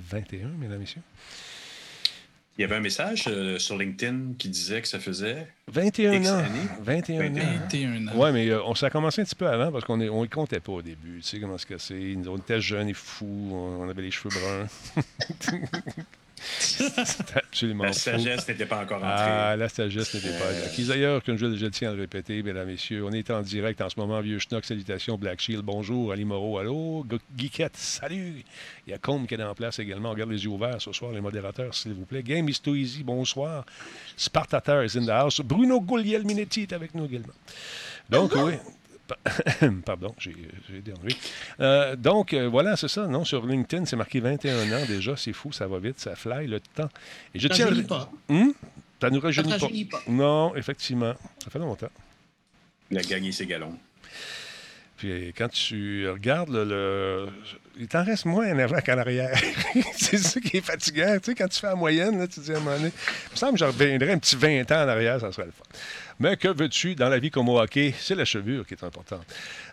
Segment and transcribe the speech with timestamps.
[0.00, 1.02] 21, mesdames et messieurs.
[2.58, 6.28] Il y avait un message euh, sur LinkedIn qui disait que ça faisait 21 X
[6.30, 6.38] ans.
[6.38, 6.68] années.
[6.80, 7.40] 21 ans.
[7.68, 8.12] 21 ans.
[8.14, 10.60] Oui, mais euh, on s'est commencé un petit peu avant parce qu'on ne le comptait
[10.60, 11.18] pas au début.
[11.20, 11.94] Tu sais comment c'est que c'est?
[11.94, 13.50] Nous, On était jeunes et fous.
[13.52, 14.66] On on avait les cheveux bruns.
[17.34, 17.98] Absolument La fou.
[17.98, 19.08] sagesse n'était pas encore entrée.
[19.10, 20.88] Ah, la sagesse n'était pas acquise.
[20.88, 23.88] D'ailleurs, comme je, je tiens à le répéter, mesdames, messieurs, on est en direct en
[23.88, 24.20] ce moment.
[24.20, 25.16] Vieux Schnock, salutations.
[25.16, 26.12] Black Shield, bonjour.
[26.12, 27.04] Ali Moreau, allô.
[27.08, 28.44] Gu- Geekette, salut.
[28.86, 30.10] Il y a Combe qui est en place également.
[30.10, 32.22] On garde les yeux ouverts ce soir, les modérateurs, s'il vous plaît.
[32.22, 33.64] Game is too easy, bonsoir.
[34.16, 35.40] Spartateur is in the house.
[35.40, 37.32] Bruno Guglielminetti est avec nous également.
[38.10, 38.52] Donc, oui.
[39.06, 39.18] Pa-
[39.84, 40.34] Pardon, j'ai
[40.84, 41.16] dérangé.
[41.60, 43.06] Euh, donc, euh, voilà, c'est ça.
[43.06, 45.16] Non, sur LinkedIn, c'est marqué 21 ans déjà.
[45.16, 46.88] C'est fou, ça va vite, ça fly le temps.
[47.34, 48.10] Et je Ça tiens pas.
[48.28, 48.52] Hum?
[49.00, 50.02] Ça nous rajeunit Ça pas.
[50.08, 51.14] Non, effectivement.
[51.44, 51.90] Ça fait longtemps.
[52.90, 53.76] Il a gagné ses galons.
[54.96, 56.64] Puis quand tu regardes le.
[56.64, 57.28] le-
[57.78, 59.38] il t'en reste moins en avant qu'en arrière.
[59.96, 61.18] c'est ça qui est fatigant.
[61.18, 62.88] Tu sais, quand tu fais la moyenne, là, tu te dis à un moment donné,
[63.26, 65.52] il me semble que je reviendrais un petit 20 ans en arrière, ça serait le
[65.52, 65.64] fun.
[66.18, 69.26] Mais que veux-tu, dans la vie comme au hockey, c'est la chevure qui est importante.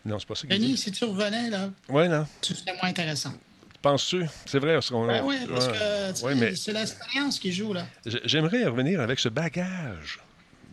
[0.06, 2.28] Non, c'est pas ça Denis, si tu revenais, là, non.
[2.42, 3.34] tu serais moins intéressant.
[3.82, 4.26] Penses-tu?
[4.46, 4.76] C'est vrai.
[4.76, 7.86] parce qu'on- Ben oui, parce que Ouais, mais c'est l'expérience qui joue, là.
[8.26, 10.20] j'aimerais revenir avec ce bagage.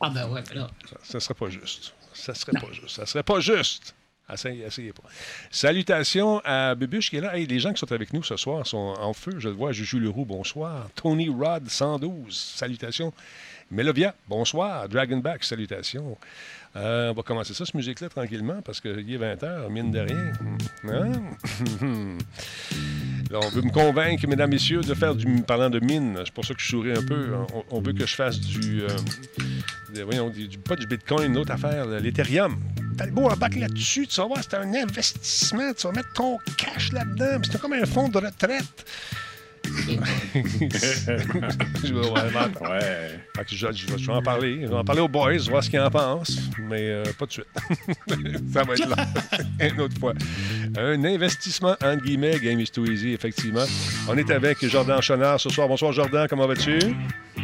[0.01, 0.71] Ah ben ouais, mais là.
[0.89, 1.93] Ça, ça serait pas juste.
[2.15, 2.89] Ça serait pas juste.
[2.97, 3.95] Ça serait pas juste.
[4.33, 5.03] Essayez, essayez pas.
[5.51, 7.37] Salutations à Bubuche qui est là.
[7.37, 9.33] Hey, les gens qui sont avec nous ce soir sont en feu.
[9.39, 9.73] Je le vois.
[9.73, 10.89] Juju Leroux, bonsoir.
[10.95, 13.12] Tony Rod, 112, salutations.
[13.71, 14.89] Melovia, bonsoir.
[14.89, 16.19] Dragonback, salutations.
[16.75, 20.33] Euh, on va commencer ça, cette musique-là, tranquillement, parce qu'il est 20h, mine de rien.
[20.89, 21.12] Hein?
[23.31, 25.43] Là, on veut me convaincre, mesdames, messieurs, de faire du.
[25.43, 27.29] Parlant de mine, c'est pour ça que je souris un peu.
[27.71, 28.83] On, veut que je fasse du.
[28.83, 28.89] euh,
[30.05, 32.61] voyons, du, pas du Bitcoin, une autre affaire, l'Ethereum.
[32.99, 36.39] T'as le beau embarque là-dessus, tu vas voir, c'est un investissement, tu vas mettre ton
[36.57, 38.84] cash là-dedans, c'est comme un fonds de retraite.
[41.85, 43.21] je vais, ouais, Ouais.
[43.37, 44.61] fait que je, je vais, je vais en parler.
[44.62, 47.33] Je vais en parler aux boys, voir ce qu'ils en pensent, mais euh, pas de
[47.33, 47.47] suite.
[48.53, 49.06] Ça va être là,
[49.75, 50.15] une autre fois.
[50.77, 53.65] Un investissement, entre guillemets, Game is too easy, effectivement.
[54.09, 55.69] On est avec Jordan Chenard ce soir.
[55.69, 56.78] Bonsoir, Jordan, comment vas-tu?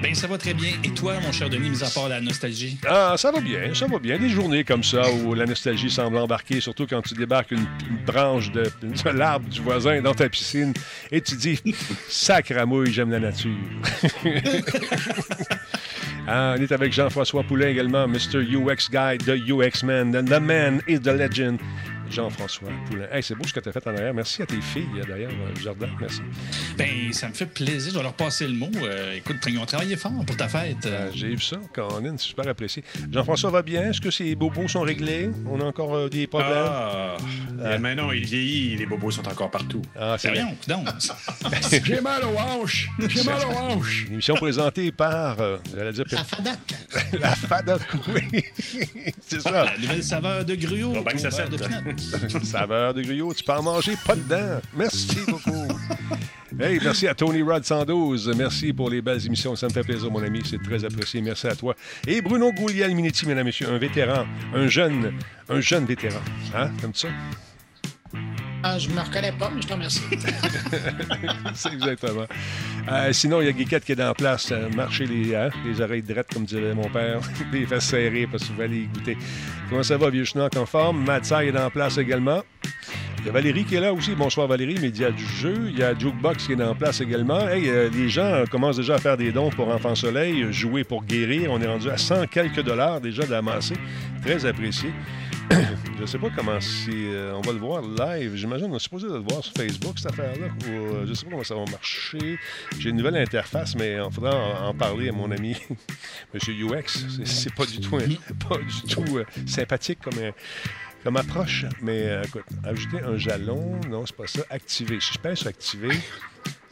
[0.03, 0.71] Ben, ça va très bien.
[0.85, 2.79] Et toi, mon cher Denis, mis à part la nostalgie?
[2.87, 4.19] Ah, ça va bien, ça va bien.
[4.19, 8.05] Des journées comme ça où la nostalgie semble embarquer, surtout quand tu débarques une, une
[8.05, 10.73] branche de, de l'arbre du voisin dans ta piscine
[11.11, 11.61] et tu dis
[12.09, 13.57] Sacramouille, j'aime la nature.
[16.29, 18.39] Ah, on est avec Jean-François Poulain également, Mr.
[18.41, 21.61] UX Guy, The UX Man, the Man is the Legend.
[22.11, 23.07] Jean-François Poulain.
[23.11, 24.15] Hey, c'est beau ce que tu as fait en arrière.
[24.15, 25.91] Merci à tes filles, d'ailleurs, euh, Jordan.
[26.01, 26.21] Merci.
[26.77, 27.93] Ben, ça me fait plaisir.
[27.93, 28.71] Je vais leur passer le mot.
[28.83, 30.87] Euh, écoute, ils ont travaillé fort pour ta fête.
[30.87, 32.83] Euh, J'ai vu ça, Colin, c'est super apprécié.
[33.11, 33.91] Jean-François va bien?
[33.91, 35.31] Est-ce que ses bobos sont réglés?
[35.49, 36.53] On a encore euh, des problèmes?
[36.55, 37.17] Ah,
[37.61, 39.83] euh, mais non, il vieillit, les bobos sont encore partout.
[39.99, 40.57] Ah, c'est donc.
[41.85, 42.89] J'ai mal aux hanches!
[43.09, 44.05] J'ai mal aux hanches!
[44.07, 46.59] Une émission présentée par, euh, j'allais dire, La Fadac.
[47.21, 48.45] la FADOC, oui.
[49.21, 49.65] c'est ça.
[49.65, 50.93] La nouvelle saveur de gruau.
[50.93, 51.57] Bien que ça de.
[52.43, 54.61] Saveur de gruyot, tu peux en manger pas dedans.
[54.75, 55.67] Merci beaucoup.
[56.59, 58.33] Hey, merci à Tony Rod 112.
[58.35, 59.55] Merci pour les belles émissions.
[59.57, 60.41] Ça me fait plaisir, mon ami.
[60.43, 61.21] C'est très apprécié.
[61.21, 61.75] Merci à toi.
[62.07, 64.25] Et Bruno Gouliel-Minetti, mesdames et messieurs, un vétéran,
[64.55, 65.13] un jeune,
[65.51, 66.21] un jeune vétéran.
[66.55, 67.09] Hein, comme ça?
[68.69, 70.03] Ah, je me reconnais pas, mais je te remercie.
[71.55, 72.27] C'est exactement.
[72.91, 74.51] Euh, sinon, il y a Guiquette qui est dans la place.
[74.51, 77.21] Euh, marcher les, hein, les oreilles drettes, comme dirait mon père.
[77.53, 79.17] les fesses serrées, parce que vous allez y goûter.
[79.71, 81.05] Comment ça va, vieux schnock en forme?
[81.05, 82.43] Matsai est dans la place également.
[83.21, 84.17] Il y a Valérie qui est là aussi.
[84.17, 85.69] Bonsoir Valérie, média du jeu.
[85.69, 87.49] Il y a Jukebox qui est la place également.
[87.49, 91.05] Hey, euh, les gens commencent déjà à faire des dons pour Enfant Soleil, jouer pour
[91.05, 91.53] guérir.
[91.53, 93.75] On est rendu à 100 quelques dollars déjà d'amassé.
[94.23, 94.91] Très apprécié.
[95.99, 96.91] Je sais pas comment c'est.
[96.93, 98.35] euh, on va le voir live.
[98.35, 100.49] J'imagine qu'on est supposé le voir sur Facebook, cette affaire-là.
[100.69, 102.39] Ou, euh, je sais pas comment ça va marcher.
[102.79, 105.57] J'ai une nouvelle interface, mais il faudra en, parler à mon ami,
[106.35, 106.41] M.
[106.47, 106.85] UX.
[107.25, 107.97] C'est- pas du tout,
[108.49, 110.19] pas du tout euh, sympathique comme,
[111.03, 111.65] comme approche.
[111.81, 114.43] Mais écoute, ajouter un jalon, non, c'est pas ça.
[114.51, 114.99] Activer.
[115.01, 115.91] Si je pèse sur activer.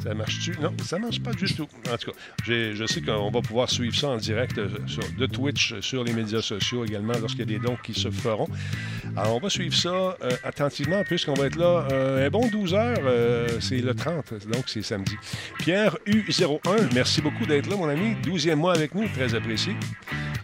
[0.02, 0.56] Ça marche-tu?
[0.60, 1.66] Non, ça marche pas du tout.
[1.90, 2.16] En tout cas,
[2.46, 6.04] je sais qu'on va pouvoir suivre ça en direct euh, sur, de Twitch, euh, sur
[6.04, 8.48] les médias sociaux également, lorsqu'il y a des dons qui se feront.
[9.16, 13.60] Alors, on va suivre ça euh, attentivement, puisqu'on va être là un bon 12 heures.
[13.60, 15.14] c'est le 30, donc c'est samedi.
[15.58, 18.14] Pierre U01, merci beaucoup d'être là, mon ami.
[18.22, 19.74] 12e mois avec nous, très apprécié.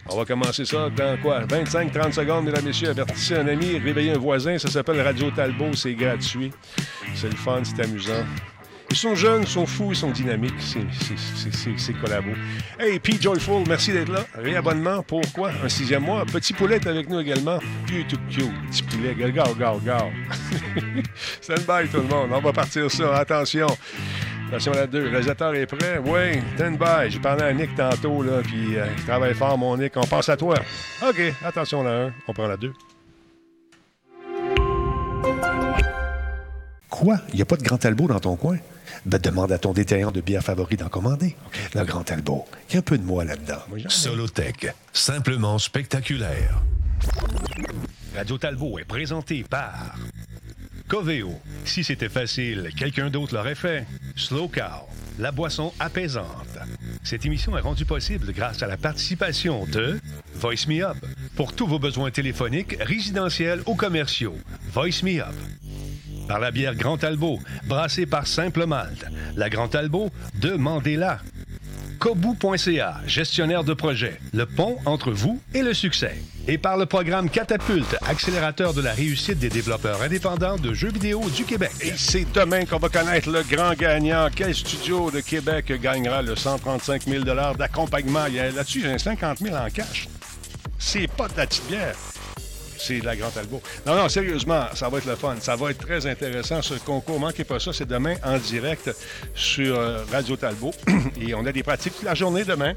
[0.09, 1.45] On va commencer ça dans quoi?
[1.45, 2.89] 25-30 secondes, mesdames, messieurs.
[2.89, 4.57] Avertissez un ami, réveillez un voisin.
[4.57, 6.51] Ça s'appelle Radio Talbot, c'est gratuit.
[7.13, 8.25] C'est le fun, c'est amusant.
[8.91, 10.53] Ils sont jeunes, ils sont fous, ils sont dynamiques.
[10.59, 12.31] C'est- collabo.
[12.77, 13.13] Hey, P.
[13.21, 14.25] Joyful, merci d'être là.
[14.35, 15.51] Réabonnement, pourquoi?
[15.63, 16.25] Un sixième mois.
[16.25, 17.59] Petit poulet avec nous également.
[17.87, 18.51] Tout cute.
[18.69, 20.07] Petit poulet, gar, gar, gar.
[21.41, 22.31] Stand by tout le monde.
[22.33, 23.15] On va partir ça.
[23.15, 23.67] Attention.
[24.49, 24.99] Attention à la 2.
[25.03, 26.01] Le réalisateur est prêt.
[26.05, 27.09] Oui, stand by.
[27.09, 29.95] J'ai parlé à Nick tantôt, là, puis euh, il travaille fort, mon Nick.
[29.95, 30.55] On pense à toi.
[31.07, 32.13] OK, attention la 1.
[32.27, 32.73] On prend la 2.
[36.89, 37.19] Quoi?
[37.29, 38.57] Il n'y a pas de Grand Talbot dans ton coin?
[39.05, 41.35] Ben, demande à ton détaillant de bière favori d'en commander.
[41.73, 42.45] Le Grand Talbot.
[42.69, 43.61] Il y a un peu de moi là-dedans.
[43.87, 46.61] Solotech, simplement spectaculaire.
[48.15, 49.95] Radio Talbot est présenté par
[50.87, 51.33] Coveo.
[51.65, 53.87] Si c'était facile, quelqu'un d'autre l'aurait fait.
[54.15, 54.87] Slow Cow,
[55.17, 56.59] la boisson apaisante.
[57.03, 59.99] Cette émission est rendue possible grâce à la participation de
[60.35, 60.97] Voice Me Up.
[61.35, 64.37] Pour tous vos besoins téléphoniques, résidentiels ou commerciaux,
[64.73, 65.33] Voice Me Up.
[66.27, 69.05] Par la bière Grand Talbot, brassée par Simple Malte.
[69.35, 70.09] La Grand Talbot,
[70.39, 71.19] demandez-la.
[71.99, 76.17] Kobu.ca, gestionnaire de projet, le pont entre vous et le succès.
[76.47, 81.21] Et par le programme Catapulte, accélérateur de la réussite des développeurs indépendants de jeux vidéo
[81.29, 81.69] du Québec.
[81.81, 84.29] Et c'est demain qu'on va connaître le grand gagnant.
[84.35, 87.23] Quel studio de Québec gagnera le 135 000
[87.55, 88.25] d'accompagnement?
[88.33, 90.07] Là-dessus, j'ai un 50 000 en cash.
[90.79, 91.95] C'est pas de petite bière.
[92.83, 93.61] C'est la Grande Talbot.
[93.85, 95.35] Non, non, sérieusement, ça va être le fun.
[95.39, 97.19] Ça va être très intéressant, ce concours.
[97.19, 97.71] Manquez pas ça.
[97.73, 98.89] C'est demain en direct
[99.35, 100.71] sur euh, Radio Talbot.
[101.21, 102.73] Et on a des pratiques toute la journée demain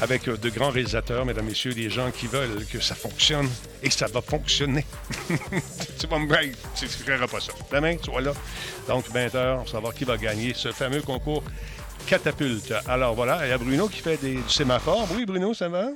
[0.00, 3.48] avec euh, de grands réalisateurs, mesdames, messieurs, des gens qui veulent que ça fonctionne.
[3.84, 4.84] Et ça va fonctionner.
[5.98, 6.52] tu vas me brailler.
[6.74, 7.52] Tu ne pas ça.
[7.72, 8.32] Demain, tu sois là.
[8.88, 11.44] Donc, 20 h, on va savoir qui va gagner ce fameux concours
[12.06, 12.74] catapulte.
[12.88, 15.06] Alors voilà, il y a Bruno qui fait des, du sémaphore.
[15.14, 15.90] Oui, Bruno, ça va?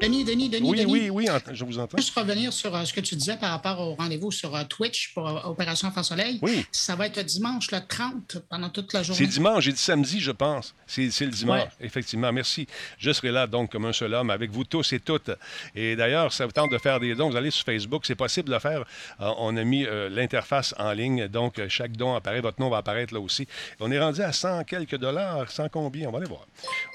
[0.00, 0.92] Denis, Denis, Denis, Oui, Denis.
[0.92, 1.98] oui, oui, je vous entends.
[1.98, 5.12] Juste revenir sur euh, ce que tu disais par rapport au rendez-vous sur euh, Twitch
[5.12, 6.38] pour euh, Opération Enfant Soleil.
[6.40, 6.64] Oui.
[6.72, 9.18] Ça va être dimanche le 30 pendant toute la journée.
[9.18, 10.74] C'est dimanche, j'ai dit samedi, je pense.
[10.86, 11.68] C'est le dimanche, Ouais.
[11.86, 12.32] effectivement.
[12.32, 12.66] Merci.
[12.98, 15.30] Je serai là, donc, comme un seul homme, avec vous tous et toutes.
[15.74, 17.28] Et d'ailleurs, ça vous tente de faire des dons.
[17.28, 18.84] Vous allez sur Facebook, c'est possible de le faire.
[19.18, 22.40] On a mis l'interface en ligne, donc chaque don apparaît.
[22.40, 23.46] Votre nom va apparaître là aussi.
[23.80, 26.08] On est rendu à 100 quelques dollars, 100 combien?
[26.08, 26.46] On va aller voir.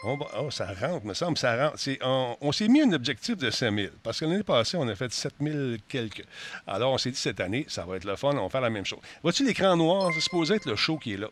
[0.05, 1.77] On va- oh, ça rentre, me semble, ça rentre.
[2.01, 4.95] On, on s'est mis un objectif de 5 000, parce que l'année passée, on a
[4.95, 5.57] fait 7 000
[5.88, 6.25] quelques.
[6.68, 8.69] Alors, on s'est dit cette année, ça va être le fun, on va faire la
[8.69, 9.00] même chose.
[9.21, 10.12] Vois-tu l'écran noir?
[10.13, 11.27] C'est supposé être le show qui est là.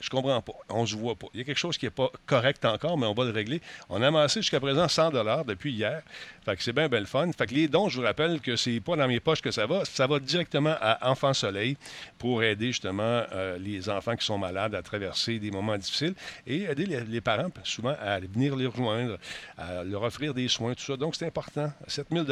[0.00, 0.52] Je comprends pas.
[0.68, 1.26] On se voit pas.
[1.34, 3.60] Il y a quelque chose qui n'est pas correct encore, mais on va le régler.
[3.88, 5.10] On a amassé jusqu'à présent 100
[5.44, 6.02] depuis hier.
[6.48, 7.30] Fait que c'est bien, bien le fun.
[7.36, 9.66] Fait que les dons, je vous rappelle que c'est pas dans mes poches que ça
[9.66, 9.84] va.
[9.84, 11.76] Ça va directement à Enfants Soleil
[12.16, 16.14] pour aider justement euh, les enfants qui sont malades à traverser des moments difficiles
[16.46, 19.18] et aider les, parents souvent à venir les rejoindre,
[19.58, 20.96] à leur offrir des soins, tout ça.
[20.96, 21.70] Donc, c'est important.
[21.86, 22.24] 7 000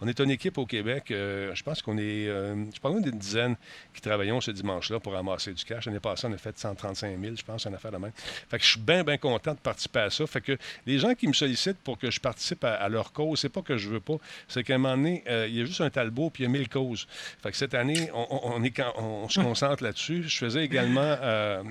[0.00, 1.10] On est une équipe au Québec.
[1.10, 3.56] euh, je pense qu'on est, euh, je pense, d'une dizaine
[3.92, 5.86] qui travaillons ce dimanche-là pour ramasser du cash.
[5.86, 8.12] L'année passée, on a fait 135 000, je pense, une affaire de même.
[8.14, 10.24] Fait que je suis bien, bien content de participer à ça.
[10.28, 10.56] Fait que
[10.86, 13.62] les gens qui me sollicitent pour que je participe à, à leur cause, c'est pas
[13.62, 14.16] que je veux pas,
[14.46, 16.50] c'est qu'à un moment donné, euh, il y a juste un talbot puis il y
[16.50, 17.06] a mille causes.
[17.42, 20.24] Fait que cette année, on, se concentre là-dessus.
[20.24, 21.62] Je faisais également euh,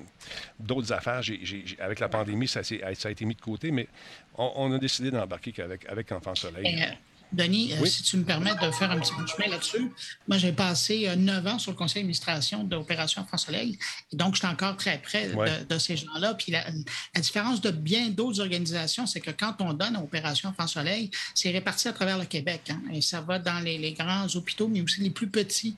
[0.60, 1.22] d'autres affaires.
[1.80, 3.88] Avec la pandémie, ça, a été mis de côté, mais
[4.38, 6.98] on, on a décidé d'embarquer qu'avec avec Enfant Soleil.
[7.34, 7.90] Denis, euh, Oui.
[7.90, 9.92] si tu me permets de faire un petit bout de chemin là-dessus,
[10.28, 13.78] moi j'ai passé euh, neuf ans sur le conseil d'administration d'Opération Enfant Soleil,
[14.12, 15.60] et donc je suis encore très près Ouais.
[15.68, 16.34] de, de ces gens-là.
[16.36, 16.64] Puis la,
[17.16, 21.12] la différence de bien d'autres organisations, c'est que quand on donne à Opération Enfant Soleil,
[21.36, 24.68] c'est réparti à travers le Québec, hein, et ça va dans les, les grands hôpitaux,
[24.68, 25.76] mais aussi les plus petits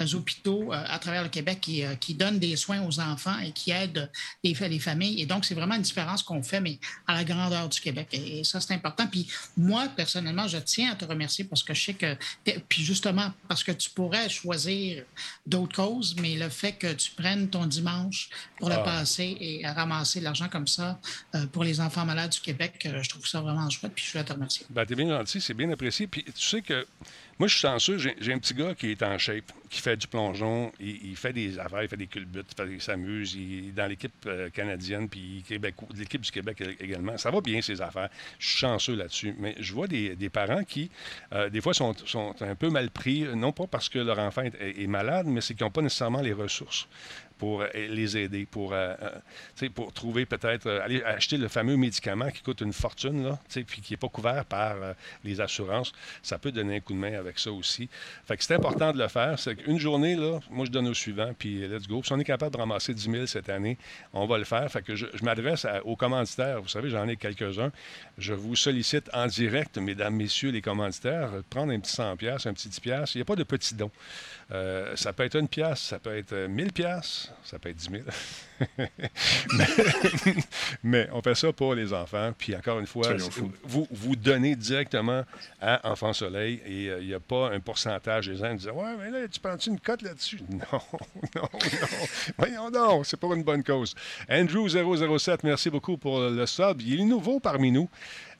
[0.00, 3.38] euh, hôpitaux euh, à travers le Québec qui, euh, qui donnent des soins aux enfants
[3.40, 4.10] et qui aident
[4.44, 5.20] les, les familles.
[5.20, 8.08] Et donc c'est vraiment une différence qu'on fait, mais à la grandeur du Québec.
[8.12, 9.06] Et, et ça, c'est important.
[9.08, 12.16] Puis moi, personnellement, je tiens à te remercier parce que je sais que,
[12.68, 15.04] puis justement, parce que tu pourrais choisir
[15.46, 18.82] d'autres causes, mais le fait que tu prennes ton dimanche pour le Ah.
[18.82, 20.98] passer et à ramasser de l'argent comme ça
[21.34, 24.12] euh, pour les enfants malades du Québec, euh, je trouve ça vraiment chouette, puis je
[24.12, 24.66] voulais te remercier.
[24.70, 26.06] Ben, t'es bien gentil, c'est bien apprécié.
[26.06, 26.86] Puis tu sais que
[27.38, 30.06] moi, je suis chanceux, j'ai un petit gars qui est en shape, qui fait du
[30.06, 33.86] plongeon, il, fait des affaires, il fait des culbutes, il, il s'amuse, il est dans
[33.86, 35.42] l'équipe euh, canadienne, puis
[35.96, 37.16] l'équipe du Québec également.
[37.16, 38.10] Ça va bien, ses affaires.
[38.38, 39.34] Je suis chanceux là-dessus.
[39.38, 40.90] Mais je vois des, parents qui,
[41.32, 41.94] euh, des fois, sont,
[42.42, 45.64] un peu mal pris, non pas parce que leur enfant est, malade, mais c'est qu'ils
[45.64, 46.86] n'ont pas nécessairement les ressources
[47.38, 48.74] pour euh, les aider, pour,
[49.94, 53.96] trouver peut-être, aller acheter le fameux médicament qui coûte une fortune, là, puis qui n'est
[53.96, 54.76] pas couvert par
[55.24, 55.92] les assurances.
[56.22, 57.88] Ça peut donner un coup de main avec ça aussi.
[58.26, 59.38] Fait que c'est important de le faire.
[59.38, 62.02] C'est qu'une journée, là, moi, je donne au suivant, puis let's go.
[62.04, 63.78] Si on est capable de ramasser 10 000 cette année,
[64.12, 64.70] on va le faire.
[64.70, 66.60] Fait que je, je m'adresse aux commanditaires.
[66.60, 67.72] Vous savez, j'en ai quelques-uns.
[68.18, 72.46] Je vous sollicite en direct, mesdames, messieurs, les commanditaires, de prendre un petit 100 pièces,
[72.46, 73.14] un petit 10 pièces.
[73.14, 73.90] Il n'y a pas de petits dons.
[74.52, 77.76] Euh, ça peut être une pièce, ça peut être euh, 1000 pièces, ça peut être
[77.76, 78.02] 10 000.
[78.78, 79.68] mais,
[80.82, 82.32] Mais on fait ça pour les enfants.
[82.36, 83.08] Puis encore une fois,
[83.64, 85.24] vous, vous donnez directement
[85.60, 88.68] à Enfant Soleil et euh, il n'y a pas un pourcentage des gens qui disent
[88.68, 90.40] Ouais, mais là, tu prends-tu une cote là-dessus?
[90.50, 90.80] Non,
[91.34, 91.48] non, non.
[92.38, 93.94] Voyons donc, c'est pour une bonne cause.
[94.28, 96.80] Andrew007, merci beaucoup pour le sub.
[96.80, 97.88] Il est nouveau parmi nous.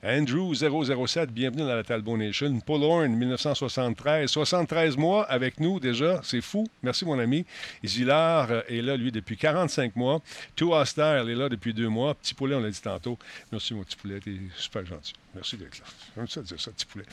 [0.03, 2.59] Andrew007, bienvenue dans la Talbot Nation.
[2.59, 4.29] Paul Horn, 1973.
[4.29, 6.67] 73 mois avec nous déjà, c'est fou.
[6.81, 7.45] Merci mon ami.
[7.85, 10.21] Zillard euh, est là, lui, depuis 45 mois.
[10.57, 12.15] Two Aster est là depuis deux mois.
[12.15, 13.17] Petit poulet, on l'a dit tantôt.
[13.53, 15.13] Merci mon petit poulet, t'es super gentil.
[15.35, 15.85] Merci d'être là.
[16.17, 17.05] J'aime ça dire ça, petit poulet.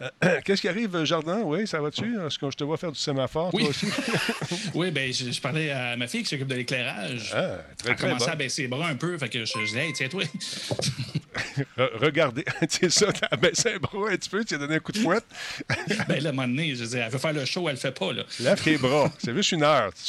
[0.00, 1.42] Euh, Qu'est-ce qui arrive, Jardin?
[1.42, 2.18] Oui, ça va-tu?
[2.18, 3.60] Est-ce que je te vois faire du sémaphore, Oui.
[3.64, 3.86] toi aussi?
[4.74, 7.30] Oui, ben je, je parlais à ma fille qui s'occupe de l'éclairage.
[7.34, 8.24] Ah, très, Elle très bon.
[8.24, 10.22] à baisser les bras un peu, fait que je, je disais, hey, tiens-toi.
[11.76, 14.80] Re- regardez, c'est ça, t'as baissé un bras un petit peu, tu as donné un
[14.80, 15.24] coup de fouette.
[16.08, 17.80] ben là, à un moment donné, je disais, elle veut faire le show, elle le
[17.80, 18.24] fait pas, là.
[18.40, 19.12] Lève tes bras.
[19.18, 19.90] C'est juste une heure.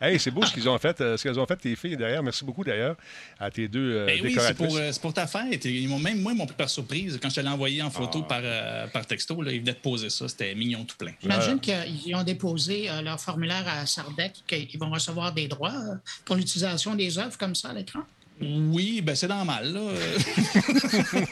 [0.00, 2.22] Hey, c'est beau ce qu'ils ont fait, euh, ce qu'elles ont fait tes filles derrière.
[2.22, 2.96] Merci beaucoup d'ailleurs
[3.38, 5.64] à tes deux euh, Ben oui, c'est pour, euh, pour ta fête.
[5.64, 7.18] Ils m'ont même, moi, ils m'ont pris par surprise.
[7.22, 8.28] Quand je te l'ai envoyé en photo Ah.
[8.28, 10.28] par, euh, par texto, là, ils venaient de poser ça.
[10.28, 11.12] C'était mignon tout plein.
[11.20, 15.94] J'imagine qu'ils ont déposé euh, leur formulaire à Sardec, qu'ils vont recevoir des droits euh,
[16.24, 18.00] pour l'utilisation des œuvres comme ça à l'écran.
[18.42, 19.80] Oui, ben c'est normal, là.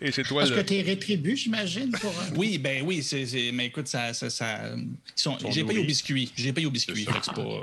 [0.00, 0.64] Et c'est toi Parce que le.
[0.66, 2.12] tu es rétribué, j'imagine, pour.
[2.36, 4.86] oui, ben oui, c'est, c'est- mais écoute, ça, ça, ça- ils
[5.16, 6.32] sont, sont j'ai payé au biscuit.
[6.36, 7.06] J'ai payé au biscuit.
[7.22, 7.60] c'est pas, euh,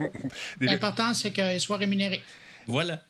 [0.60, 2.22] L'important, c'est qu'ils soient rémunérés.
[2.66, 3.02] voilà.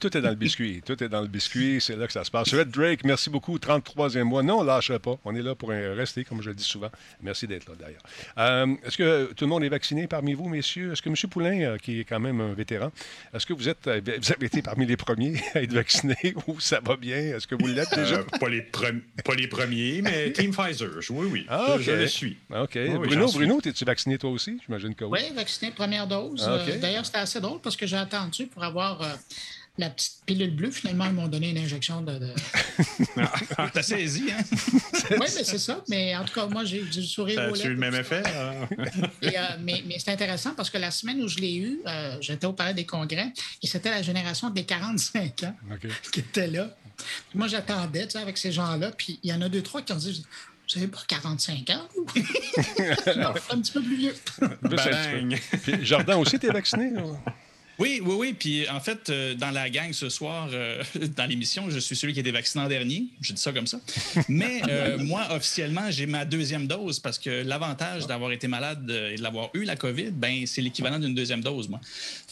[0.00, 0.82] Tout est dans le biscuit.
[0.86, 1.80] Tout est dans le biscuit.
[1.80, 2.52] C'est là que ça se passe.
[2.54, 3.58] Red Drake, merci beaucoup.
[3.58, 4.42] 33e mois.
[4.42, 5.16] Non, on ne lâcherait pas.
[5.24, 6.90] On est là pour euh, rester, comme je le dis souvent.
[7.22, 8.02] Merci d'être là, d'ailleurs.
[8.38, 10.92] Euh, est-ce que tout le monde est vacciné parmi vous, messieurs?
[10.92, 11.14] Est-ce que M.
[11.30, 12.90] Poulain, euh, qui est quand même un vétéran,
[13.34, 16.60] est-ce que vous, êtes, euh, vous avez été parmi les premiers à être vaccinés ou
[16.60, 17.16] ça va bien?
[17.16, 18.16] Est-ce que vous l'êtes déjà?
[18.16, 20.90] Euh, pas, les premi- pas les premiers, mais Team Pfizer.
[21.10, 21.46] Oui, oui.
[21.48, 22.36] Ah, Je- le suis.
[22.50, 22.70] OK.
[22.76, 23.38] Oui, oui, Bruno, suis.
[23.38, 24.60] Bruno, es-tu vacciné toi aussi?
[24.66, 25.18] J'imagine que oui.
[25.22, 26.44] Oui, vacciné première dose.
[26.48, 29.06] Euh, D'ailleurs, c'était assez drôle parce que j'ai attendu pour avoir euh,
[29.76, 30.70] la petite pilule bleue.
[30.70, 32.18] Finalement, ils m'ont donné une injection de.
[32.18, 32.34] de-
[33.72, 34.42] T'as saisi, hein?
[35.10, 35.82] oui, mais c'est ça.
[35.88, 38.22] Mais en tout cas, moi, j'ai du sourire Ça aux a-tu eu le même effet?
[39.22, 42.16] Et, euh, mais mais c'est intéressant parce que la semaine où je l'ai eu, euh,
[42.20, 45.56] j'étais au Palais des Congrès et c'était la génération des 45 ans
[46.12, 46.70] qui était là.
[46.96, 48.92] Puis moi, j'attendais tu sais, avec ces gens-là.
[48.96, 50.24] Puis il y en a deux, trois qui ont dit
[50.72, 52.06] Vous n'avez pas 45 ans, vous?
[53.16, 54.14] Non, un petit peu plus vieux.
[55.82, 56.90] Jardin aussi, t'es vacciné?
[56.90, 57.02] là?
[57.78, 58.36] Oui, oui, oui.
[58.38, 60.82] Puis en fait, euh, dans la gang ce soir, euh,
[61.16, 63.06] dans l'émission, je suis celui qui a été vacciné en dernier.
[63.20, 63.78] Je dis ça comme ça.
[64.28, 69.16] Mais euh, moi, officiellement, j'ai ma deuxième dose parce que l'avantage d'avoir été malade et
[69.16, 71.80] de l'avoir eu, la COVID, ben c'est l'équivalent d'une deuxième dose, moi.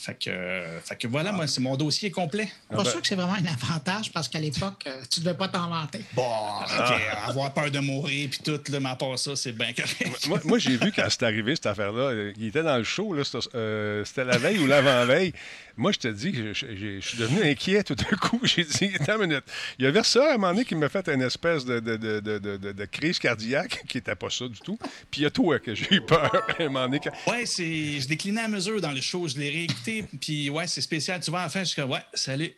[0.02, 2.48] Fait que, euh, fait que voilà, moi, c'est mon dossier complet.
[2.68, 5.46] Pas sûr que c'est vraiment un avantage parce qu'à l'époque, euh, tu ne devais pas
[5.46, 6.00] t'en vanter.
[6.14, 6.26] Bon,
[6.64, 6.94] OK,
[7.24, 10.26] avoir peur de mourir puis tout, là, mais à part ça, c'est bien correct.
[10.26, 12.32] Moi, moi, j'ai vu quand c'est arrivé, cette affaire-là.
[12.36, 15.31] Il était dans le show, là, c'était euh, c'était la veille ou l'avant-veille.
[15.76, 18.38] Moi, je te dis, je, je- je- je suis devenu inquiet tout d'un coup.
[18.44, 19.44] J'ai dit, attends une minute.
[19.78, 23.18] Il y avait ça à un moment donné qui m'a fait une espèce de, crise
[23.18, 24.78] cardiaque, qui n'était pas ça du tout.
[25.10, 27.00] Puis il y a toi que j'ai eu peur à un moment donné.
[27.00, 28.00] quand- Ouais, c'est.
[28.00, 31.20] Je déclinais à mesure dans le show, je l'ai réécouté, puis ouais, c'est spécial.
[31.20, 32.52] Tu vois, à la fin, je suis comme, ouais, salut.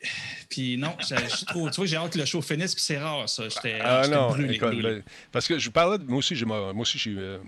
[0.49, 1.71] Puis non, je je suis trop.
[1.71, 3.45] Tu vois, j'ai hâte que le show finisse, puis c'est rare, ça.
[3.49, 4.83] J'étais Ah j'étais non, brûlé, écoute, brûlé.
[4.83, 6.05] ben, parce que je parlais de.
[6.05, 7.39] Moi aussi, j'ai, moi aussi, j'ai euh,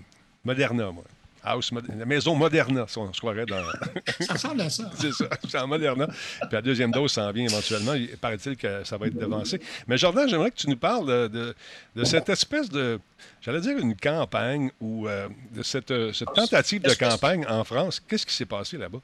[0.45, 1.03] Moderna, moi.
[1.51, 3.63] House, la maison Moderna, si on se croirait dans.
[4.19, 4.89] Ça ressemble à ça.
[4.95, 6.07] C'est ça, c'est en Moderna.
[6.07, 7.93] Puis la deuxième dose s'en vient éventuellement.
[7.93, 9.61] Il paraît-il que ça va être devancé.
[9.87, 11.55] Mais Jordan, j'aimerais que tu nous parles de,
[12.03, 12.99] cette espèce de,
[13.41, 18.01] j'allais dire une campagne ou euh, de cette, euh, cette tentative de campagne en France.
[18.07, 18.99] Qu'est-ce qui s'est passé là-bas?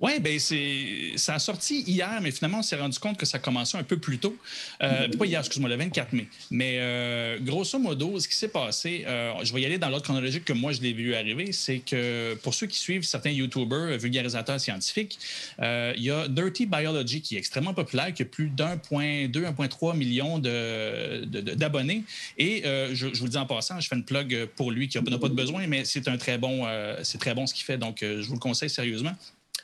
[0.00, 3.38] Oui, ben c'est ça a sorti hier, mais finalement, on s'est rendu compte que ça
[3.38, 4.36] commençait un peu plus tôt.
[4.82, 6.26] Euh, pas hier, excuse-moi, le 24 mai.
[6.50, 10.02] Mais euh, grosso modo, ce qui s'est passé, euh, je vais y aller dans l'ordre
[10.04, 13.96] chronologique que moi, je l'ai vu arriver, c'est que pour ceux qui suivent certains YouTubers,
[13.96, 15.16] vulgarisateurs scientifiques,
[15.60, 20.40] il y a Dirty Biology qui est extrêmement populaire, qui a plus d'1,2, 1,3 million
[20.40, 22.02] de- de- de- d'abonnés.
[22.36, 25.18] Et je, vous le dis en passant, je fais une plug pour lui qui n'a
[25.18, 26.66] pas de besoin, mais c'est un très bon,
[27.04, 29.14] c'est très bon ce qu'il fait, donc je vous le conseille sérieusement.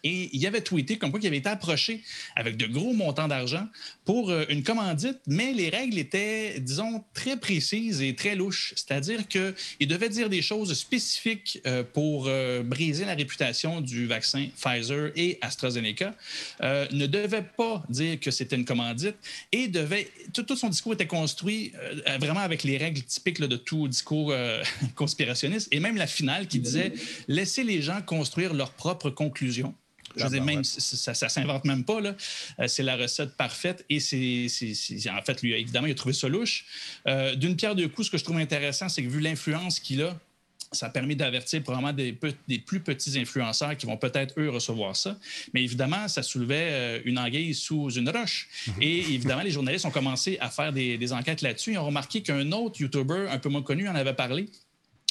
[0.05, 2.03] Et il avait tweeté comme quoi il avait été approché
[2.37, 3.67] avec de gros montants d'argent
[4.05, 8.73] pour euh, une commandite, mais les règles étaient, disons, très précises et très louches.
[8.77, 14.49] C'est-à-dire qu'il devait dire des choses spécifiques euh, pour euh, briser la réputation du vaccin
[14.57, 16.15] Pfizer et AstraZeneca,
[16.61, 19.17] ne devait pas dire que c'était une commandite
[19.53, 20.09] et devait.
[20.33, 21.73] Tout, son discours était construit
[22.21, 24.35] vraiment avec les règles typiques de tout discours
[24.95, 26.93] conspirationniste et même la finale qui disait
[27.29, 29.75] laissez les gens construire leurs propres conclusions.
[30.17, 32.01] Je veux dire, même, ça, ça s'invente même pas.
[32.01, 32.15] là.
[32.59, 33.85] Euh, c'est la recette parfaite.
[33.89, 34.47] Et c'est,
[35.11, 36.65] en fait, lui, évidemment, il a trouvé ça louche.
[37.07, 40.03] Euh, D'une pierre deux coups, ce que je trouve intéressant, c'est que vu l'influence qu'il
[40.03, 40.19] a,
[40.73, 44.95] ça a permis d'avertir probablement des, des, plus petits influenceurs qui vont peut-être, eux, recevoir
[44.95, 45.19] ça.
[45.53, 48.49] Mais évidemment, ça soulevait euh, une anguille sous une roche.
[48.67, 48.75] Mhm.
[48.81, 51.73] Et évidemment, les journalistes ont commencé à faire des, des enquêtes là-dessus.
[51.73, 54.49] Ils ont remarqué qu'un autre YouTuber un peu moins connu en avait parlé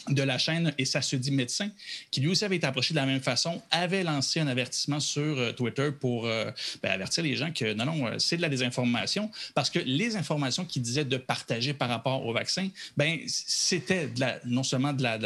[0.07, 1.69] de la chaîne Et ça se dit médecin,
[2.11, 5.21] qui lui aussi avait été approché de la même façon, avait lancé un avertissement sur
[5.21, 6.51] euh, Twitter pour euh,
[6.81, 10.15] ben, avertir les gens que non, non, euh, c'est de la désinformation, parce que les
[10.15, 14.09] informations qu'il disait de partager par rapport au vaccin, ben c'était
[14.45, 15.19] non seulement de la,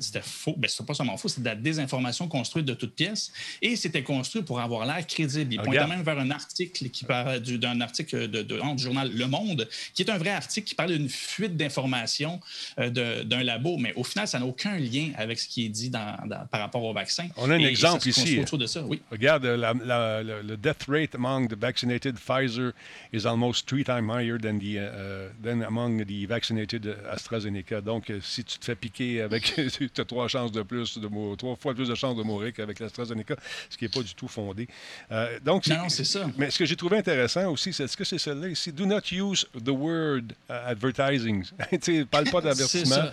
[0.00, 3.32] c'était faux, ben c'était pas seulement faux, c'était de la désinformation construite de toutes pièces,
[3.60, 5.54] et c'était construit pour avoir l'air crédible.
[5.54, 9.68] Il pointait même vers un article qui parle d'un article de, du journal Le Monde,
[9.94, 12.40] qui est un vrai article qui parle d'une fuite d'informations
[12.78, 16.16] d'un labo, mais au final ça n'a aucun lien avec ce qui est dit dans,
[16.50, 17.28] par rapport au vaccin.
[17.36, 18.38] On a un exemple ici.
[18.40, 19.00] Autour de ça, oui.
[19.10, 22.72] Regarde, le death rate among the vaccinated Pfizer
[23.12, 27.80] is almost three times higher than, the, uh, than among the vaccinated AstraZeneca.
[27.80, 31.36] Donc, euh, si tu te fais piquer avec, tu as trois chances de plus, de
[31.36, 33.36] trois fois plus de chances de mourir qu'avec l'AstraZeneca,
[33.68, 34.68] ce qui n'est pas du tout fondé.
[35.10, 36.26] Euh, donc, non, c'est ça.
[36.36, 38.72] Mais ce que j'ai trouvé intéressant aussi, c'est ce que c'est celle-là ici?
[38.72, 41.44] Do not use the word uh, advertising.
[41.82, 43.10] tu ne parle pas d'avertissement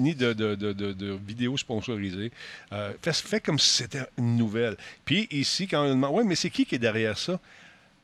[0.00, 2.30] ni, de, de, de, vidéos sponsorisées.
[2.72, 4.76] Euh, fait, comme si c'était une nouvelle.
[5.04, 7.40] Puis ici, quand on demande, oui, mais c'est qui qui est derrière ça?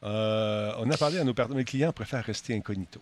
[0.03, 3.01] Euh, on a parlé à nos, mes clients préfèrent rester incognito.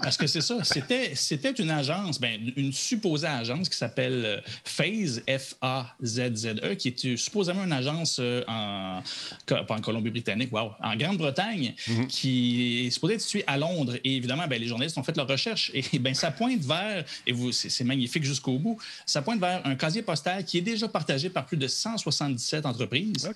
[0.00, 4.40] Parce que c'est ça, c'était, c'était une agence, ben, une supposée agence qui s'appelle euh,
[4.64, 9.02] Phase, F-A-Z-Z-E, qui est supposément une agence euh, en,
[9.46, 12.06] pas en Colombie-Britannique, wow, en Grande-Bretagne, mhm.
[12.06, 13.96] qui est supposée être située à Londres.
[14.04, 17.32] Et évidemment, ben, les journalistes ont fait leur recherche et ben, ça pointe vers, et
[17.32, 21.28] vous, c'est, magnifique jusqu'au bout, ça pointe vers un casier postal qui est déjà partagé
[21.28, 23.30] par plus de 177 entreprises.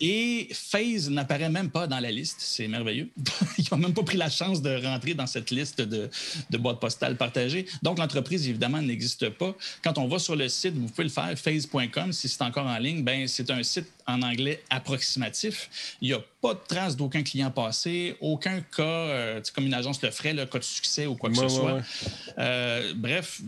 [0.00, 2.36] Et Phase n'apparaît même pas dans la liste.
[2.40, 3.08] C'est merveilleux.
[3.58, 6.10] Ils n'ont même pas pris la chance de rentrer dans cette liste de,
[6.58, 7.66] boîtes postales partagées.
[7.82, 9.54] Donc, l'entreprise, évidemment, n'existe pas.
[9.82, 12.78] Quand on va sur le site, vous pouvez le faire, phase.com, si c'est encore en
[12.78, 15.96] ligne, ben c'est un site en anglais approximatif.
[16.00, 20.02] Il n'y a pas de trace d'aucun client passé, aucun cas, euh, comme une agence
[20.02, 21.82] le ferait, le cas de succès ou quoi que ce soit.
[22.38, 23.40] Euh, bref,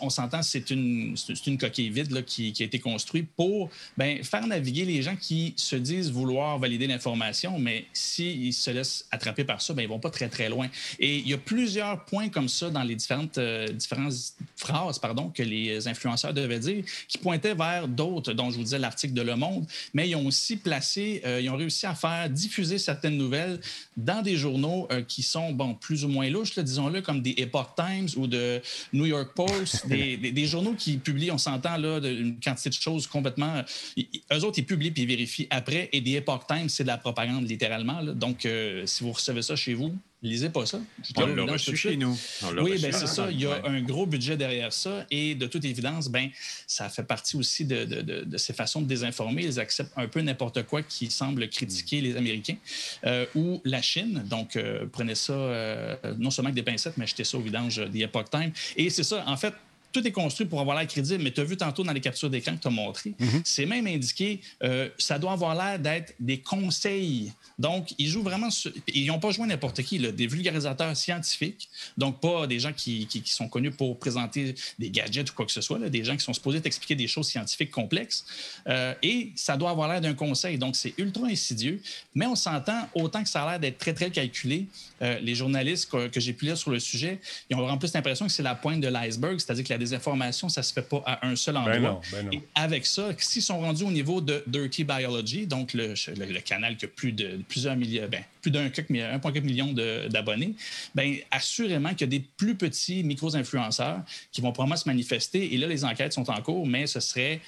[0.00, 4.22] on s'entend, c'est une, une coquille vide là, qui, qui, a été construite pour ben,
[4.22, 9.44] faire naviguer les gens qui se disent vouloir valider l'information, mais s'ils se laissent attraper
[9.44, 10.68] par ça, ben, ils ne vont pas très, très loin.
[11.00, 14.14] Et il y a plusieurs points comme ça dans les différentes, euh, différentes
[14.56, 18.78] phrases pardon, que les influenceurs devaient dire qui pointaient vers d'autres, dont je vous disais
[18.78, 19.66] l'article de Le Monde,
[19.96, 23.58] mais ils ont aussi placé, euh, ils ont réussi à faire diffuser certaines nouvelles
[23.96, 27.68] dans des journaux euh, qui sont, bon, plus ou moins louches, disons-le, comme des Epoch
[27.76, 28.60] Times ou de
[28.92, 33.62] New York Post, des, journaux qui publient, on s'entend là, une quantité de choses complètement.
[33.98, 36.98] eux autres, ils publient puis ils vérifient après, et des Epoch Times, c'est de la
[36.98, 38.04] propagande littéralement.
[38.04, 40.80] Donc, euh, si vous recevez ça chez vous, lisez pas ça.
[41.16, 42.18] On l'a reçu chez nous.
[42.58, 43.30] Oui, ben c'est ça.
[43.30, 45.06] Il y a un gros budget derrière ça.
[45.10, 46.30] Et de toute évidence, ben,
[46.66, 49.44] ça fait partie aussi de, de, ces façons de désinformer.
[49.44, 52.56] Ils acceptent un peu n'importe quoi qui semble critiquer les Américains
[53.04, 54.22] euh, ou la Chine.
[54.26, 57.78] Donc, euh, prenez ça euh, non seulement avec des pincettes, mais achetez ça au vidange
[57.90, 58.52] des Epoch Time.
[58.76, 59.54] Et c'est ça, en fait,
[59.96, 62.28] tout est construit pour avoir l'air crédible, mais tu as vu tantôt dans les captures
[62.28, 63.40] d'écran que tu as montré, mhm.
[63.44, 67.32] c'est même indiqué, euh, ça doit avoir l'air d'être des conseils.
[67.58, 71.70] Donc, ils jouent vraiment sur, Ils n'ont pas joué n'importe qui, là, des vulgarisateurs scientifiques,
[71.96, 75.52] donc pas des gens qui, qui, sont connus pour présenter des gadgets ou quoi que
[75.52, 78.26] ce soit, là, des gens qui sont supposés t'expliquer des choses scientifiques complexes.
[78.66, 80.58] Euh, et ça doit avoir l'air d'un conseil.
[80.58, 81.80] Donc, c'est ultra insidieux,
[82.14, 84.66] mais on s'entend, autant que ça a l'air d'être très, très calculé,
[85.00, 87.94] euh, les journalistes que, que j'ai pu lire sur le sujet, ils ont vraiment plus
[87.94, 90.72] l'impression que c'est la pointe de l'iceberg, c'est-à-dire que la des informations, ça ne se
[90.72, 92.00] fait pas à un seul ben endroit.
[92.12, 95.94] Ben Et avec ça, s'ils sont rendus au niveau de Dirty Biology, donc le,
[96.40, 99.72] canal qui a plus de plusieurs millions, ben, plus d'un 1,4 million
[100.08, 100.54] d'abonnés,
[100.94, 105.54] ben, assurément qu'il y a des plus petits micro-influenceurs qui vont probablement se manifester.
[105.54, 107.40] Et là, les enquêtes sont en cours, mais ce serait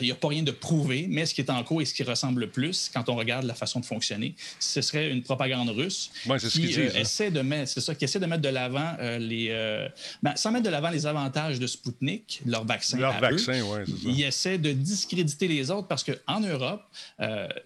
[0.00, 1.94] il n'y a pas rien de prouvé, mais ce qui est en cours et ce
[1.94, 5.70] qui ressemble le plus, quand on regarde la façon de fonctionner, ce serait une propagande
[5.70, 6.12] russe
[6.50, 9.48] qui euh, essaie de mettre, c'est ça, qui essaie de mettre de l'avant euh, les,
[9.50, 9.88] euh,
[10.22, 12.98] ben, sans mettre de l'avant les avantages de Sputnik, leur vaccin.
[12.98, 14.08] Leur vaccin, oui, c'est ça.
[14.08, 16.82] Ils essaient de discréditer les autres parce qu'en Europe,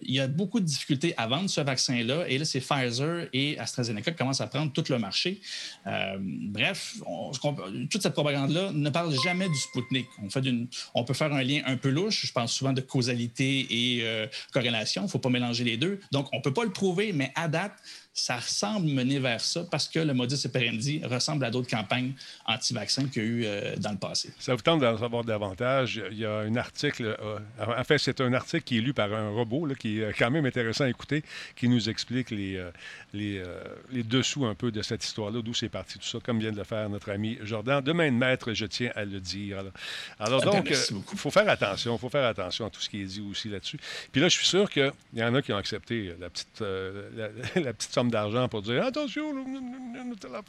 [0.01, 3.57] il y a beaucoup de difficultés à vendre ce vaccin-là, et là, c'est Pfizer et
[3.59, 5.41] AstraZeneca qui commencent à prendre tout le marché.
[6.19, 6.95] bref,
[7.89, 10.07] toute cette propagande-là ne parle jamais du Sputnik.
[10.23, 10.43] On, fait
[10.95, 15.01] on peut faire un lien un peu Je pense souvent de causalité et euh, corrélation.
[15.03, 15.99] Il ne faut pas mélanger les deux.
[16.11, 17.73] Donc, on ne peut pas le prouver, mais à date,
[18.13, 22.13] ça semble mener vers ça parce que le modus operandi ressemble à d'autres campagnes
[22.45, 24.31] anti-vaccins qu'il y a eu euh, dans le passé.
[24.39, 26.01] Ça vous tente d'en savoir davantage?
[26.11, 29.13] Il y a un article, euh, en fait, c'est un article qui est lu par
[29.13, 31.23] un robot, là, qui est quand même intéressant à écouter,
[31.55, 32.71] qui nous explique les, euh,
[33.13, 33.43] les,
[33.91, 36.57] les, dessous un peu de cette histoire-là, d'où c'est parti tout ça, comme vient de
[36.57, 37.81] le faire notre ami Jordan.
[37.81, 39.59] De main de maître, je tiens à le dire.
[39.59, 39.71] Alors,
[40.19, 43.05] alors donc, il faut faire attention, il faut faire attention à tout ce qui est
[43.05, 43.79] dit aussi là-dessus.
[44.11, 47.29] Puis là, je suis sûr qu'il y en a qui ont accepté la petite, la,
[47.61, 49.23] la petite somme d'argent pour dire attention.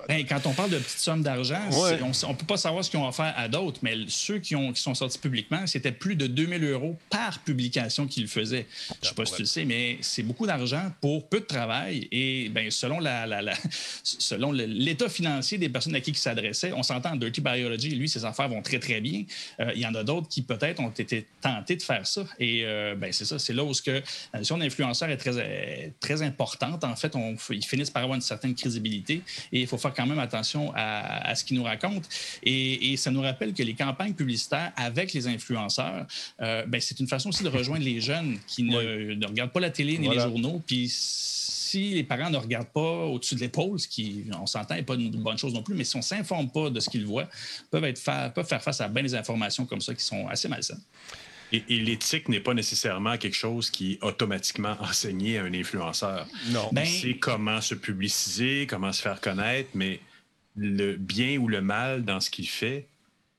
[0.09, 1.99] Ben, quand on parle de petites sommes d'argent, Ouais.
[2.03, 4.73] on ne peut pas savoir ce qu'ils ont offert à d'autres, mais ceux qui, ont,
[4.73, 8.67] qui sont sortis publiquement, c'était plus de 2000 euros par publication qu'ils faisaient.
[8.89, 11.45] Je ne sais pas si tu le sais, mais c'est beaucoup d'argent pour peu de
[11.45, 12.07] travail.
[12.13, 13.55] Et ben, selon la, la- la-
[14.05, 18.25] selon l'état financier des personnes à qui ils s'adressaient, on s'entend, Dirty Biology, lui, ses
[18.25, 19.25] affaires vont très, très bien.
[19.61, 22.23] Euh, il y en a d'autres qui peut-être ont été tentés de faire ça.
[22.39, 25.37] Et euh, ben, c'est ça, c'est là où ce que la notion d'influenceur est très,
[25.37, 26.85] euh, très importante.
[26.85, 29.23] En fait, on, ils finissent par avoir une certaine crédibilité
[29.53, 32.09] et il faut faire quand même attention à, à ce qu'ils nous racontent.
[32.43, 36.07] Et, et ça nous rappelle que les campagnes publicitaires avec les influenceurs,
[36.41, 39.61] euh, ben, c'est une façon aussi de rejoindre les jeunes qui ne, ne regardent pas
[39.61, 40.25] la télé ni Voilà.
[40.25, 40.63] les journaux.
[40.67, 44.83] Puis si les parents ne regardent pas au-dessus de l'épaule, ce qui, on s'entend, n'est
[44.83, 47.07] pas une bonne chose non plus, mais si on ne s'informe pas de ce qu'ils
[47.07, 47.29] voient,
[47.71, 50.49] peuvent, être fa- peuvent faire face à bien des informations comme ça qui sont assez
[50.49, 50.81] malsaines.
[51.53, 56.27] Et, et l'éthique n'est pas nécessairement quelque chose qui est automatiquement enseigné à un influenceur.
[56.49, 56.69] Non.
[56.73, 60.01] Ben- C'est comment se publiciser, comment se faire connaître, mais
[60.57, 62.87] le bien ou le mal dans ce qu'il fait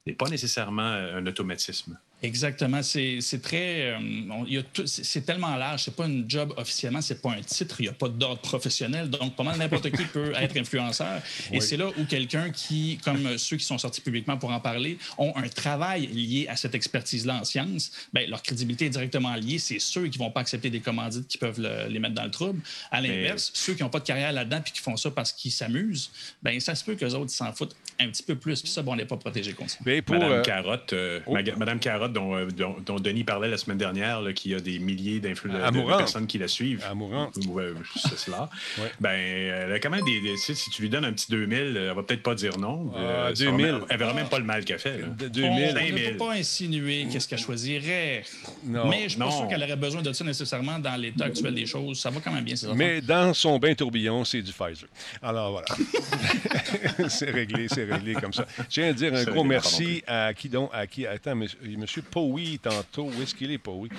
[0.08, 1.98] n'est pas nécessairement un automatisme.
[2.24, 2.82] Exactement.
[2.84, 3.94] C'est très.
[3.94, 5.84] euh, c'est tellement large.
[5.84, 7.78] C'est pas une job officiellement, c'est pas un titre.
[7.80, 9.10] Il n'y a pas d'ordre professionnel.
[9.10, 11.22] Donc, pas mal n'importe qui peut être influenceur.
[11.52, 14.98] Et c'est là où quelqu'un qui, comme ceux qui sont sortis publiquement pour en parler,
[15.18, 19.58] ont un travail lié à cette expertise-là en sciences, ben, leur crédibilité est directement liée.
[19.58, 22.32] C'est ceux qui vont pas accepter des commandites qui peuvent le- les mettre dans le
[22.32, 22.62] trouble.
[22.92, 25.52] À l'inverse, ceux qui n'ont pas de carrière là-dedans puis qui font ça parce qu'ils
[25.52, 26.12] s'amusent,
[26.44, 28.62] ben, ça se peut qu'eux autres s'en foutent un petit peu plus.
[28.62, 29.78] Puis ça, bon, on n'est pas protégé contre ça.
[29.86, 31.36] Mais pour, Madame euh, Carotte, euh, oh.
[31.58, 34.80] Madame Carotte dont, euh, dont- dont Denis parlait la semaine dernière, là, qui a des
[34.80, 36.84] milliers d'influ- de, personnes qui la suivent.
[36.90, 37.36] Amourante.
[37.48, 38.50] Ouais, c'est cela.
[38.78, 38.92] Ouais.
[39.00, 40.36] Ben, elle a quand même des.
[40.38, 42.92] si tu lui donnes un petit 2000, elle va peut-être pas dire non.
[42.96, 43.66] Ah, ça va 2000.
[43.66, 44.98] même- Elle verra même pas le mal qu'elle fait.
[45.00, 45.08] là.
[45.08, 45.68] de On 2000.
[45.68, 46.12] ne 2000.
[46.12, 48.24] peut pas insinuer qu'est-ce qu'elle choisirait.
[48.66, 48.88] Non.
[48.88, 49.32] Mais je suis pas Non.
[49.32, 52.00] sûr qu'elle aurait besoin de ça nécessairement dans l'état actuel des choses.
[52.00, 52.68] Ça va quand même bien, ces.
[52.74, 54.88] Mais dans son bain tourbillon, c'est du Pfizer.
[55.22, 55.68] Alors voilà.
[57.10, 58.46] c'est réglé, c'est réglé comme ça.
[58.58, 62.01] Je tiens à dire un gros réglé, merci à qui donc, à qui, attends, monsieur,
[62.02, 63.90] monsieur Powie, tantôt, où est-ce qu'il est, Powie?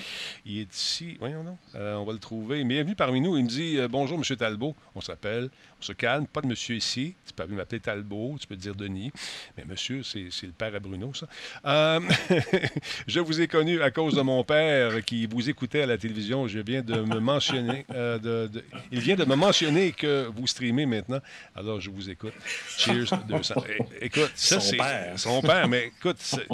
[0.44, 2.64] Il est ici, voyons donc, Euh, on va le trouver.
[2.64, 5.50] Bienvenue parmi nous, il me dit, euh, bonjour, monsieur Talbot, on s'appelle,
[5.82, 9.10] on se calme, pas de monsieur ici, tu peux m'appeler Talbot, tu peux dire Denis,
[9.56, 11.26] mais monsieur, c'est le père à Bruno, ça.
[11.66, 11.98] Euh,
[13.08, 16.46] je vous ai connu à cause de mon père qui vous écoutait à la télévision,
[16.46, 20.46] je viens de me mentionner, euh, de- de- il vient de me mentionner que vous
[20.46, 21.18] streamez maintenant,
[21.56, 22.32] alors je vous écoute.
[22.78, 23.54] Cheers 200.
[23.68, 25.18] É- Écoute, ça Son c'est père.
[25.18, 26.46] son père, mais écoute, c'est-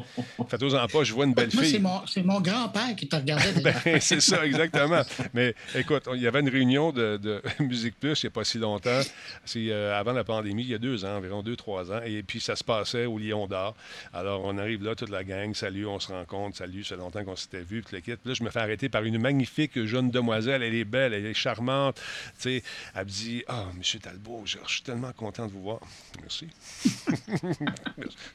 [0.48, 1.78] faites-en pas, je vois une belle Moi, fille.
[1.80, 3.60] mon, c'est mon grand-père qui te regardait.
[3.84, 5.02] Ben, c'est ça, exactement.
[5.34, 8.44] Mais écoute, il y avait une réunion de, de Musique Plus il n'y a pas
[8.44, 9.00] si longtemps.
[9.44, 12.00] C'est euh, avant la pandémie, il y a deux ans, environ deux, trois ans.
[12.04, 13.74] Et puis, ça se passait au Lion d'Or.
[14.12, 15.54] Alors, on arrive là, toute la gang.
[15.54, 16.56] Salut, on se rencontre.
[16.56, 17.82] Salut, c'est longtemps qu'on s'était vu.
[17.82, 18.00] Puis.
[18.00, 20.62] Puis là, je me fais arrêter par une magnifique jeune demoiselle.
[20.62, 21.96] Elle est belle, elle est charmante.
[21.96, 22.62] Tu sais,
[22.94, 25.80] elle me dit Ah, Monsieur Talbot, je, je suis tellement content de vous voir.
[26.20, 26.48] Merci.
[26.84, 26.94] ça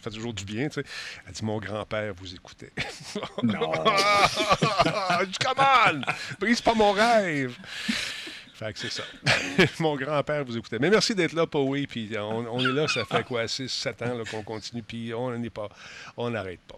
[0.02, 0.86] fait toujours du bien, tu sais.
[1.28, 2.72] Elle dit Mon grand-père vous écoutait.
[3.56, 4.30] Ah,
[5.22, 6.02] je dis, come on!
[6.40, 7.58] Brise pas mon rêve!
[8.54, 9.04] Fait que c'est ça.
[9.80, 10.78] mon grand-père vous écoutait.
[10.80, 11.88] Mais merci d'être là, Powie.
[11.88, 14.84] Puis on, on est là, ça fait quoi, 6, 7 ans qu'on continue.
[14.84, 15.70] Puis on n'est pas,
[16.18, 16.78] on n'arrête pas.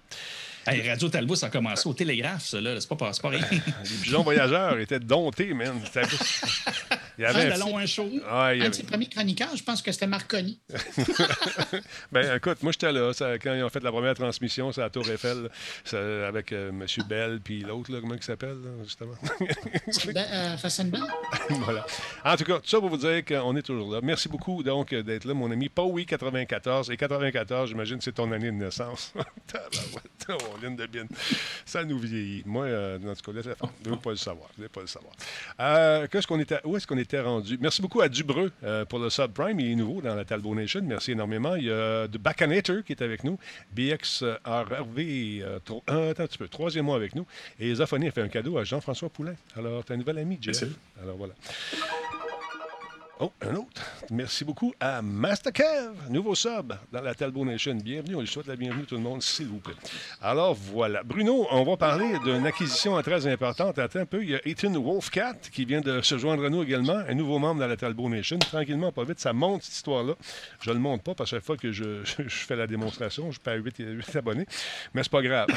[0.68, 2.80] Hey, Radio Talbot, ça a commencé au télégraphe, ça, là.
[2.82, 3.46] C'est pas, pas rien.
[3.52, 5.80] Les pigeons voyageurs étaient domptés, man.
[7.18, 8.10] Il y avait un un show.
[8.30, 10.60] Ah, il y Un avait- de ses premiers chroniqueurs, je pense que c'était Marconi.
[12.12, 13.14] Ben, écoute, moi, j'étais là.
[13.14, 15.50] ça- quand ils ont fait la première transmission, c'est à la Tour Eiffel,
[15.84, 15.98] ça,
[16.28, 16.86] avec euh, M.
[17.08, 19.14] Bell, puis l'autre, comment il s'appelle, justement?
[20.14, 20.56] Ben, euh,
[21.50, 21.86] voilà.
[22.24, 24.00] En tout cas, tout ça pour vous dire qu'on est toujours là.
[24.02, 25.70] Merci beaucoup, donc, d'être là, mon ami.
[25.70, 26.90] Powie 94.
[26.92, 29.14] Et 94, j'imagine, c'est ton année de naissance.
[30.28, 31.06] Oh, de.
[31.66, 32.44] Ça nous vieillit.
[32.46, 33.50] Moi, euh, dans ce cas-là, je
[33.90, 34.50] ne veux pas le savoir.
[34.60, 35.14] Je pas le savoir.
[35.60, 37.58] Euh, qu'est-ce qu'on était, où est-ce qu'on était rendu?
[37.62, 39.60] Merci beaucoup à Dubreux euh, pour le subprime.
[39.60, 40.82] Il est nouveau dans la Talbot Nation.
[40.84, 41.56] Merci énormément.
[41.56, 43.38] Il y a The Bacanator qui est avec nous.
[43.74, 44.98] BXRV,
[45.42, 47.26] euh, tro- euh, attends un petit peu, troisième mois avec nous.
[47.60, 49.36] Et Zophonie a fait un cadeau à Jean-François Poulain.
[49.56, 50.60] Alors, tu un nouvel ami, Jeff.
[50.62, 50.76] Merci.
[51.02, 51.34] Alors, voilà.
[53.22, 53.82] Oh, un autre.
[54.12, 57.76] Merci beaucoup à Master Kev, nouveau sub dans la Talbot Nation.
[57.76, 59.74] Bienvenue, on lui souhaite la bienvenue tout le monde, s'il vous plaît.
[60.22, 61.02] Alors voilà.
[61.02, 63.80] Bruno, on va parler d'une acquisition très importante.
[63.80, 66.62] Attends un peu, il y a Ethan Wolfcat qui vient de se joindre à nous
[66.62, 68.38] également, un nouveau membre dans la Talbot Nation.
[68.38, 70.16] Tranquillement, pas vite, ça monte cette histoire-là.
[70.60, 73.32] Je ne le montre pas parce que chaque fois que je, je, fais la démonstration,
[73.32, 74.46] je perds 8, 8 abonnés.
[74.94, 75.48] Mais c'est pas grave.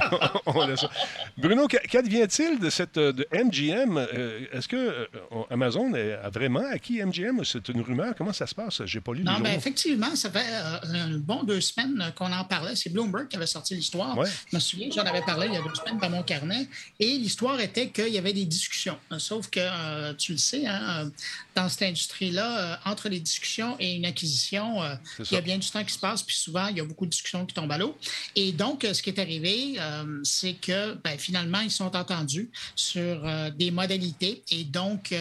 [0.46, 0.90] on laisse ça.
[1.36, 3.98] Bruno, qu'advient-il de cette de MGM?
[3.98, 5.06] Euh, est-ce que euh,
[5.50, 7.44] Amazon a vraiment acquis MGM?
[7.44, 8.14] C'est une rumeur.
[8.16, 8.84] Comment ça se passe?
[8.84, 9.22] J'ai pas lu.
[9.22, 12.76] Non, bien, effectivement, ça fait euh, un bon deux semaines qu'on en parlait.
[12.76, 14.16] C'est Bloomberg qui avait sorti l'histoire.
[14.50, 16.68] Je me souviens, j'en avais parlé il y a deux semaines dans mon carnet.
[17.00, 18.98] Et l'histoire était qu'il y avait des discussions.
[19.18, 21.10] Sauf que, tu le sais, hein,
[21.54, 24.78] dans cette industrie-là, entre les discussions et une acquisition,
[25.18, 26.22] il y a bien du temps qui se passe.
[26.22, 27.96] Puis souvent, il y a beaucoup de discussions qui tombent à l'eau.
[28.36, 29.78] Et donc, ce qui est arrivé,
[30.22, 33.22] c'est que ben, finalement, ils sont entendus sur
[33.56, 34.42] des modalités.
[34.50, 35.14] Et donc,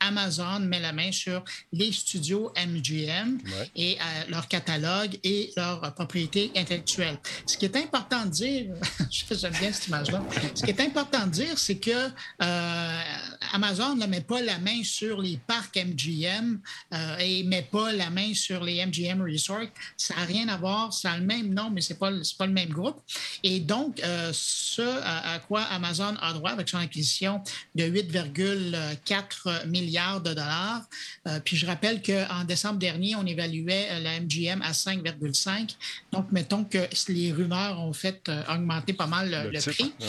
[0.00, 1.19] Amazon met la main sur
[1.72, 3.38] les studios MGM
[3.76, 7.18] et euh, leur catalogue et leur propriété intellectuelle.
[7.46, 8.66] Ce qui est important de dire,
[9.10, 10.22] j'aime bien cette image-là,
[10.54, 13.00] ce qui est important de dire, c'est que euh,
[13.52, 16.60] Amazon ne met pas la main sur les parcs MGM
[16.92, 19.70] euh, et ne met pas la main sur les MGM Resorts.
[19.96, 22.46] Ça n'a rien à voir, ça a le même nom, mais ce n'est pas, pas
[22.46, 23.00] le même groupe.
[23.42, 24.00] Et donc,
[24.32, 27.42] ce à, à, quoi Amazon a droit avec son acquisition
[27.74, 30.82] de 8,4 milliards de dollars,
[31.44, 35.76] puis je rappelle qu'en décembre dernier, on évaluait euh, la MGM à 5,5.
[36.12, 39.92] Donc, mettons que les rumeurs ont fait euh, augmenter pas mal le, prix.
[40.00, 40.04] Ah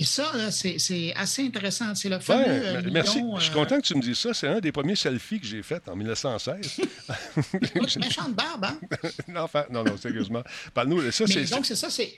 [0.00, 1.94] et ça, c'est assez intéressant.
[1.94, 2.44] C'est le fameux.
[2.46, 3.22] Euh, merci.
[3.36, 4.32] je suis content que tu me dises ça.
[4.32, 6.80] C'est un des premiers selfies que j'ai fait en 1916.
[7.98, 8.78] méchante barbe, hein?
[9.28, 10.42] non, enfin, non, non, sérieusement.
[10.72, 11.10] Parle-nous.
[11.10, 12.16] Ça, donc, c'est ça, c'est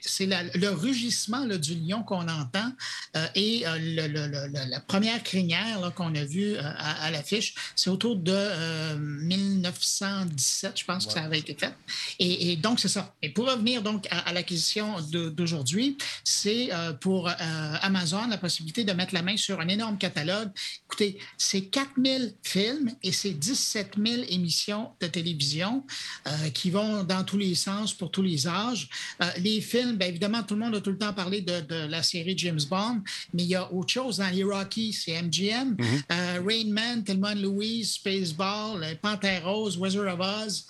[0.55, 2.71] le rugissement du lion qu'on entend
[3.17, 8.95] euh, et euh, le, la première crinière qu'on a vue à, l'affiche, c'est autour de
[8.95, 11.73] 1917, je pense que ça avait été fait.
[12.19, 13.13] Et, donc, c'est ça.
[13.21, 16.69] Et pour revenir donc à, à l'acquisition d'aujourd'hui, c'est
[17.01, 17.29] pour
[17.72, 20.49] euh, Amazon la possibilité de mettre la main sur un énorme catalogue.
[20.85, 25.83] Écoutez, c'est 4000 films et c'est 17 000 émissions de télévision
[26.27, 28.89] euh, qui vont dans tous les sens pour tous les âges.
[29.21, 32.03] Euh, les films, bien évidemment, tout le monde a tout le temps parlé de, la
[32.03, 33.01] série James Bond,
[33.33, 35.75] mais il y a autre chose dans les Rocky, c'est MGM.
[35.75, 36.47] Mm-hmm.
[36.47, 40.65] Rain Man, Thelma Louise, Spaceball, Panthère Rose, Wizard of Oz,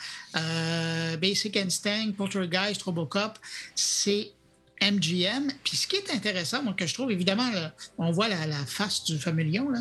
[1.20, 3.38] Basic Instinct, Poltergeist, Robocop,
[3.76, 4.32] c'est
[4.92, 5.52] MGM.
[5.64, 7.50] Puis ce qui est intéressant, moi, que je trouve, évidemment,
[7.98, 9.80] on voit la, face du fameux lion là,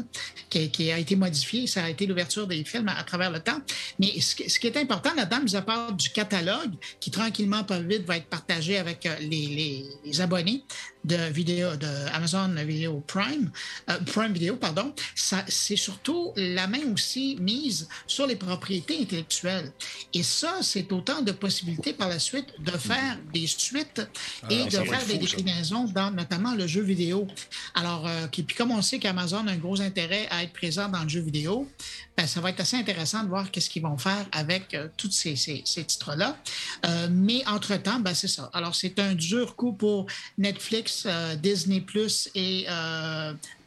[0.49, 1.67] qui, a été modifié.
[1.67, 3.61] Ça a été l'ouverture des films à, travers le temps.
[3.99, 8.05] Mais ce, qui est important là-dedans, mis à part du catalogue, qui tranquillement, pas vite,
[8.05, 10.65] va être partagé avec euh, les, abonnés
[11.05, 13.51] de vidéo de Amazon Video Prime,
[13.91, 19.73] euh, Prime Video, pardon, c'est surtout la main aussi mise sur les propriétés intellectuelles.
[20.15, 24.03] Et ça, c'est autant de possibilités par la suite de faire des suites
[24.51, 27.27] et ah, de faire des déclinaisons dans notamment le jeu vidéo.
[27.75, 31.03] Alors, euh, puis comme on sait qu'Amazon a un gros intérêt à être présent dans
[31.03, 31.69] le jeu vidéo,
[32.17, 35.11] ben, ça va être assez intéressant de voir qu'est-ce qu'ils vont faire avec euh, tous
[35.11, 35.35] ces,
[35.65, 36.37] titres-là.
[36.85, 38.51] Euh, mais entre-temps, ben, c'est ça.
[38.53, 40.92] Alors, c'est un dur coup pour Netflix,
[41.41, 42.67] Disney Plus et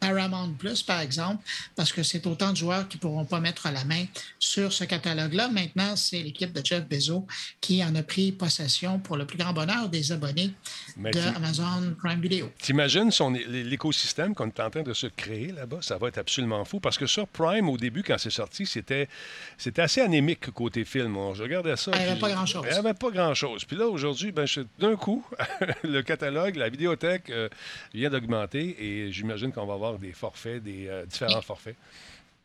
[0.05, 1.43] Paramount Plus, par exemple,
[1.75, 4.05] parce que c'est autant de joueurs qui ne pourront pas mettre la main
[4.39, 5.49] sur ce catalogue-là.
[5.49, 7.25] Maintenant, c'est l'équipe de Jeff Bezos
[7.61, 10.51] qui en a pris possession pour le plus grand bonheur des abonnés
[10.97, 12.51] de Amazon Prime Video.
[12.59, 13.09] T'imagines
[13.47, 15.79] l'écosystème qu'on est en train de se créer là-bas?
[15.81, 19.07] Ça va être absolument fou parce que sur Prime, au début, quand c'est sorti, c'était
[19.77, 21.15] assez anémique côté film.
[21.33, 21.91] Je regardais ça.
[21.95, 22.65] Il n'y avait pas grand-chose.
[22.65, 23.65] Il n'y avait pas grand-chose.
[23.65, 24.45] Puis là, aujourd'hui, ben,
[24.79, 25.25] d'un coup,
[25.83, 27.49] le catalogue, la vidéothèque euh,
[27.93, 31.75] vient d'augmenter et j'imagine qu'on va avoir des forfaits, des euh, différents forfaits.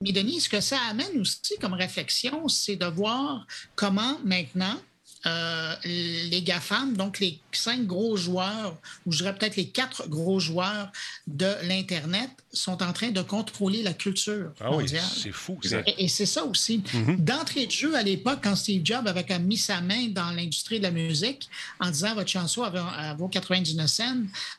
[0.02, 4.80] Mais Denis, ce que ça amène aussi comme réflexion, c'est de voir comment maintenant
[5.26, 10.40] euh, les GAFAM, donc les cinq gros joueurs, ou je dirais peut-être les quatre gros
[10.40, 10.90] joueurs
[11.26, 15.04] de l'Internet, sont en train de contrôler la culture ah mondiale.
[15.04, 15.58] Oui, c'est fou.
[15.98, 16.78] Et, c'est ça aussi.
[16.78, 17.16] Mm-hmm.
[17.18, 20.84] D'entrée de jeu, à l'époque, quand Steve Jobs avait mis sa main dans l'industrie de
[20.84, 22.64] la musique en disant votre chanson
[23.16, 24.04] vaut 99 cents,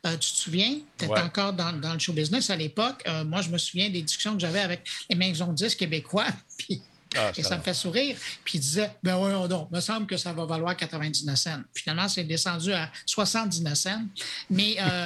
[0.06, 3.04] euh, tu te souviens, tu étais encore dans, le show business à l'époque.
[3.08, 6.28] Euh, moi, je me souviens des discussions que j'avais avec les maisons de disques québécois.
[6.58, 6.82] Puis
[7.18, 8.16] ah, et ça me fait sourire.
[8.44, 11.62] Puis il disait, ben oui, donc, me semble que ça va valoir 99 cents.
[11.74, 14.02] Finalement, c'est descendu à 79 cents.
[14.50, 15.06] Mais, euh,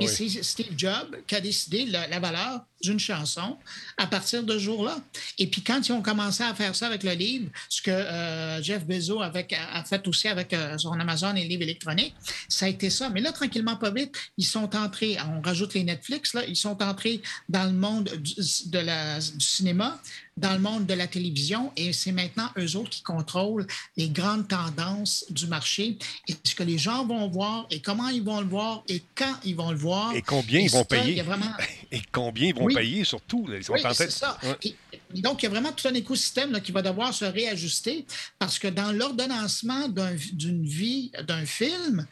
[0.06, 3.56] c'est Steve Jobs qui a décidé la, valeur d'une chanson
[3.96, 4.98] à partir de ce jour-là.
[5.38, 8.62] Et puis quand ils ont commencé à faire ça avec le livre, ce que euh,
[8.62, 12.14] Jeff Bezos avec, a fait aussi avec euh, son Amazon et les livres électroniques,
[12.48, 13.10] ça a été ça.
[13.10, 16.82] Mais là, tranquillement, pas vite, ils sont entrés, on rajoute les Netflix, là, ils sont
[16.82, 18.34] entrés dans le monde du,
[18.66, 20.00] de la, du cinéma,
[20.36, 23.66] dans le monde de la télévision et c'est maintenant eux autres qui contrôlent
[23.96, 25.96] les grandes tendances du marché
[26.28, 29.34] et ce que les gens vont voir et comment ils vont le voir et quand
[29.44, 30.14] ils vont le voir.
[30.14, 31.22] Et combien ils vont payer.
[31.92, 33.46] Et combien ils vont payer surtout.
[33.48, 34.38] Ils sont oui, c'est ça.
[35.14, 38.06] donc, il y a vraiment tout un écosystème qui va devoir se réajuster
[38.38, 42.06] parce que dans l'ordonnancement d'une vie, d'un film,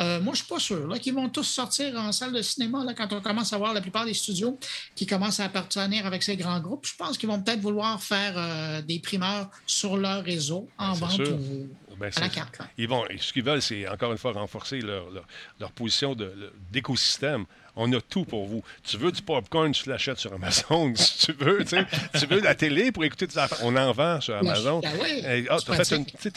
[0.00, 2.84] euh, moi, je ne suis pas sûr qu'ils vont tous sortir en salle de cinéma
[2.84, 4.58] là, quand on commence à voir la plupart des studios
[4.94, 6.86] qui commencent à appartenir avec ces grands groupes.
[6.86, 11.06] Je pense qu'ils vont peut-être vouloir faire euh, des primeurs sur leur réseau en ben,
[11.06, 11.20] vente
[11.98, 12.58] ben, à la carte.
[12.76, 15.06] Ils vont, ce qu'ils veulent, c'est encore une fois renforcer leur,
[15.60, 16.16] leur, position
[16.70, 17.46] d'écosystème
[17.78, 18.62] on a tout pour vous.
[18.82, 20.92] Tu veux du popcorn, tu l'achètes sur Amazon.
[20.96, 24.36] si tu veux, tu veux la télé pour écouter tes affaires, on en vend sur
[24.36, 24.80] Amazon.
[24.80, 25.84] Ben oui, ah, tu as,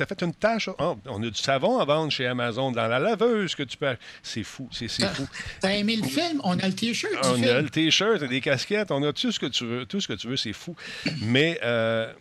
[0.06, 0.70] fait une tâche.
[0.78, 3.98] Ah, on a du savon à vendre chez Amazon dans la laveuse que tu peux.
[4.22, 5.28] C'est fou, c'est fou.
[5.60, 6.42] T'as aimé le film?
[6.44, 7.14] On a le T-shirt.
[7.24, 9.86] On a le T-shirt, des casquettes, on a tout ce que tu veux.
[9.88, 10.76] Tout ce que tu veux, c'est fou.
[11.22, 11.60] Mais.
[11.64, 12.14] Euh,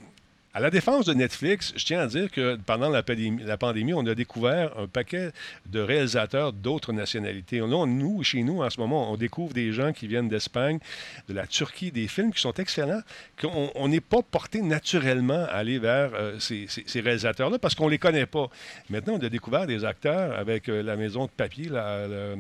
[0.53, 4.15] à la défense de Netflix, je tiens à dire que pendant la, pandémie, on a
[4.17, 5.31] découvert un paquet
[5.67, 7.59] de réalisateurs d'autres nationalités.
[7.59, 10.81] Là, nous, chez nous, en ce moment, on découvre des gens qui viennent d'Espagne,
[11.29, 13.03] de la Turquie, des films qui sont excellents,
[13.41, 16.67] qu'on n'est pas porté naturellement à aller vers euh, ces,
[17.01, 18.49] réalisateurs-là parce qu'on ne les connaît pas.
[18.89, 22.37] Maintenant, on a découvert des acteurs avec euh, la maison de papier, la, euh,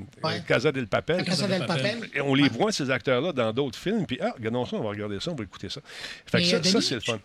[0.48, 1.24] Casa del Papel.
[1.24, 2.10] Casa del Papel.
[2.12, 4.04] Et on les voit, ces acteurs-là, dans d'autres films.
[4.04, 5.80] Puis, ah, regardons ça, on va regarder ça, on va écouter ça.
[6.26, 7.20] Fait que ça c'est le fun.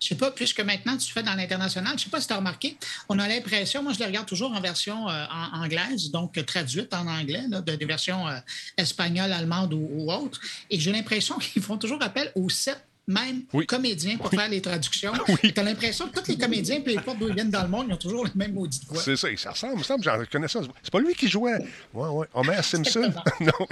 [0.00, 2.36] Je sais pas, puisque maintenant tu fais dans l'international, je sais pas si tu as
[2.36, 2.76] remarqué,
[3.08, 7.06] on a l'impression, moi je les regarde toujours en version euh, anglaise, donc traduite en
[7.06, 8.38] anglais, de, des versions euh,
[8.76, 13.42] espagnoles, allemandes ou, ou autres, et j'ai l'impression qu'ils font toujours appel aux sept même
[13.66, 15.12] comédiens pour faire les traductions.
[15.42, 17.86] Tu as l'impression que tous les comédiens, peu importe d'où ils viennent dans le monde,
[17.88, 19.00] ils ont toujours le même maudit voix.
[19.00, 20.60] C'est ça, ça ressemble, ça j'en reconnais ça.
[20.82, 21.58] C'est pas lui qui jouait.
[21.94, 22.26] Ouais, ouais.
[22.34, 23.12] Homer Simpson?
[23.40, 23.66] non.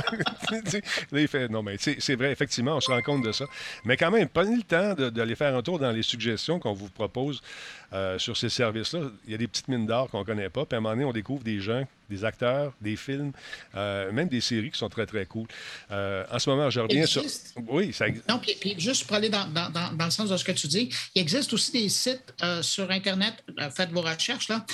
[1.13, 3.47] Là, il fait, non, mais c'est vrai, effectivement, on se rend compte de ça.
[3.85, 6.89] Mais quand même, prenez le temps d'aller faire un tour dans les suggestions qu'on vous
[6.89, 7.43] propose.
[7.95, 10.67] Euh, sur ces services-là, il y a des petites mines d'or qu'on ne connaît pas.
[10.67, 13.31] Puis à un moment donné, on découvre des gens, des acteurs, des films,
[13.77, 15.47] euh, même des séries qui sont très, très cool.
[15.93, 17.23] Euh, en ce moment, je reviens sur.
[17.69, 18.29] Oui, ça existe.
[18.29, 20.89] Non, puis, juste pour aller dans, dans, dans, le sens de ce que tu dis,
[21.15, 23.35] il existe aussi des sites sur Internet,
[23.75, 24.65] faites vos recherches, là,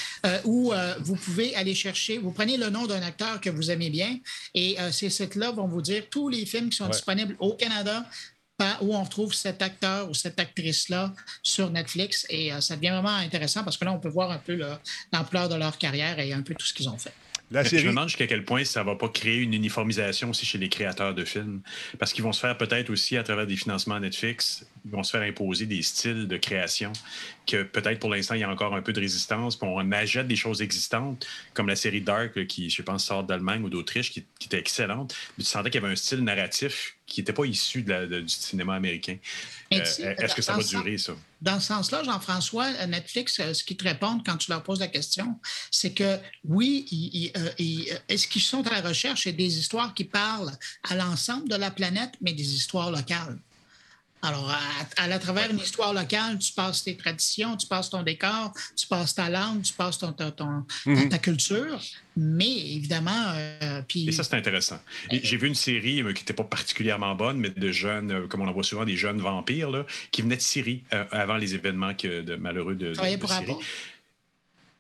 [0.45, 4.19] où vous pouvez aller chercher, vous prenez le nom d'un acteur que vous aimez bien,
[4.55, 8.05] et ces sites-là vont vous dire tous les films qui sont disponibles au Canada,
[8.81, 12.27] où on retrouve cet acteur ou cette actrice-là sur Netflix.
[12.31, 14.61] Et euh, ça devient vraiment intéressant parce que là, on peut voir un peu
[15.13, 17.13] l'ampleur de leur carrière et un peu tout ce qu'ils ont fait.
[17.51, 17.83] La série...
[17.83, 20.59] Je me demande jusqu'à quel point ça ne va pas créer une uniformisation aussi chez
[20.59, 21.63] les créateurs de films.
[21.99, 25.11] Parce qu'ils vont se faire peut-être aussi, à travers des financements Netflix, ils vont se
[25.11, 26.93] faire imposer des styles de création
[27.47, 29.57] que peut-être pour l'instant, il y a encore un peu de résistance.
[29.57, 33.63] Puis on achète des choses existantes, comme la série Dark, qui, je pense, sort d'Allemagne
[33.65, 35.15] ou d'Autriche, qui, était excellente.
[35.37, 38.29] Mais tu sentais qu'il y avait un style narratif qui n'était pas issu de du
[38.29, 39.17] cinéma américain.
[39.73, 41.15] Euh, est-ce que ça va durer, ça?
[41.43, 44.81] Dans ce sens-là, Jean-François, euh, Netflix, euh, ce qu'ils te répondent quand tu leur poses
[44.81, 45.39] la question,
[45.71, 47.33] c'est que oui,
[48.09, 50.53] est-ce qu'ils sont à la recherche des histoires qui parlent
[50.89, 53.39] à l'ensemble de la planète, mais des histoires locales?
[54.23, 54.53] Alors,
[54.97, 59.15] à, travers une histoire locale, tu passes tes traditions, tu passes ton décor, tu passes
[59.15, 60.15] ta langue, tu passes ton,
[60.87, 61.09] mhm.
[61.09, 61.81] ta culture,
[62.17, 63.33] mais évidemment...
[63.35, 64.09] Euh, puis...
[64.09, 64.79] Et ça, c'est intéressant.
[65.11, 68.43] J'ai vu une série euh, qui n'était pas particulièrement bonne, mais de jeunes, euh, comme
[68.43, 71.95] on en voit souvent, des jeunes vampires, là, qui venaient de Syrie avant les événements
[71.95, 73.57] que, de, malheureux de, de, de Syrie.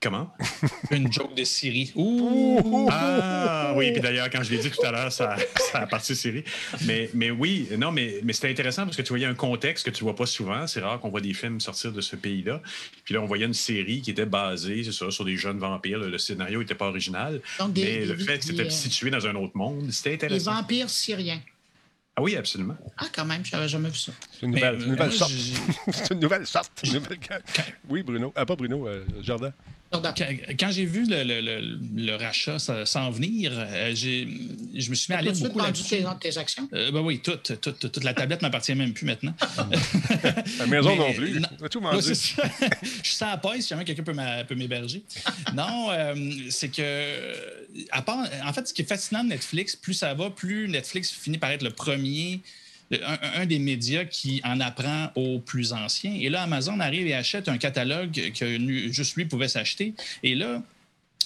[0.03, 0.31] Comment?
[0.91, 1.93] Une joke de Syrie.
[1.95, 2.89] Ouh!
[2.91, 5.37] Ah oui, puis d'ailleurs, quand je l'ai dit tout à l'heure, ça,
[5.71, 6.43] ça, a parti Syrie.
[6.87, 9.91] Mais, mais oui, non, mais, mais c'était intéressant parce que tu voyais un contexte que
[9.91, 10.67] tu vois pas souvent.
[10.67, 12.63] C'est rare qu'on voit des films sortir de ce pays-là.
[13.05, 15.99] Puis là, on voyait une série qui était basée, c'est ça, sur des jeunes vampires.
[15.99, 17.43] Le, scénario n'était pas original.
[17.77, 20.51] mais le fait que c'était situé dans un autre monde, c'était intéressant.
[20.51, 21.43] Les vampires syriens.
[22.17, 22.77] Ah oui, absolument.
[22.97, 24.13] Ah, quand même, je n'avais jamais vu ça.
[24.33, 25.33] C'est une nouvelle, nouvelle sorte.
[25.93, 26.71] c'est une nouvelle sorte.
[27.89, 28.33] Oui, Bruno.
[28.35, 29.53] Ah, pas Bruno, euh, Jardin.
[29.93, 35.59] Quand, j'ai vu le, rachat s'en venir, euh, je me suis mis à lire beaucoup
[35.59, 36.05] là-dessus.
[36.21, 36.69] tes actions?
[36.73, 39.35] Euh, ben oui, toute, toute, toute, la tablette m'appartient même plus maintenant.
[40.59, 41.43] la maison non plus.
[41.71, 42.37] tout je suis
[43.03, 45.03] sans paille si jamais quelqu'un peut m'héberger.
[45.55, 46.15] non, euh,
[46.51, 47.35] c'est que,
[47.91, 51.11] à part, en fait, ce qui est fascinant de Netflix, plus ça va, plus Netflix
[51.11, 52.41] finit par être le premier
[52.93, 56.15] un, des médias qui en apprend aux plus anciens.
[56.19, 59.95] Et là, Amazon arrive et achète un catalogue que juste lui pouvait s'acheter.
[60.23, 60.63] Et là,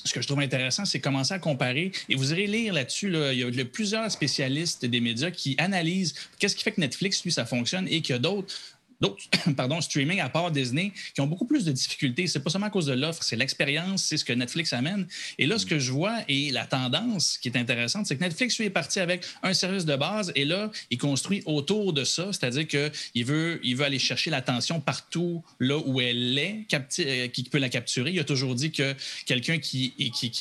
[0.05, 1.91] ce que je trouve intéressant, c'est commencer à comparer.
[2.09, 3.09] Et vous irez lire là-dessus.
[3.09, 7.25] Là, il y a plusieurs spécialistes des médias qui analysent qu'est-ce qui fait que Netflix,
[7.25, 8.55] lui, ça fonctionne et a d'autres
[9.01, 9.25] d'autres
[9.57, 12.27] pardon, streaming à part Disney qui ont beaucoup plus de difficultés.
[12.27, 15.07] C'est pas seulement à cause de l'offre, c'est l'expérience, c'est ce que Netflix amène.
[15.39, 18.59] Et là, ce que je vois et la tendance qui est intéressante, c'est que Netflix
[18.59, 22.29] lui est parti avec un service de base et là, il construit autour de ça,
[22.33, 26.67] c'est-à-dire qu'il veut, il veut aller chercher l'attention partout là où elle est,
[27.01, 28.11] euh, qui peut la capturer.
[28.11, 28.95] Il a toujours dit que
[29.27, 29.93] quelqu'un qui,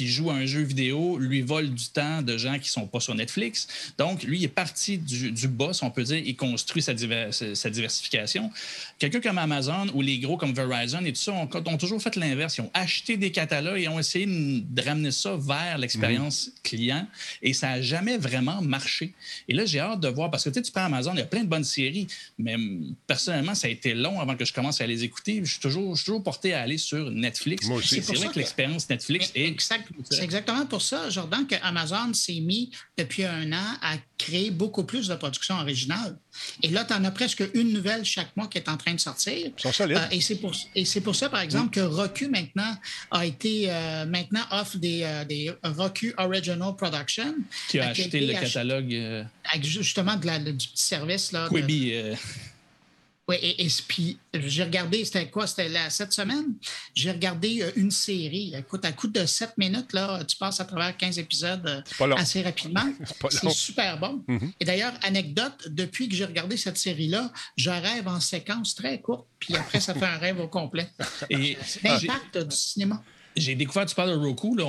[0.04, 3.16] joue à un jeu vidéo lui vole du temps de gens qui sont pas sur
[3.16, 3.68] Netflix.
[3.98, 6.94] Donc, lui, il est parti du, du bas, si on peut dire, il construit sa
[6.94, 8.52] diversification.
[9.00, 12.16] Quelqu'un comme Amazon ou les gros comme Verizon et tout ça ont, ont toujours fait
[12.16, 12.58] l'inverse.
[12.58, 16.54] Ils ont acheté des catalogues et ont essayé de ramener ça vers l'expérience mhm.
[16.64, 17.08] client
[17.42, 19.14] et ça n'a jamais vraiment marché.
[19.48, 21.22] Et là, j'ai hâte de voir parce que tu, sais, tu prends Amazon, il y
[21.22, 22.56] a plein de bonnes séries, mais
[23.08, 25.42] personnellement, ça a été long avant que je commence à les écouter.
[25.44, 27.68] Je suis toujours, toujours porté à aller sur Netflix.
[27.84, 29.56] C'est vrai que, l'expérience Netflix est.
[30.10, 34.84] C'est exactement pour ça, Jordan, que Amazon s'est mis depuis un an à créer beaucoup
[34.84, 36.18] plus de production originale.
[36.62, 39.00] Et là, tu en as presque une nouvelle chaque mois qui est en train de
[39.00, 39.52] sortir.
[39.58, 39.98] Ils sont solides.
[39.98, 42.74] Euh, et c'est pour, et c'est pour ça, par exemple, que Roku maintenant
[43.12, 47.36] a été euh, maintenant offre des, euh, des Roku Original Production.
[47.68, 48.94] Qui a acheté le catalogue.
[49.52, 51.32] Avec justement de la, du petit service.
[51.32, 51.94] Là, Quibi.
[53.30, 55.48] Oui, et, puis j'ai regardé, c'était quoi?
[55.48, 56.56] C'était cette semaine?
[56.94, 58.54] J'ai regardé euh, une série.
[58.54, 62.42] Écoute, à coup de 7 minutes, là, tu passes à travers 15 épisodes euh, assez
[62.42, 62.84] rapidement.
[63.30, 64.22] C'est super bon.
[64.28, 64.52] Mm-hmm.
[64.60, 69.26] Et d'ailleurs, anecdote, depuis que j'ai regardé cette série-là, je rêve en séquence très courte,
[69.40, 70.90] puis après, ça fait un rêve au complet.
[71.30, 73.02] Et l'impact du cinéma.
[73.36, 74.66] J'ai découvert, tu parles de Roku, là,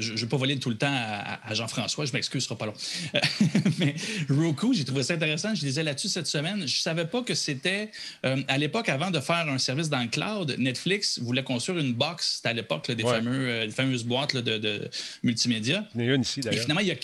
[0.00, 2.66] je ne vais pas voler tout le temps à, Jean-François, je m'excuse, ce sera pas
[2.66, 2.74] long.
[3.78, 3.94] mais
[4.28, 6.58] Roku, j'ai trouvé ça intéressant, je lisais là-dessus cette semaine.
[6.58, 7.90] Je ne savais pas que c'était,
[8.24, 11.94] euh, à l'époque, avant de faire un service dans le cloud, Netflix voulait construire une
[11.94, 14.88] box, c'était à l'époque des, fameux, euh, fameuses boîtes de, de,
[15.22, 15.86] multimédia.
[15.94, 16.62] Il y en a une ici, d'ailleurs.
[16.62, 16.96] finalement, il y a,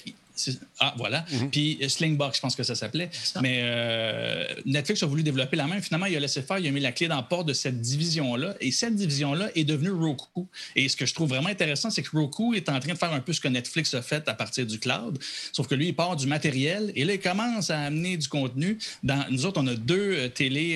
[0.80, 1.24] ah, voilà.
[1.30, 1.50] Mhm.
[1.50, 3.10] Puis euh, Slingbox, je pense que ça s'appelait.
[3.40, 5.80] Mais euh, Netflix a voulu développer la même.
[5.80, 7.80] Finalement, il a laissé faire, il a mis la clé dans le port de cette
[7.80, 8.54] division-là.
[8.60, 10.46] Et cette division-là est devenue Roku.
[10.74, 13.12] Et ce que je trouve vraiment intéressant, c'est que Roku est en train de faire
[13.12, 15.18] un peu ce que Netflix a fait à partir du cloud.
[15.52, 18.78] Sauf que lui, il part du matériel et là, il commence à amener du contenu.
[19.02, 20.74] Dans, nous autres, on a deux euh, télé,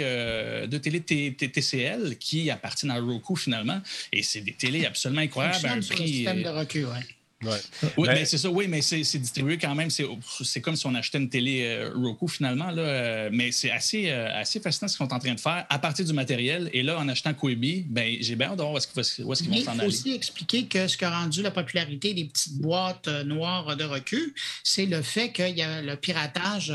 [0.69, 3.81] deux télé TCL qui appartiennent à Roku finalement.
[4.13, 5.67] Et c'est des télés absolument incroyables.
[5.67, 7.18] Un prix, de Roku, ouais.
[7.43, 7.51] Oui,
[7.97, 9.91] ben, mais c'est ça, oui, mais c'est distribué quand même.
[9.91, 12.71] C'est comme si on achetait une télé euh, Roku finalement.
[12.71, 15.65] Là, euh, mais c'est assez, euh, assez fascinant ce qu'ils sont en train de faire
[15.69, 16.69] à partir du matériel.
[16.73, 19.35] Et là, en achetant Quibi, ben, j'ai bien hâte de voir où est-ce qu'ils vont
[19.35, 19.61] s'en aller.
[19.61, 23.77] Il faut aussi expliquer que ce qui a rendu la popularité des petites boîtes noires
[23.77, 24.35] de recul,
[24.65, 26.73] c'est le fait qu'il y a le piratage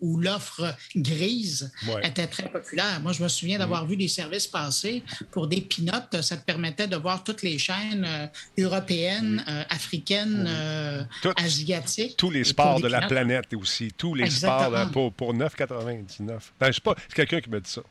[0.00, 3.00] ou l'offre grise était très populaire.
[3.00, 3.88] Moi, je me souviens d'avoir mm.
[3.88, 6.20] vu des services passer pour des pinottes.
[6.20, 11.04] Ça te permettait de voir toutes les chaînes européennes, africaines africaine, euh,
[11.36, 12.16] asiatique.
[12.16, 13.92] Tous les sports de la planète aussi.
[13.96, 16.32] Tous les sports euh, pour, pour 9,99.
[16.58, 17.82] Ben, je pas, c'est quelqu'un qui m'a dit ça.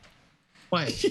[0.74, 1.10] Oui.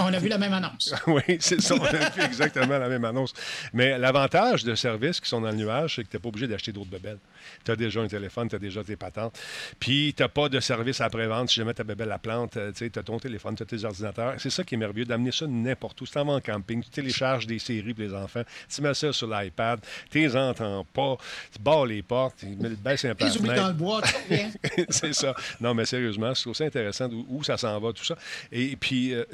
[0.00, 0.94] on a vu la même annonce.
[1.06, 1.74] oui, c'est ça.
[1.74, 3.32] On a vu exactement la même annonce.
[3.72, 6.46] Mais l'avantage de services qui sont dans le nuage, c'est que tu n'es pas obligé
[6.46, 7.18] d'acheter d'autres bebelles
[7.64, 9.38] tu as déjà un téléphone, tu as déjà tes patentes.
[9.78, 11.50] Puis, tu n'as pas de service après-vente.
[11.50, 14.34] Si jamais ta bébé la plante, euh, tu as ton téléphone, tu as tes ordinateurs.
[14.38, 16.06] C'est ça qui est merveilleux, d'amener ça n'importe où.
[16.06, 18.94] Si tu en vas en camping, tu télécharges des séries pour les enfants, tu mets
[18.94, 21.16] ça sur l'iPad, tu les entends pas,
[21.52, 24.02] tu barres les portes, tu baisses un peu dans le bois,
[24.88, 25.34] C'est ça.
[25.60, 28.16] Non, mais sérieusement, c'est aussi intéressant où, ça s'en va, tout ça.
[28.50, 29.24] Et puis, euh,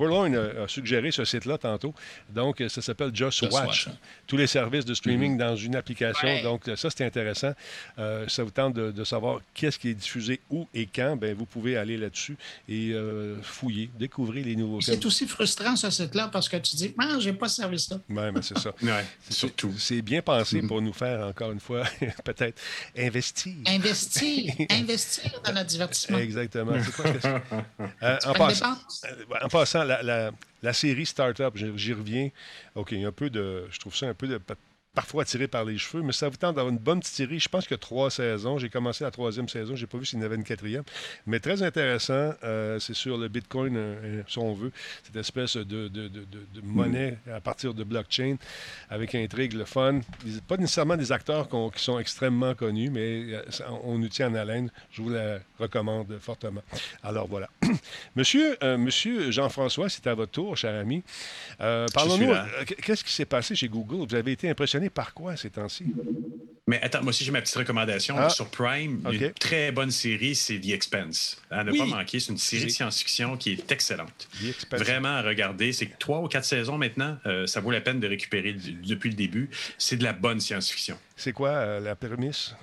[0.00, 1.94] euh a, suggéré ce site-là tantôt.
[2.30, 3.88] Donc, ça s'appelle Just, Watch.
[3.88, 3.92] Hein.
[4.26, 5.38] Tous les services de streaming mm-hmm.
[5.38, 6.42] dans une application.
[6.42, 7.52] Donc, ça, c'est intéressant.
[7.98, 11.46] Euh, ça vous tente de, savoir qu'est-ce qui est diffusé où et quand, ben vous
[11.46, 12.36] pouvez aller là-dessus
[12.68, 16.94] et euh, fouiller, découvrir les nouveaux C'est aussi frustrant, ce site-là, parce que tu dis,
[16.98, 17.98] ah, j'ai pas ce service-là.
[18.08, 18.72] Oui, mais c'est ça.
[18.82, 19.72] ouais, surtout.
[19.78, 21.84] C'est bien pensé pour nous faire, encore une fois,
[22.24, 22.60] peut-être
[22.96, 23.54] investir.
[23.66, 24.54] Investir.
[24.70, 26.18] investir dans notre divertissement.
[26.18, 26.72] Exactement.
[26.84, 27.28] C'est quoi que
[28.02, 28.76] euh, en, passant,
[29.42, 32.30] en, passant, la, la série Startup, j'y reviens.
[32.74, 33.66] OK, un peu de.
[33.70, 34.38] Je trouve ça un peu de
[34.98, 37.38] parfois tiré par les cheveux, mais ça vous tente d'avoir une bonne petite série.
[37.38, 38.58] Je pense qu'il y a trois saisons.
[38.58, 39.76] J'ai commencé la troisième saison.
[39.76, 40.82] Je n'ai pas vu s'il y en avait une quatrième.
[41.24, 42.32] Mais très intéressant.
[42.42, 44.72] Euh, c'est sur le Bitcoin, euh, euh, si on veut.
[45.04, 45.88] Cette espèce de,
[46.64, 48.38] monnaie à partir de blockchain
[48.90, 50.00] avec intrigue, le fun.
[50.48, 53.40] Pas nécessairement des acteurs qui sont extrêmement connus, mais
[53.84, 54.68] on nous tient en haleine.
[54.90, 56.62] Je vous la recommande fortement.
[57.04, 57.48] Alors voilà.
[58.16, 61.04] monsieur, monsieur Jean-François, c'est à votre tour, cher ami.
[61.58, 62.34] Parlons-nous.
[62.82, 64.04] Qu'est-ce qui s'est passé chez Google?
[64.08, 65.84] Vous avez été impressionné passionné par quoi ces temps-ci?
[66.66, 68.14] Mais attends, moi aussi, j'ai ma petite recommandation.
[68.18, 68.28] Ah.
[68.28, 71.40] Sur Prime, une très bonne série, c'est The Expense.
[71.50, 71.78] À ne Oui.
[71.78, 74.28] pas manquer, c'est une série de science-fiction qui est excellente.
[74.42, 74.80] The Expense.
[74.80, 75.72] Vraiment à regarder.
[75.72, 77.16] C'est que trois ou quatre saisons maintenant.
[77.24, 79.48] euh, ça vaut la peine de récupérer depuis le début.
[79.78, 80.98] C'est de la bonne science-fiction.
[81.16, 82.54] C'est quoi euh, la prémisse?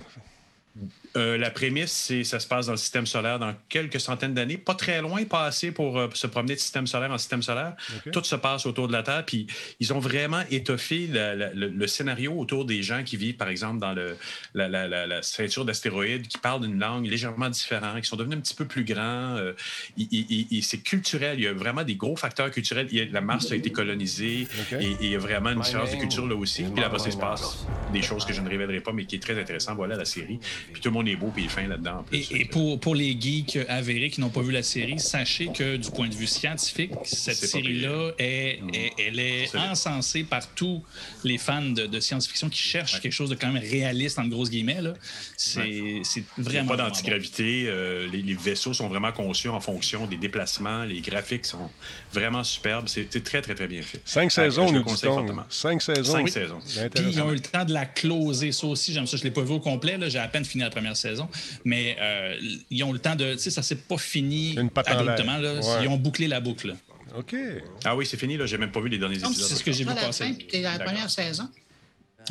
[1.17, 4.57] Euh, la prémisse, c'est ça se passe dans le système solaire dans quelques centaines d'années,
[4.57, 7.73] pas très loin, pas assez pour euh, se promener de système solaire en système solaire.
[8.11, 9.47] Tout se passe autour de la Terre, puis
[9.79, 13.47] ils ont vraiment étoffé la- la- le, le scénario autour des gens qui vivent, par
[13.47, 14.17] exemple, dans le,
[14.53, 18.37] la, la- la- la ceinture d'astéroïdes, qui parlent d'une langue légèrement différente, qui sont devenus
[18.37, 19.35] un petit peu plus grands.
[19.37, 19.53] euh,
[19.97, 22.87] il- il- il- c'est culturel, il y a vraiment des gros facteurs culturels.
[22.91, 24.47] Il y a- la Mars a été colonisée,
[24.81, 26.63] et, et il y a vraiment une différence de culture là aussi.
[26.63, 29.15] Puis là, après, ça se passe des choses que je ne révélerai pas, mais qui
[29.15, 29.75] est très intéressant.
[29.75, 30.39] Voilà la série.
[30.73, 32.05] Puis tout le monde est beau, puis il est fin là-dedans.
[32.11, 35.77] Et, et pour, pour les geeks avérés qui n'ont pas vu la série, sachez que
[35.77, 40.83] du point de vue scientifique, cette pas série-là, est, est- elle est encensée par tous
[41.23, 44.49] les fans de, de science-fiction qui cherchent quelque chose de quand même réaliste, en grosses
[44.49, 44.81] guillemets.
[44.81, 44.93] là.
[45.37, 46.67] C'est Il a vraiment.
[46.69, 47.65] pas vraiment d'antigravité.
[47.67, 50.83] euh, les, les vaisseaux sont vraiment conçus en fonction des déplacements.
[50.83, 51.69] Les graphiques sont
[52.13, 52.87] vraiment superbes.
[52.87, 54.01] C'est très, très, très bien fait.
[54.05, 55.43] Cinq saisons, nous fortement.
[55.49, 56.13] Cinq saisons.
[56.13, 56.59] Cinq saisons.
[56.75, 59.17] Bien Puis ils ont eu le temps de la closer, ça aussi, j'aime ça.
[59.17, 60.09] Je ne l'ai pas vu au complet, là.
[60.09, 61.29] j'ai à peine fini la première saison.
[61.63, 62.35] Mais euh,
[62.69, 63.33] ils ont le temps de.
[63.33, 65.37] Tu sais, ça s'est pas fini abruptement.
[65.37, 65.53] Là.
[65.59, 65.83] Ouais.
[65.83, 66.75] Ils ont bouclé la boucle.
[67.17, 67.35] OK.
[67.83, 68.35] Ah oui, c'est fini.
[68.37, 68.45] là.
[68.45, 69.47] J'ai même pas vu les derniers Donc, épisodes.
[69.49, 70.25] C'est ce que j'ai vu Pas la passer.
[70.25, 70.93] fin, puis la D'accord.
[70.93, 71.49] première saison.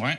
[0.01, 0.19] Ouais.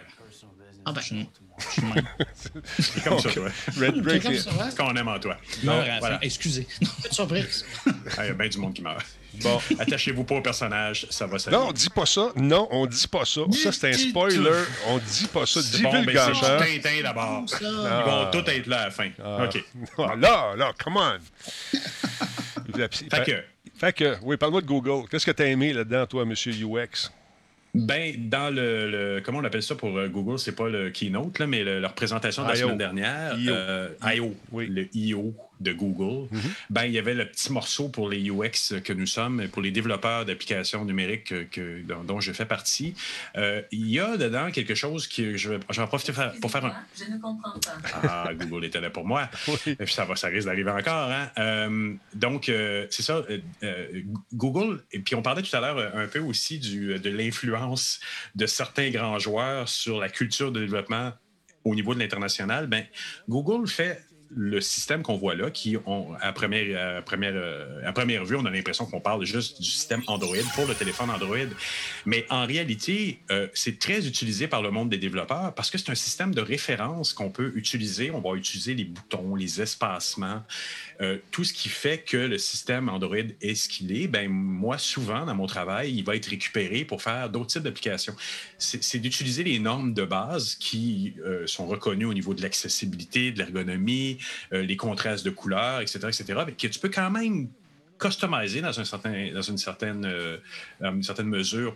[0.86, 1.26] Ah ben, même.
[2.80, 3.50] C'est comme ça, toi.
[3.80, 4.72] Red c'est ça, ouais.
[4.72, 5.38] Ce qu'on aime en toi.
[5.64, 6.20] La voilà.
[6.22, 6.68] Excusez.
[7.12, 7.66] Surprise.
[8.18, 9.06] Ah, Il y a bien du monde qui meurt.
[9.42, 9.60] Bon.
[9.80, 11.62] Attachez-vous pas au personnage, ça va s'arrêter.
[11.62, 12.32] Non, on dit pas ça.
[12.36, 13.42] Non, on dit pas ça.
[13.52, 14.64] Ça, c'est un spoiler.
[14.88, 15.62] On dit pas ça.
[15.62, 16.82] C'est bon, ben, c'est?
[16.82, 17.44] Tintin d'abord.
[17.50, 17.58] Ça.
[17.62, 19.10] Ils vont tous être là à la fin.
[19.24, 19.46] Ah.
[19.46, 19.64] OK.
[19.98, 21.20] Ah, là, là, come on.
[22.78, 23.44] Fait que,
[23.78, 25.08] Fait que, oui, parle-moi de Google.
[25.10, 27.12] Qu'est-ce que tu as aimé là-dedans, toi, monsieur UX?
[27.78, 31.40] Ben, dans le, le- comment on appelle ça pour euh, Google, c'est pas le keynote,
[31.40, 33.52] là, mais le- leur présentation de la semaine dernière, I.O.
[33.54, 34.68] euh, I.O., Oui.
[34.68, 35.34] le I.O.
[35.62, 36.28] de Google,
[36.70, 39.72] ben, il y avait le petit morceau pour les UX que nous sommes, pour les
[39.72, 42.94] développeurs d'applications numériques que- que- dont, dont je fais partie.
[43.38, 46.34] Euh, il y a dedans quelque chose que je vais, je vais en profiter faire-
[46.42, 47.80] pour faire un, Je ne comprends pas.
[48.04, 49.30] ah, Google était là pour moi.
[49.48, 49.56] Oui.
[49.80, 51.10] Et puis ça, va, ça risque d'arriver encore.
[51.12, 51.30] Hein?
[51.38, 53.24] Euh, donc, euh, c'est ça.
[54.34, 58.00] Google, et puis on parlait tout à l'heure un peu aussi du, de l'influence
[58.36, 61.14] de certains grands joueurs sur la culture de développement
[61.64, 62.68] au niveau de l'international.
[62.68, 62.86] Ben,
[63.30, 64.04] Google fait
[64.36, 65.78] le système qu'on voit là, qui,
[66.22, 70.02] à, première, première, euh, à première vue, on a l'impression qu'on parle juste du système
[70.08, 71.38] Android pour le téléphone Android.
[72.06, 75.92] Mais en réalité, euh, c'est très utilisé par le monde des développeurs parce que c'est
[75.92, 78.12] un système de référence qu'on peut utiliser.
[78.12, 80.44] On va utiliser les boutons, les espacements,
[81.02, 84.08] euh, tout ce qui fait que le système Android est ce qu'il est.
[84.08, 88.16] Ben, moi, souvent, dans mon travail, il va être récupéré pour faire d'autres types d'applications.
[88.58, 93.40] C'est d'utiliser les normes de base qui euh, sont reconnues au niveau de l'accessibilité, de
[93.40, 94.20] l'ergonomie,
[94.54, 97.50] euh, les contrastes de couleurs, etc., etc., mais que tu peux quand même
[98.00, 100.38] customiser dans, un certain, dans une, certaine, euh,
[100.82, 101.76] une certaine mesure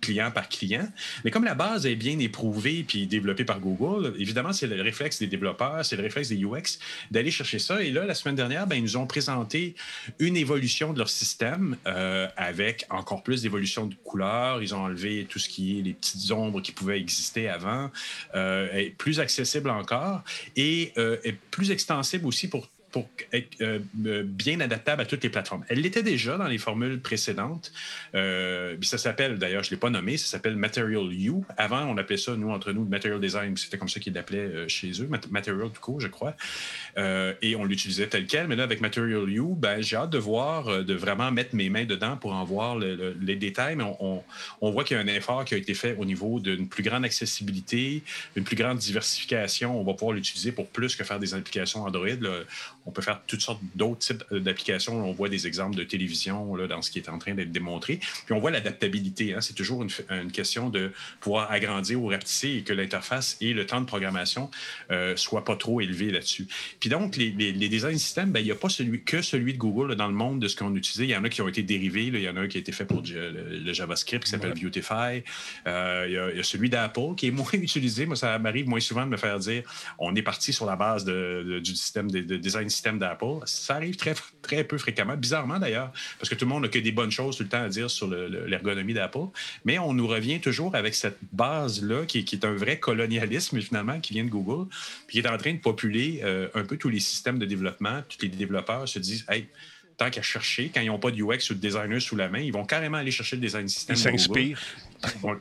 [0.00, 0.88] client par client.
[1.24, 5.18] Mais comme la base est bien éprouvée puis développée par Google, évidemment, c'est le réflexe
[5.18, 6.78] des développeurs, c'est le réflexe des UX
[7.10, 7.82] d'aller chercher ça.
[7.82, 9.74] Et là, la semaine dernière, ben, ils nous ont présenté
[10.18, 14.62] une évolution de leur système euh, avec encore plus d'évolution de couleurs.
[14.62, 17.90] Ils ont enlevé tout ce qui est les petites ombres qui pouvaient exister avant,
[18.34, 20.22] euh, est plus accessible encore
[20.56, 25.22] et euh, est plus extensible aussi pour pour être euh, euh, bien adaptable à toutes
[25.22, 25.64] les plateformes.
[25.68, 27.70] Elle l'était déjà dans les formules précédentes.
[28.14, 31.32] Euh, ça s'appelle, d'ailleurs, je ne l'ai pas nommé, ça s'appelle Material U.
[31.58, 33.56] Avant, on appelait ça, nous, entre nous, Material Design.
[33.56, 36.34] C'était comme ça qu'ils l'appelaient chez eux, Mat- Material tout court, je crois.
[37.42, 38.48] Et on l'utilisait tel quel.
[38.48, 41.84] Mais là, avec Material U, ben, j'ai hâte de voir, de vraiment mettre mes mains
[41.84, 43.76] dedans pour en voir le- le- les détails.
[43.76, 46.68] Mais on voit qu'il y a un effort qui a été fait au niveau d'une
[46.68, 48.02] plus grande accessibilité,
[48.36, 49.78] une plus grande diversification.
[49.78, 52.08] On va pouvoir l'utiliser pour plus que faire des applications Android.
[52.20, 52.40] là.
[52.86, 55.04] On peut faire toutes sortes d'autres types d'applications.
[55.06, 57.96] On voit des exemples de télévision là, dans ce qui est en train d'être démontré.
[57.96, 59.34] Puis on voit l'adaptabilité.
[59.34, 59.40] hein.
[59.40, 63.66] C'est toujours une, une question de pouvoir agrandir ou rapetisser et que l'interface et le
[63.66, 64.50] temps de programmation
[64.90, 66.46] euh, soient pas trop élevés là-dessus.
[66.80, 69.52] Puis donc, les, les, les design systems, ben, il n'y a pas celui, que celui
[69.52, 71.04] de Google là, dans le monde de ce qu'on utilisait.
[71.04, 72.10] Il y en a qui ont été dérivés.
[72.10, 72.18] là.
[72.18, 74.30] Il y en a un qui a été fait pour du- le, le JavaScript qui
[74.30, 75.22] s'appelle Beautify.
[75.66, 78.06] Euh, il, y a, il y a celui d'Apple qui est moins utilisé.
[78.06, 79.62] Moi, ça m'arrive moins souvent de me faire dire
[79.98, 83.40] on est parti sur la base de- de- du système de, de design système d'Apple.
[83.44, 86.78] Ça arrive très, très peu fréquemment, bizarrement d'ailleurs, parce que tout le monde n'a que
[86.78, 89.26] des bonnes choses tout le temps à dire sur le- le- l'ergonomie d'Apple.
[89.64, 93.60] Mais on nous revient toujours avec cette base-là qui, est- qui est un vrai colonialisme
[93.60, 94.68] finalement qui vient de Google,
[95.06, 98.02] puis qui est en train de populer euh, un peu tous les systèmes de développement.
[98.08, 99.46] Tous les développeurs se disent Hey,
[99.96, 102.38] tant qu'à chercher, quand ils n'ont pas de UX ou de designer sous la main,
[102.38, 103.96] ils vont carrément aller chercher le design system.
[103.96, 104.60] Ils s'inspirent.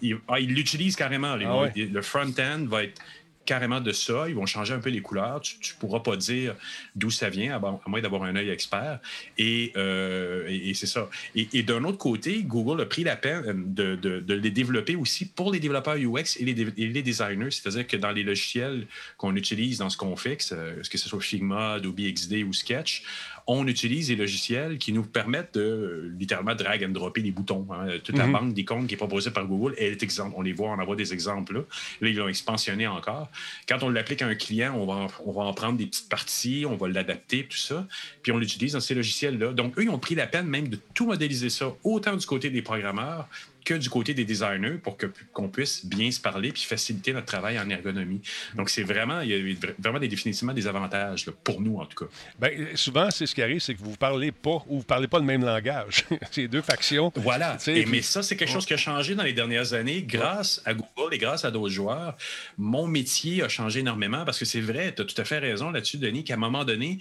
[0.01, 1.35] Ils ah, l'utilisent carrément.
[1.39, 1.71] Ah ouais.
[1.75, 2.99] Le front-end va être
[3.47, 4.29] carrément de ça.
[4.29, 5.41] Ils vont changer un peu les couleurs.
[5.41, 6.53] Tu ne pourras pas dire
[6.95, 8.99] d'où ça vient, à, moins d'avoir un œil expert.
[9.39, 11.09] Et, euh, c'est ça.
[11.33, 15.59] Et, d'un autre côté, Google a pris la peine de, les développer aussi pour les
[15.59, 17.49] développeurs UX et les, les designers.
[17.49, 18.85] C'est-à-dire que dans les logiciels
[19.17, 23.03] qu'on utilise dans ce qu'on fixe, euh, que ce soit Figma, Adobe XD ou Sketch,
[23.47, 27.65] on utilise des logiciels qui nous permettent de littéralement drag and dropper les boutons.
[27.71, 27.97] Hein.
[28.03, 28.33] Toute la mhm.
[28.33, 30.35] banque d'icônes qui est proposée par Google, elle est exemple.
[30.37, 31.61] On les voit, on en voit des exemples là.
[32.01, 33.29] Là, ils l'ont expansionné encore.
[33.67, 36.09] Quand on l'applique à un client, on va, en, on va en prendre des petites
[36.09, 37.87] parties, on va l'adapter, tout ça,
[38.21, 39.53] puis on l'utilise dans ces logiciels-là.
[39.53, 42.49] Donc, eux, ils ont pris la peine même de tout modéliser ça, autant du côté
[42.49, 43.29] des programmeurs
[43.67, 44.97] que du côté des designers pour
[45.33, 48.21] qu'on puisse bien se parler puis faciliter notre travail en ergonomie.
[48.55, 52.05] Donc, c'est vraiment, il y a vraiment des, définitivement des avantages, pour nous en tout
[52.05, 52.11] cas.
[52.39, 54.83] Bien, souvent, c'est ce qui arrive, c'est que vous ne parlez pas ou vous ne
[54.83, 56.05] parlez pas le même langage.
[56.31, 57.11] c'est deux factions.
[57.15, 57.57] Voilà.
[57.67, 61.13] Mais ça, c'est quelque chose qui a changé dans les dernières années grâce à Google
[61.13, 62.15] et grâce à d'autres joueurs.
[62.57, 65.71] Mon métier a changé énormément parce que c'est vrai, tu as tout à fait raison
[65.71, 66.99] là-dessus, Denis, qu'à un moment donné,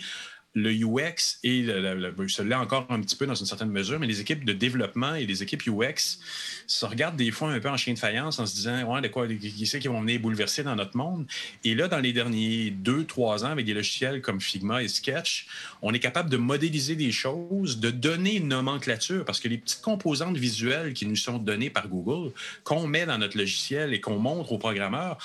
[0.56, 4.22] le UX et le, celui-là encore un petit peu dans une certaine mesure, mais les
[4.22, 6.18] équipes de développement et les équipes UX
[6.66, 9.08] se regardent des fois un peu en chien de faïence en se disant ouais, de
[9.08, 11.26] quoi, qui c'est qui vont venir bouleverser dans notre monde?
[11.62, 15.46] Et là, dans les derniers deux, trois ans, avec des logiciels comme Figma et Sketch,
[15.82, 19.82] on est capable de modéliser des choses, de donner une nomenclature, parce que les petites
[19.82, 22.32] composantes visuelles qui nous sont données par Google,
[22.64, 25.18] qu'on met dans notre logiciel et qu'on montre aux programmeurs,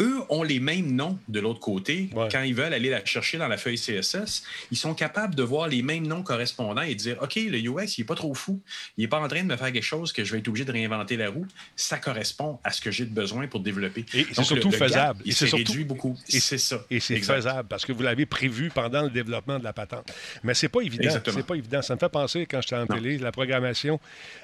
[0.00, 2.10] eux ont les mêmes noms de l'autre côté.
[2.32, 5.68] Quand ils veulent aller la chercher dans la feuille CSS, ils sont capables de voir
[5.68, 8.60] les mêmes noms correspondants et de dire OK, le UX, il n'est pas trop fou.
[8.96, 10.64] Il n'est pas en train de me faire quelque chose que je vais être obligé
[10.64, 11.46] de réinventer la roue.
[11.76, 14.04] Ça correspond à ce que j'ai besoin pour développer.
[14.14, 15.22] Et c'est surtout faisable.
[15.24, 16.16] il s'est réduit beaucoup.
[16.28, 16.84] Et c'est ça.
[16.90, 20.10] Et c'est faisable parce que vous l'avez prévu pendant le développement de la patente.
[20.42, 21.10] Mais c'est pas évident.
[21.24, 21.82] C'est pas évident.
[21.82, 24.00] Ça me fait penser, quand j'étais en télé, la programmation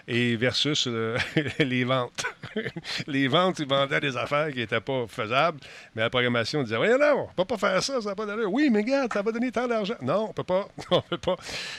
[0.07, 0.87] et versus
[1.59, 2.25] les ventes.
[3.07, 5.46] les ventes, ils vendaient des affaires qui n'étaient pas faisables
[5.95, 8.27] mais la programmation disait Voyons, non, on ne peut pas faire ça, ça n'a pas
[8.27, 8.53] d'allure.
[8.53, 9.95] Oui, mais regarde, ça va donner tant d'argent.
[10.03, 10.69] Non, on ne peut pas.
[10.91, 11.37] on peut pas.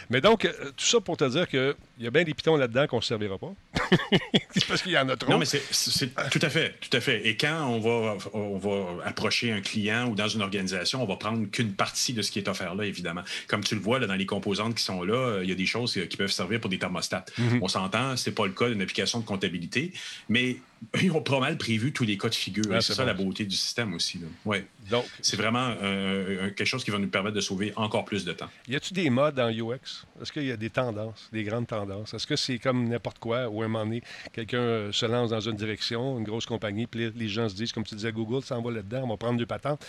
[0.09, 2.87] Mais donc, euh, tout ça pour te dire qu'il y a bien des pitons là-dedans
[2.87, 3.53] qu'on ne servira pas.
[4.67, 5.31] parce qu'il y en a trop.
[5.31, 7.27] Non, mais c'est tout à fait, tout à fait.
[7.27, 11.15] Et quand on va, on va approcher un client ou dans une organisation, on va
[11.15, 13.21] prendre qu'une partie de ce qui est offert là, évidemment.
[13.47, 15.55] Comme tu le vois, là, dans les composantes qui sont là, euh, il y a
[15.55, 17.25] des choses qui peuvent servir pour des thermostats.
[17.37, 17.59] Mm-hmm.
[17.61, 19.93] On s'entend, ce n'est pas le cas d'une application de comptabilité,
[20.29, 20.57] mais
[21.01, 22.65] ils ont pas mal prévu tous les cas de figure.
[22.81, 24.19] c'est ça la beauté du système aussi.
[24.45, 24.65] Ouais.
[24.89, 28.33] Donc, c'est vraiment euh, quelque chose qui va nous permettre de sauver encore plus de
[28.33, 28.49] temps.
[28.67, 30.05] Y a-t-il des modes en UX?
[30.21, 32.13] Est-ce qu'il y a des tendances, des grandes tendances?
[32.13, 34.01] Est-ce que c'est comme n'importe quoi où à un moment donné,
[34.31, 37.71] quelqu'un euh, se lance dans une direction, une grosse compagnie, puis les gens se disent,
[37.71, 39.85] comme tu disais, Google s'en va là-dedans, on va prendre deux patentes.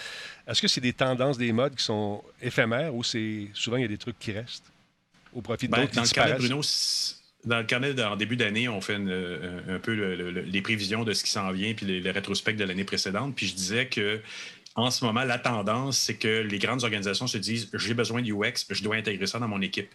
[0.47, 3.87] Est-ce que c'est des tendances, des modes qui sont éphémères ou c'est souvent il y
[3.87, 4.71] a des trucs qui restent
[5.33, 6.61] au profit de ben, d'autres Dans le cas de Bruno,
[7.45, 11.25] dans le carnet en début d'année, on fait euh, un peu les prévisions de ce
[11.25, 13.35] qui s'en vient puis les, les rétrospects de l'année précédente.
[13.35, 14.21] Puis je disais que
[14.75, 18.33] en ce moment, la tendance, c'est que les grandes organisations se disent j'ai besoin de
[18.33, 19.89] UX, je dois intégrer ça dans mon équipe.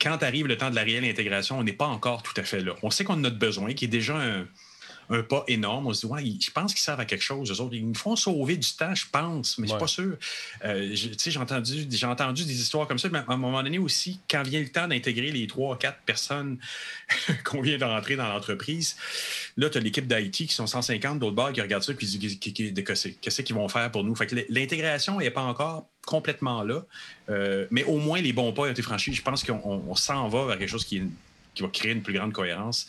[0.00, 2.60] Quand arrive le temps de la réelle intégration, on n'est pas encore tout à fait
[2.60, 2.74] là.
[2.82, 4.46] On sait qu'on a notre besoin, qui est déjà un,
[5.10, 5.88] un pas énorme.
[5.88, 7.50] On se dit, ouais, je pense qu'ils servent à quelque chose.
[7.50, 10.16] Eux autres, ils nous font sauver du temps, je pense, mais je suis pas sûr.
[10.64, 14.42] Euh, j'ai entendu, entendu des histoires comme ça, mais à un moment donné aussi, quand
[14.42, 16.58] vient le temps d'intégrer les trois, quatre personnes
[17.44, 18.96] qu'on vient de rentrer dans l'entreprise,
[19.56, 22.18] là, tu as l'équipe d'IT qui sont 150 d'autres bars qui regardent ça et qui
[22.18, 24.14] disent qu'est-ce qu'ils vont faire pour nous?
[24.14, 26.82] Fait que l'intégration n'est pas encore complètement là,
[27.28, 29.12] euh, mais au moins les bons pas ont été franchis.
[29.12, 31.02] Je pense qu'on s'en va vers quelque chose qui,
[31.54, 32.86] qui va créer une plus grande cohérence.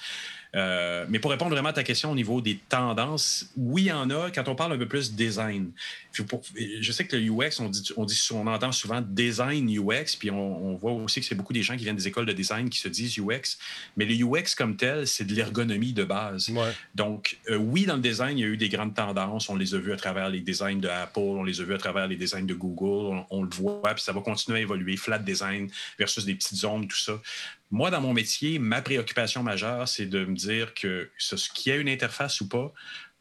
[0.56, 3.92] Euh, mais pour répondre vraiment à ta question au niveau des tendances, oui, il y
[3.92, 5.72] en a quand on parle un peu plus design.
[6.14, 10.30] Je sais que le UX, on, dit, on, dit, on entend souvent design UX, puis
[10.32, 12.80] on, voit aussi que c'est beaucoup des gens qui viennent des écoles de design qui
[12.80, 13.58] se disent UX,
[13.96, 16.52] mais le UX comme tel, c'est de l'ergonomie de base.
[16.96, 19.50] Donc, euh, oui, dans le design, il y a eu des grandes tendances.
[19.50, 21.78] On les a vues à travers les designs de Apple, on les a vues à
[21.78, 24.98] travers les designs de Google, on, on le voit, puis ça va continuer à évoluer.
[24.98, 27.20] Flat design versus des petites zones, tout ça.
[27.72, 31.76] Moi, dans mon métier, ma préoccupation majeure, c'est de me dire que ce, qu'il y
[31.76, 32.74] a une interface ou pas,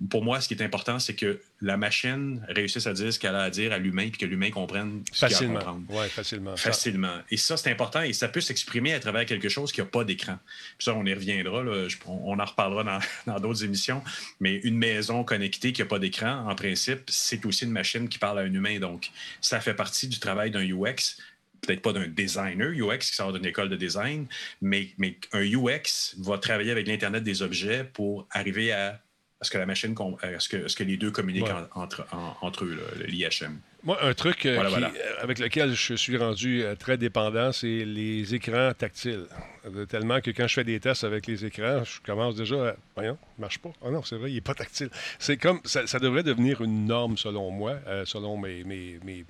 [0.09, 3.34] pour moi, ce qui est important, c'est que la machine réussisse à dire ce qu'elle
[3.34, 5.82] a à dire à l'humain, puis que l'humain comprenne ce qu'il a à comprendre.
[5.90, 6.56] Oui, facilement.
[6.56, 7.18] Facilement.
[7.30, 10.04] Et ça, c'est important, et ça peut s'exprimer à travers quelque chose qui n'a pas
[10.04, 10.38] d'écran.
[10.78, 11.62] Puis ça, on y reviendra,
[12.06, 14.02] on en reparlera dans, d'autres émissions,
[14.40, 18.18] mais une maison connectée qui n'a pas d'écran, en principe, c'est aussi une machine qui
[18.18, 18.78] parle à un humain.
[18.78, 21.16] Donc, ça fait partie du travail d'un UX
[21.61, 24.26] peut-être pas d'un designer UX qui sort d'une école de design,
[24.62, 28.98] mais, mais un UX va travailler avec l'Internet des objets pour arriver à,
[29.43, 32.07] ce que la machine, à ce que, ce que les deux communiquent entre,
[32.43, 33.59] entre eux, l'IHM.
[33.82, 34.88] Moi, un truc euh, Voilà, qui- voilà.
[34.95, 39.24] euh, avec lequel je suis rendu euh, très dépendant, c'est les écrans tactiles.
[39.64, 42.76] Euh, Tellement que quand je fais des tests avec les écrans, je commence déjà à.
[42.95, 43.70] Voyons, il marche pas.
[43.82, 44.91] Ah non, c'est vrai, il n'est pas tactile.
[45.18, 45.61] C'est comme.
[45.64, 49.24] Ça, ça devrait devenir une norme, selon moi, euh, selon mes, mes, mes-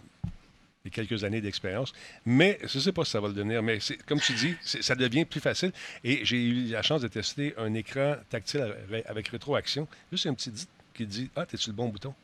[0.88, 1.92] quelques années d'expérience.
[2.24, 3.62] Mais je ne sais pas si ça va le devenir.
[3.62, 5.72] Mais comme tu dis, ça devient plus facile.
[6.04, 8.74] Et j'ai eu la chance de tester un écran tactile
[9.06, 9.86] avec, rétroaction.
[10.10, 12.14] Juste un petit dit qui dit Ah, t'es-tu le bon bouton?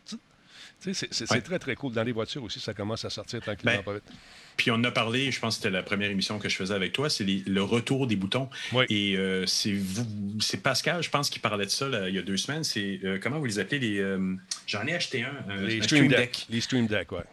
[0.81, 1.41] C'est- Ouais.
[1.41, 1.93] très, très cool.
[1.93, 4.05] Dans les voitures aussi, ça commence à sortir tranquillement Ben, pas vite.
[4.57, 6.75] Puis on en a parlé, je pense que c'était la première émission que je faisais
[6.75, 8.49] avec toi, c'est le retour des boutons.
[8.89, 12.37] Et euh, c'est Pascal, je pense, qui parlait de ça là, il y a deux
[12.37, 12.65] semaines.
[12.65, 14.37] C'est euh, comment vous les appelez les euh,
[14.67, 16.47] J'en ai acheté un, Les Stream Deck.
[16.51, 17.25] Les Stream Deck, ouais.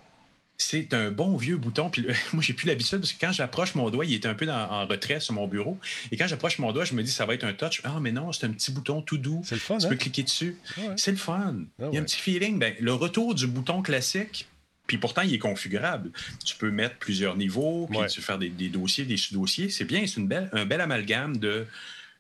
[0.66, 1.90] C'est un bon vieux bouton.
[1.90, 4.34] Puis le- moi, j'ai plus l'habitude parce que quand j'approche mon doigt, il est un
[4.34, 5.78] peu dans- en retrait sur mon bureau.
[6.12, 7.82] Et quand j'approche mon doigt, je me dis ça va être un touch.
[7.84, 9.42] Ah, mais non, c'est un petit bouton tout doux.
[9.46, 9.90] C'est le fun, Tu hein?
[9.90, 10.56] peux cliquer dessus.
[10.78, 10.94] Ah ouais.
[10.98, 11.56] C'est le fun.
[11.82, 12.58] Ah Il y a un petit feeling.
[12.60, 14.48] Ben, le retour du bouton classique,
[14.88, 16.12] puis pourtant, il est configurable.
[16.46, 18.08] Tu peux mettre plusieurs niveaux, puis Ouais.
[18.08, 19.70] tu peux faire des, des dossiers, des sous-dossiers.
[19.70, 21.66] C'est bien, c'est une belle, un bel amalgame de.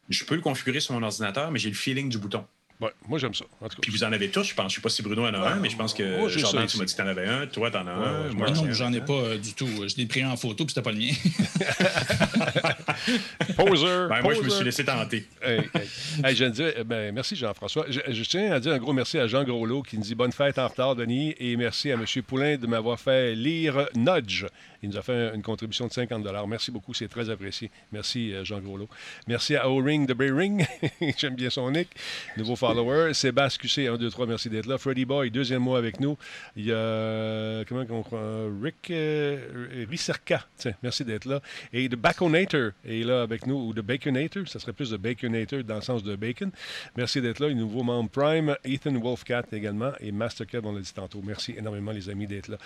[0.09, 2.45] Je peux le configurer sur mon ordinateur, mais j'ai le feeling du bouton.
[2.82, 3.45] Ouais, moi, j'aime ça.
[3.61, 4.71] En tout cas, Puis vous en avez tous, je pense.
[4.71, 6.74] Je sais pas si Bruno en a un, mais je pense que moi, Jordan, ça
[6.74, 7.47] tu m'as dit que tu en avais un.
[7.47, 8.28] Toi, tu en as un.
[8.28, 9.69] ouais, Moi, j'en ai non, j'en ai pas euh, du tout.
[9.88, 11.13] Je l'ai pris en photo, puis c'était pas le mien.
[13.55, 14.07] Poser!
[14.09, 15.26] Ben, moi, je me suis laissé tenter.
[15.41, 15.88] Hey, hey.
[16.24, 17.86] Hey, je dire, eh ben, merci Jean-François.
[17.89, 20.32] Je, je tiens à dire un gros merci à Jean Groslot qui nous dit bonne
[20.32, 22.05] fête en retard, Denis, et merci à M.
[22.26, 24.45] Poulain de m'avoir fait lire Nudge.
[24.82, 27.71] Il nous a fait une contribution de 50 Merci beaucoup, c'est très apprécié.
[27.91, 28.89] Merci euh, Jean Groslot.
[29.28, 30.65] Merci à O-Ring de Ring,
[31.17, 31.89] j'aime bien son nick,
[32.38, 33.14] nouveau follower.
[33.14, 34.78] Sébastien QC, 1, 2, 3, merci d'être là.
[34.78, 36.18] Freddy Boy, deuxième mois avec nous.
[36.55, 41.41] Il y a, comment on croit, Rick euh, Ricerca, tiens, merci d'être là.
[41.72, 45.64] Et de Baconator est là avec nous, ou de Baconator, ça serait plus de Baconator
[45.64, 46.51] dans le sens de bacon.
[46.95, 47.47] Merci d'être là.
[47.47, 51.22] Un nouveau membre Prime, Ethan Wolfcat également, et Master Kev, on l'a dit tantôt.
[51.24, 52.57] Merci énormément, les amis, d'être là.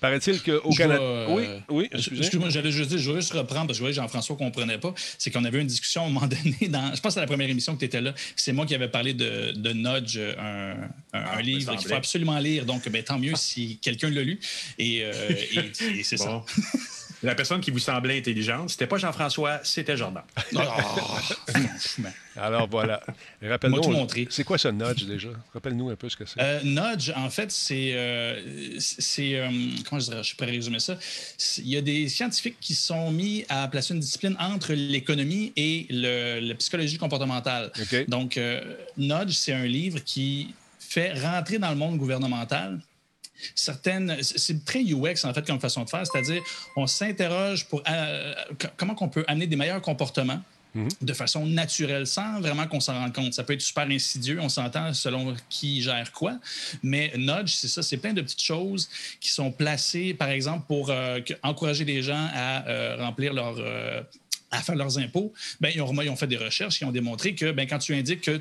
[0.00, 1.00] Paraît-il qu'au Canada.
[1.02, 1.88] euh, Oui, oui.
[1.92, 4.94] Excuse-moi, j'allais juste dire, je veux juste reprendre parce que je Jean-François ne comprenait pas.
[5.18, 7.48] C'est qu'on avait une discussion à un moment donné, dans, je pense c'est la première
[7.48, 8.14] émission que tu étais là.
[8.36, 11.94] C'est moi qui avais parlé de, de Nudge, un, un- Ah, un livre qu'il faut
[11.94, 12.64] absolument lire.
[12.64, 14.40] Donc, ben, tant mieux si quelqu'un l'a lu.
[14.78, 15.12] Et, euh,
[15.52, 16.44] et- et c'est ça.
[17.22, 20.22] La personne qui vous semblait intelligente, c'était pas Jean-François, c'était Jordan.
[20.52, 22.10] Franchement.
[22.36, 23.00] Alors voilà.
[23.42, 24.06] Rappelle-nous.
[24.30, 25.28] C'est quoi ce nudge déjà?
[25.54, 26.40] Rappelle-nous un peu ce que c'est.
[26.40, 27.92] Euh, nudge, en fait, c'est.
[27.94, 29.48] euh, c'est euh,
[29.88, 30.96] comment je dirais, je pourrais résumer ça?
[31.58, 35.86] Il y a des scientifiques qui sont mis à placer une discipline entre l'économie et
[35.90, 37.70] le, la psychologie comportementale.
[38.08, 38.60] Donc, euh,
[38.96, 42.80] Nudge, c'est un livre qui fait rentrer dans le monde gouvernemental
[43.54, 44.16] certaines.
[44.22, 46.06] c'est- très UX, en fait, comme façon de faire.
[46.06, 46.42] C'est-à-dire,
[46.76, 48.34] on s'interroge pour euh,
[48.76, 50.40] comment on peut amener des meilleurs comportements
[51.02, 53.34] de façon naturelle, sans vraiment qu'on s'en rende compte.
[53.34, 56.38] Ça peut être super insidieux, on s'entend selon qui gère quoi.
[56.82, 58.88] Mais Nudge, c'est ça, c'est plein de petites choses
[59.20, 63.56] qui sont placées, par exemple, pour euh, encourager les gens à euh, remplir leur.
[63.58, 64.00] euh,
[64.54, 65.32] à faire leurs impôts,
[65.62, 67.94] ben, ils, ont, ils ont fait des recherches qui ont démontré que ben, quand tu
[67.94, 68.38] indiques que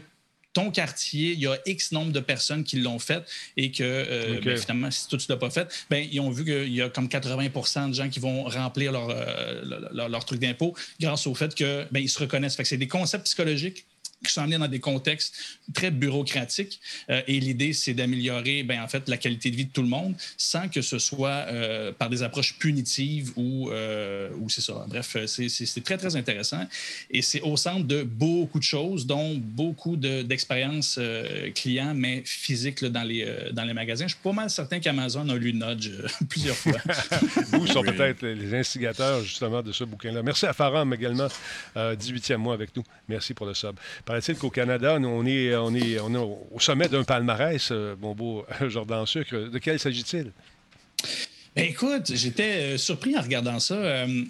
[0.53, 3.23] ton quartier, il y a X nombre de personnes qui l'ont fait
[3.57, 6.29] et que euh, ben, finalement, si toi, tu ne l'as pas fait, ben, ils ont
[6.29, 10.09] vu qu'il y a comme 80% de gens qui vont remplir leur, euh, leur, leur-
[10.09, 12.55] leur truc d'impôt grâce au fait que ben, ils se reconnaissent.
[12.55, 13.85] Fait que c'est des concepts psychologiques
[14.25, 15.35] qui sont amenés dans des contextes
[15.73, 16.79] très bureaucratiques.
[17.09, 19.87] Euh, et l'idée, c'est d'améliorer, ben, en fait, la qualité de vie de tout le
[19.87, 24.85] monde sans que ce soit euh, par des approches punitives ou, euh, ou c'est ça.
[24.87, 26.67] Bref, c'est- c'est c'est très, très intéressant.
[27.09, 32.21] Et c'est au centre de beaucoup de choses, dont beaucoup de- d'expériences euh, clients, mais
[32.25, 34.05] physiques là, dans, les, euh, dans les magasins.
[34.07, 36.77] Je suis pas mal certain qu'Amazon a lu Nudge euh, plusieurs fois.
[37.51, 37.91] Vous sont Oui.
[37.95, 40.21] peut-être les- les instigateurs, justement, de ce bouquin-là.
[40.21, 41.27] Merci à Faram également,
[41.77, 42.83] euh, 18e mois avec nous.
[43.07, 43.75] Merci pour le sub.
[44.11, 47.95] Paraît-il qu'au Canada, on est, on est, on est au au sommet d'un palmarès, euh,
[48.01, 49.49] mon beau Jordan Sucre.
[49.49, 50.33] De quel s'agit-il?
[51.55, 53.73] Ben, écoute, j'étais euh, surpris en regardant ça.
[53.73, 54.23] Euh,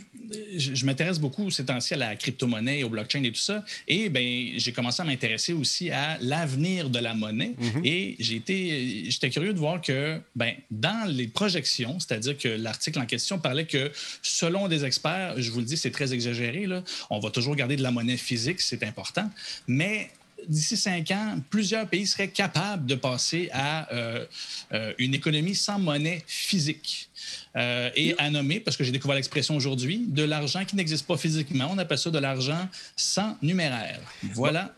[0.57, 3.63] je je m'intéresse beaucoup ces temps-ci à la crypto-monnaie, au blockchain et tout ça.
[3.87, 7.53] Et ben, j'ai commencé à m'intéresser aussi à l'avenir de la monnaie.
[7.83, 12.99] Et j'ai été, j'étais curieux de voir que ben, dans les projections, c'est-à-dire que l'article
[12.99, 13.91] en question parlait que
[14.23, 17.75] selon des experts, je vous le dis, c'est très exagéré, là, on va toujours garder
[17.75, 19.29] de la monnaie physique, c'est important.
[19.67, 20.09] Mais
[20.47, 24.25] d'ici cinq ans, plusieurs pays seraient capables de passer à euh,
[24.73, 27.09] euh, une économie sans monnaie physique.
[27.55, 31.17] Euh, et à nommer, parce que j'ai découvert l'expression aujourd'hui, de l'argent qui n'existe pas
[31.17, 31.69] physiquement.
[31.71, 33.99] On appelle ça de l'argent sans numéraire.
[34.33, 34.73] Voilà,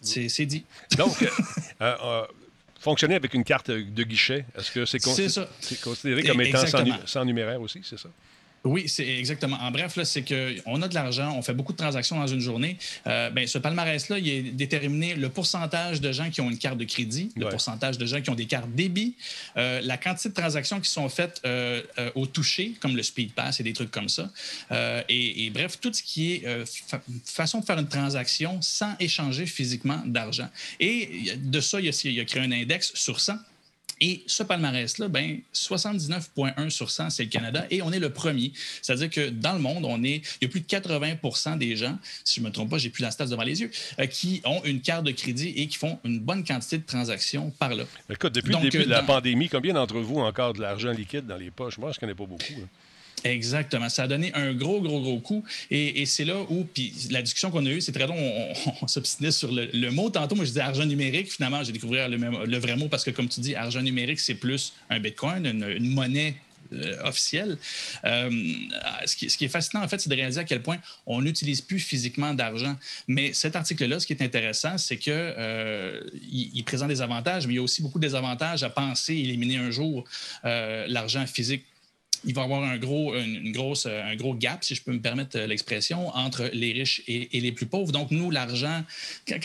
[0.00, 0.64] c'est c'est dit.
[0.96, 1.16] Donc,
[2.80, 5.00] fonctionner avec une carte de guichet, est-ce que c'est
[5.80, 8.08] considéré comme étant sans, sans numéraire aussi, c'est ça?
[8.66, 9.56] Oui, c'est exactement.
[9.60, 12.76] En bref, c'est qu'on a de l'argent, on fait beaucoup de transactions dans une journée.
[13.06, 16.76] Euh, ben, ce palmarès-là, il est déterminé le pourcentage de gens qui ont une carte
[16.76, 19.14] de crédit, le pourcentage de gens qui ont des cartes débit,
[19.56, 21.82] euh, la quantité de transactions qui sont faites euh,
[22.16, 24.30] au toucher, comme le Speed Pass et des trucs comme ça.
[25.08, 26.44] Et, bref, tout ce qui est
[27.24, 30.48] façon de faire une transaction sans échanger physiquement d'argent.
[30.80, 33.34] Et de ça, il a, il a créé un index sur 100
[34.00, 38.52] et ce palmarès-là, ben, 79,1 sur 100, c'est le Canada et on est le premier.
[38.82, 41.98] C'est-à-dire que dans le monde, on est, il y a plus de 80% des gens,
[42.24, 44.42] si je ne me trompe pas, j'ai plus la stats devant les yeux, euh, qui
[44.44, 47.84] ont une carte de crédit et qui font une bonne quantité de transactions par là.
[48.10, 51.26] Écoute, depuis le début de la pandémie, combien d'entre vous ont encore de l'argent liquide
[51.26, 51.78] dans les poches?
[51.78, 52.68] Moi, je ne connais pas beaucoup.
[53.24, 53.88] Exactement.
[53.88, 55.44] Ça a donné un gros, gros, gros coup.
[55.70, 58.16] Et, c'est là où, puis la discussion qu'on a eue, c'est très long,
[58.82, 60.10] on, s'obstinait sur le, mot.
[60.10, 61.32] Tantôt, moi, je disais argent numérique.
[61.32, 64.72] Finalement, j'ai découvert le, vrai mot parce que, comme tu dis, argent numérique, c'est plus
[64.90, 66.36] un bitcoin, une, monnaie
[66.72, 67.58] euh, officielle.
[68.04, 68.30] Euh,
[69.06, 71.80] ce, qui, est fascinant, en fait, c'est de réaliser à quel point on n'utilise plus
[71.80, 72.76] physiquement d'argent.
[73.08, 77.54] Mais cet article-là, ce qui est intéressant, c'est qu'il euh, il présente des avantages, mais
[77.54, 80.04] il y a aussi beaucoup de désavantages à penser éliminer un jour
[80.44, 81.64] l'argent physique
[82.26, 85.00] il va y avoir un gros, une, grosse, un gros gap, si je peux me
[85.00, 87.92] permettre l'expression, entre les riches et, les plus pauvres.
[87.92, 88.82] Donc, nous, l'argent,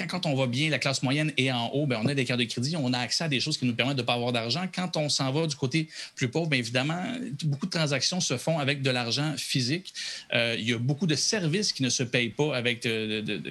[0.09, 2.39] quand, on va bien, la classe moyenne est en haut, bien, on a des cartes
[2.39, 4.31] de crédit, on a accès à des choses qui nous permettent de ne pas avoir
[4.31, 4.67] d'argent.
[4.73, 7.03] Quand on s'en va du côté plus pauvre, bien évidemment,
[7.45, 9.93] beaucoup de transactions se font avec de l'argent physique.
[10.33, 12.81] Euh, il y a beaucoup de services qui ne se payent pas avec,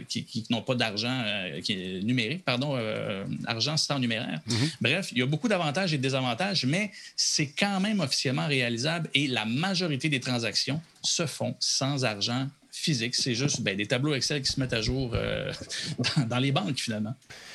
[0.08, 1.60] qui, n'ont pas d'argent euh,
[2.02, 4.40] numérique, pardon, euh, argent sans numéraire.
[4.48, 4.70] Mm-hmm.
[4.80, 9.08] Bref, il y a beaucoup d'avantages et de désavantages, mais c'est quand même officiellement réalisable
[9.14, 13.14] et la majorité des transactions se font sans argent physique.
[13.14, 15.52] C'est juste ben, des tableaux Excel qui se mettent à jour euh,
[16.28, 17.14] dans, les banques, finalement.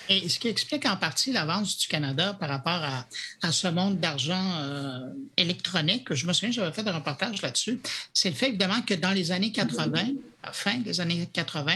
[0.09, 2.83] Et ce qui explique en partie l'avance du Canada par rapport
[3.41, 4.99] à, ce monde d'argent euh,
[5.37, 7.79] électronique, je me souviens, j'avais fait un reportage là-dessus,
[8.13, 10.07] c'est le fait évidemment que dans les années 80,
[10.51, 11.73] fin des années 80,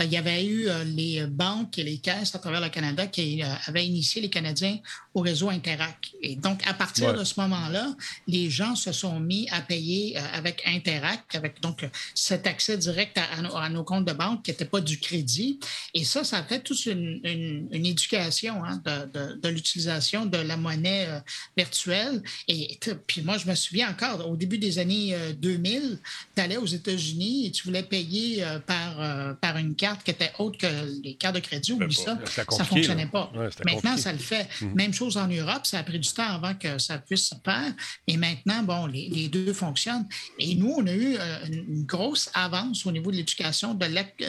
[0.00, 3.06] euh, il y avait eu euh, les banques et les caisses à travers le Canada
[3.06, 4.78] qui euh, avaient initié les Canadiens
[5.14, 6.12] au réseau Interac.
[6.22, 7.94] Et donc, à partir de ce moment-là,
[8.26, 13.68] les gens se sont mis à payer avec Interac, avec donc cet accès direct à,
[13.68, 15.58] nos, comptes de banque qui n'était pas du crédit.
[15.94, 21.08] Et ça, ça a fait toute une, éducation hein, de, l'utilisation de la monnaie
[21.56, 22.22] virtuelle.
[22.48, 25.98] Et puis moi, je me souviens encore, au début des années 2000,
[26.34, 30.10] tu allais aux États-Unis et tu voulais payer euh, par, euh, par une carte qui
[30.10, 30.66] était autre que
[31.02, 31.72] les cartes de crédit.
[31.72, 33.32] Oublie ça, ça ne fonctionnait pas.
[33.64, 34.48] maintenant, ça le fait.
[34.60, 34.74] Mhm.
[34.74, 37.72] Même chose en Europe, ça a pris du temps avant que ça puisse se faire.
[38.06, 40.06] Et maintenant, bon, les, deux fonctionnent.
[40.38, 43.86] Et nous, on a eu euh, une grosse avance au niveau de l'éducation, de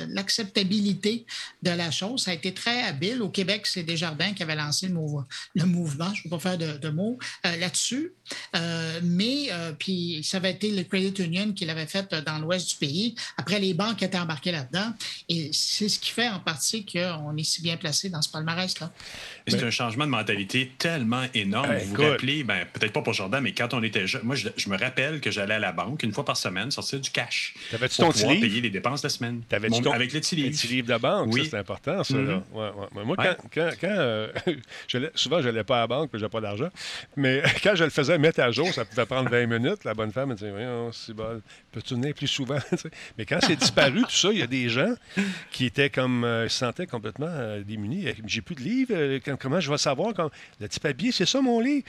[0.09, 1.25] l'acceptabilité
[1.63, 2.23] de la chose.
[2.23, 3.21] Ça a été très habile.
[3.21, 6.89] Au Québec, c'est Desjardins qui avait lancé le, mouvement, je ne vais pas faire de,
[6.89, 8.13] mots, là-dessus.
[9.03, 13.15] Mais, puis, ça avait été le Credit Union qui l'avait fait dans l'ouest du pays.
[13.37, 14.93] Après, les banques étaient embarquées là-dedans.
[15.29, 18.91] Et c'est ce qui fait en partie qu'on est si bien placé dans ce palmarès-là.
[19.47, 21.69] C'est un changement de mentalité tellement énorme.
[21.69, 24.35] Ben, vous vous rappelez, ben, peut-être pas pour Jordan, mais quand on était jeune, moi,
[24.35, 27.53] je, me rappelle que j'allais à la banque une fois par semaine sortir du cash.
[27.71, 29.41] T'avais-tu ton pouvoir payer les dépenses de la semaine.
[29.49, 29.91] T'avais-tu ton...
[29.91, 30.85] Avec le petit livre.
[30.85, 31.47] de la banque, oui.
[31.49, 32.13] c'est important, ça.
[32.13, 32.41] Mm-hmm.
[33.05, 34.27] Moi, quand, quand, quand euh,
[35.15, 36.69] souvent, je n'allais pas à la banque, puis n'avais pas d'argent,
[37.15, 39.83] mais quand je le faisais mettre à jour, ça pouvait prendre 20 minutes.
[39.83, 41.41] La bonne femme me disait, voyons, c'est bon,
[41.71, 42.59] peux-tu venir plus souvent?
[43.17, 44.93] mais quand c'est disparu, tout ça, il y a des gens
[45.51, 48.05] qui étaient comme, euh, se sentaient complètement euh, démunis.
[48.25, 50.29] J'ai plus de livres, comment je vais savoir quand.
[50.59, 51.83] Le petit papier, c'est ça mon lit.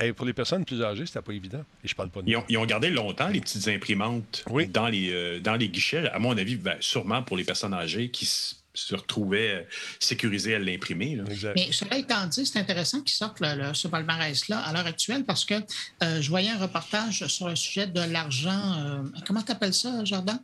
[0.00, 1.64] Et pour les personnes plus âgées, c'était pas évident.
[1.84, 5.40] Et je parle pas de ils ont, gardé longtemps les petites imprimantes dans, les, euh,
[5.40, 6.08] dans les guichets.
[6.10, 8.26] À mon avis, ben, sûrement pour les personnes âgées qui
[8.74, 9.62] se retrouvaient euh,
[10.00, 11.20] sécurisées à l'imprimer.
[11.54, 15.54] Mais cela étant dit, c'est intéressant qu'ils sortent ce palmarès-là à l'heure actuelle parce que
[16.02, 19.04] euh, je voyais un reportage sur le sujet de l'argent.
[19.26, 20.38] comment tu appelles ça, Jordan?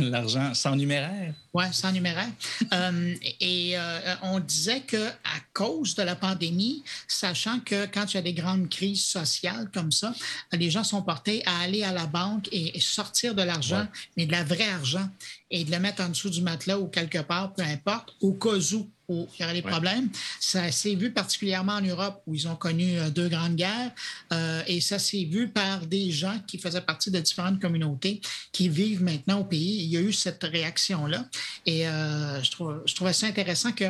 [0.00, 1.34] L'argent sans numéraire.
[1.52, 2.28] Oui, sans numéraire.
[2.72, 8.16] Euh, et euh, on disait que à cause de la pandémie, sachant que quand il
[8.16, 10.14] y a des grandes crises sociales comme ça,
[10.52, 13.86] les gens sont portés à aller à la banque et, sortir de l'argent,
[14.16, 15.06] mais de la vraie argent,
[15.52, 18.56] et de le mettre en dessous du matelas ou quelque part, peu importe, au cas
[18.72, 20.08] où il y aurait des problèmes.
[20.40, 23.92] Ça s'est vu particulièrement en Europe où ils ont connu euh, deux grandes guerres.
[24.32, 28.20] Euh, et ça s'est vu par des gens qui faisaient partie de différentes communautés
[28.52, 29.84] qui vivent maintenant au pays.
[29.84, 31.26] Il y a eu cette réaction-là.
[31.66, 33.84] Et euh, je, trouve, je trouvais ça intéressant que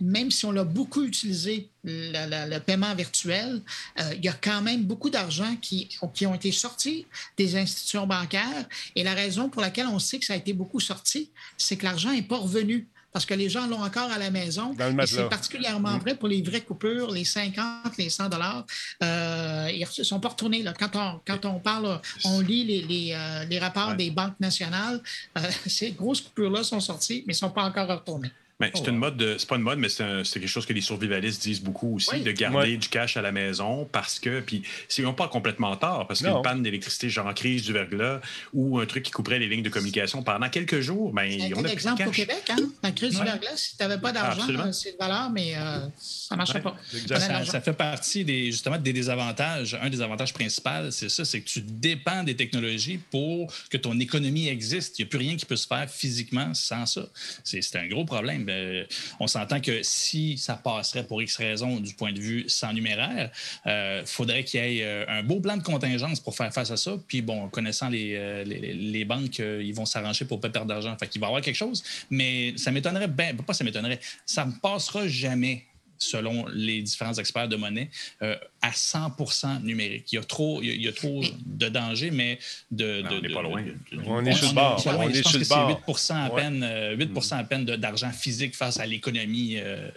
[0.00, 3.60] même si on l'a beaucoup utilisé, le, paiement virtuel,
[3.98, 8.66] il y a quand même beaucoup d'argent qui, qui ont été sortis des institutions bancaires.
[8.96, 11.84] Et la raison pour laquelle on sait que ça a été beaucoup sorti, c'est que
[11.84, 14.74] l'argent n'est pas revenu parce que les gens l'ont encore à la maison.
[15.06, 18.66] C'est particulièrement vrai pour les vraies coupures, les 50, les 100 dollars.
[19.04, 20.64] Euh, ils ne sont pas retournés.
[20.64, 20.74] Là.
[20.76, 23.96] Quand, on, quand on parle, on lit les, les, euh, les rapports Ouais.
[23.96, 25.00] des banques nationales,
[25.38, 28.32] euh, ces grosses coupures-là sont sorties, mais ne sont pas encore retournées.
[28.60, 29.36] Ben, c'est Oh, une mode de.
[29.36, 31.96] C'est pas une mode, mais c'est un- c'est quelque chose que les survivalistes disent beaucoup
[31.96, 32.20] aussi, Oui.
[32.22, 32.76] de garder Ouais.
[32.76, 34.40] du cash à la maison parce que.
[34.40, 34.62] Puis,
[34.96, 38.20] ils n'ont pas complètement tort, parce qu'une panne d'électricité, genre en crise du verglas,
[38.52, 41.54] ou un truc qui couperait les lignes de communication pendant quelques jours, ben, on a
[41.54, 42.16] plus de l'exemple au cash.
[42.16, 42.56] Québec, hein?
[42.84, 43.20] La crise Ouais.
[43.24, 46.38] du verglas, si tu n'avais pas d'argent, euh, c'est de valeur, mais euh, ça ne
[46.38, 46.60] marchait Ouais.
[46.62, 47.44] pas.
[47.44, 49.76] Ça fait partie des, justement des désavantages.
[49.82, 53.98] Un des avantages principaux, c'est ça, c'est que tu dépends des technologies pour que ton
[53.98, 54.98] économie existe.
[54.98, 57.06] Il n'y a plus rien qui peut se faire physiquement sans ça.
[57.42, 58.43] C'est c'est un gros problème.
[58.48, 58.84] Euh,
[59.20, 63.30] on s'entend que si ça passerait pour X raison du point de vue sans numéraire,
[63.66, 66.76] il faudrait qu'il y ait euh, un beau plan de contingence pour faire face à
[66.76, 66.92] ça.
[67.08, 70.96] Puis bon, connaissant les, euh, les, banques, euh, ils vont s'arranger pour pas perdre d'argent.
[70.98, 71.82] Fait qu'il va y avoir quelque chose.
[72.10, 75.64] Mais ça m'étonnerait, ben, pas ça m'étonnerait, ça ne passera jamais
[75.98, 77.90] selon les différents experts de monnaie,
[78.22, 80.12] euh, à 100% numérique.
[80.12, 82.38] Il y a trop, il y a, trop de danger, mais
[82.70, 83.02] de.
[83.02, 83.62] Non, de- on n'est de- pas loin.
[83.62, 84.82] de- de- On est sur le bord.
[84.84, 84.96] loin.
[84.96, 85.68] On Je est pense sur que le c'est bord.
[85.86, 86.40] 8 à Ouais.
[86.42, 89.90] peine, euh, 8 à peine d'argent physique face à l'économie euh,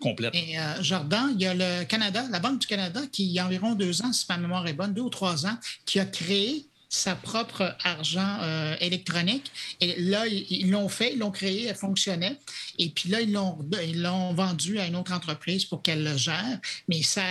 [0.00, 0.34] complète.
[0.34, 3.38] Et euh, Jordan, il y a le Canada, la Banque du Canada, qui, il y
[3.38, 6.04] a environ deux ans, si ma mémoire est bonne, deux ou trois ans, qui a
[6.04, 9.50] créé sa propre argent euh, électronique.
[9.80, 12.36] Et là, ils ils l'ont fait, ils l'ont créé, elle fonctionnait.
[12.78, 16.18] Et puis là, ils l'ont, ils l'ont vendu à une autre entreprise pour qu'elle le
[16.18, 16.58] gère.
[16.88, 17.22] Mais ça,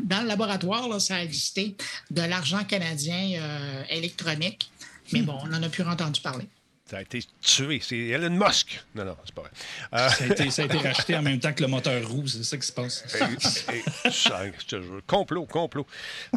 [0.00, 1.74] dans le laboratoire, là, ça a existé
[2.12, 4.70] de l'argent canadien euh, électronique.
[5.12, 6.46] Mais bon, on n'en a plus entendu parler.
[6.92, 7.80] Ça a été tué.
[7.82, 8.84] C'est Elon Musk.
[8.94, 9.50] Non, non, c'est pas vrai.
[9.94, 12.26] Euh, Ça a, été, ça a été racheté en même temps que le moteur roux,
[12.28, 13.02] c'est ça qui se passe.
[13.72, 15.86] et- et- ça, je te jure, complot, complot.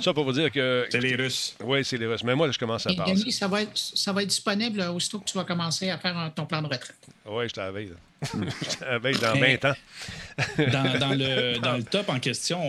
[0.01, 0.88] Ça pour vous dire que.
[0.89, 1.58] C'est les Russes.
[1.62, 2.24] Oui, c'est les Russes.
[2.24, 2.95] Mais moi, là, je commence à Et.
[2.95, 6.32] Denis, ça va, être, ça va être disponible aussitôt que tu vas commencer à faire
[6.34, 6.95] ton plan de retraite.
[7.26, 7.72] Oui, à la
[8.99, 9.76] veille dans Mais- 20 ans.
[10.58, 12.62] Dans, dans le, dans, le top en question,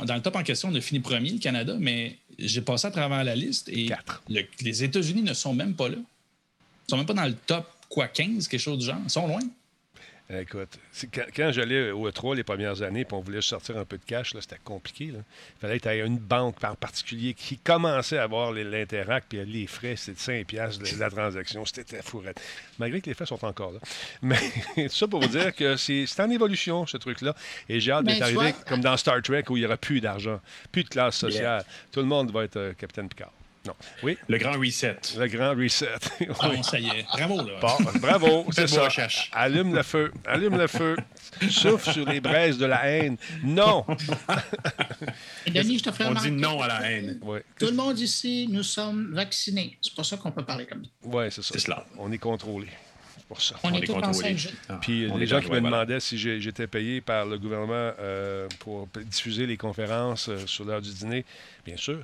[0.00, 2.86] on, dans le top en question, on a fini premier, le Canada, mais j'ai passé
[2.86, 3.90] à travers la liste et
[4.28, 5.96] le- les États-Unis ne sont même pas là.
[6.86, 8.96] Ils sont même pas dans le top, quoi, 15, quelque chose du genre.
[9.04, 9.40] Ils sont loin.
[10.30, 13.84] Écoute, c'est quand, quand j'allais au E3 les premières années, puis on voulait sortir un
[13.84, 15.06] peu de cash, là, c'était compliqué.
[15.08, 15.18] là.
[15.18, 19.44] Il fallait que tu aies une banque en particulier qui commençait à avoir l'interact, puis
[19.44, 21.66] les frais, c'était 5 piastres de la transaction.
[21.66, 22.40] C'était fourrette.
[22.78, 23.80] Malgré que les frais sont encore là.
[24.22, 24.38] Mais
[24.76, 27.34] tout ça pour vous dire que c'est en évolution, ce truc-là.
[27.68, 29.76] Et j'ai hâte Ben, d'être arrivé vois- comme dans Star Trek où il n'y aura
[29.76, 31.62] plus d'argent, plus de classe sociale.
[31.90, 33.32] Tout le monde va être euh, Capitaine Picard.
[33.64, 33.74] Non.
[34.02, 34.96] Oui, Le grand reset.
[35.18, 35.86] le grand reset.
[36.40, 36.56] Ah, Oui.
[36.56, 37.04] bon, ça y est.
[37.12, 37.52] Bravo, là.
[37.60, 38.88] Bon, bravo, c'est ça.
[39.32, 40.96] Allume le feu, allume le feu.
[41.48, 43.16] Souffle sur les braises de la haine.
[43.44, 43.84] Non.
[45.46, 47.18] Et Denis, je te ferai On remarquer dit non à la haine.
[47.22, 49.78] Oui, Tout le monde ici, nous sommes vaccinés.
[49.80, 50.90] C'est pour ça qu'on peut parler comme ça.
[51.08, 51.50] ouais, c'est ça.
[51.52, 51.86] C'est cela.
[51.98, 52.66] On est contrôlé.
[53.16, 53.54] C'est pour ça.
[53.62, 54.34] On, On est est tous en contrôlé.
[54.34, 54.50] 5G.
[54.68, 55.68] Ah, Puis on les gens qui me voilà.
[55.84, 60.82] demandaient si j'étais payé par le gouvernement euh, pour diffuser les conférences euh, sur l'heure
[60.82, 61.24] du dîner,
[61.64, 62.00] bien sûr.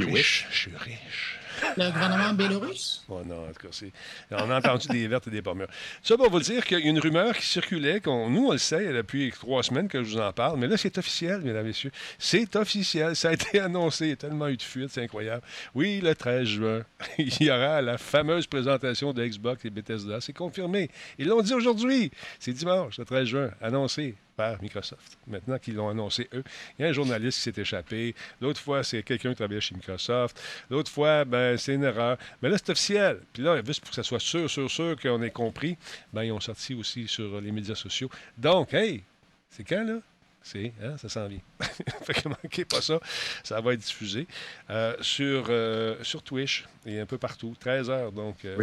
[0.00, 0.46] Je suis riche.
[0.50, 1.40] Je suis riche.
[1.76, 3.04] Le gouvernement bélorusse?
[3.08, 3.92] Oh non, en tout cas, c'est...
[4.30, 5.68] on a entendu des vertes et des pas mûres.
[6.02, 8.30] Ça pour vous dire qu'il y a une rumeur qui circulait, qu'on...
[8.30, 10.96] nous on le sait depuis trois semaines que je vous en parle, mais là c'est
[10.96, 11.90] officiel, mesdames et messieurs.
[12.18, 15.42] C'est officiel, ça a été annoncé, il y a tellement eu de fuites, c'est incroyable.
[15.74, 16.82] Oui, le 13 juin,
[17.18, 20.90] il y aura la fameuse présentation de Xbox et Bethesda, c'est confirmé.
[21.18, 25.18] Ils l'ont dit aujourd'hui, c'est dimanche, le 13 juin, annoncé par Microsoft.
[25.26, 26.42] Maintenant qu'ils l'ont annoncé eux,
[26.78, 28.14] il y a un journaliste qui s'est échappé.
[28.40, 30.40] L'autre fois, c'est quelqu'un qui travaillait chez Microsoft.
[30.70, 32.16] L'autre fois, ben, c'est une erreur.
[32.40, 33.20] Mais là, c'est officiel.
[33.34, 35.76] Puis là, juste pour que ça soit sûr, sûr, sûr qu'on ait compris,
[36.14, 38.08] ben, ils ont sorti aussi sur les médias sociaux.
[38.38, 39.02] Donc, hey,
[39.50, 39.98] c'est quand, là?
[40.42, 41.40] C'est, hein, ça s'en vient.
[42.02, 42.98] fait que manquez pas ça.
[43.44, 44.26] Ça va être diffusé
[44.70, 47.54] euh, sur, euh, sur Twitch et un peu partout.
[47.60, 48.56] 13 heures, donc euh,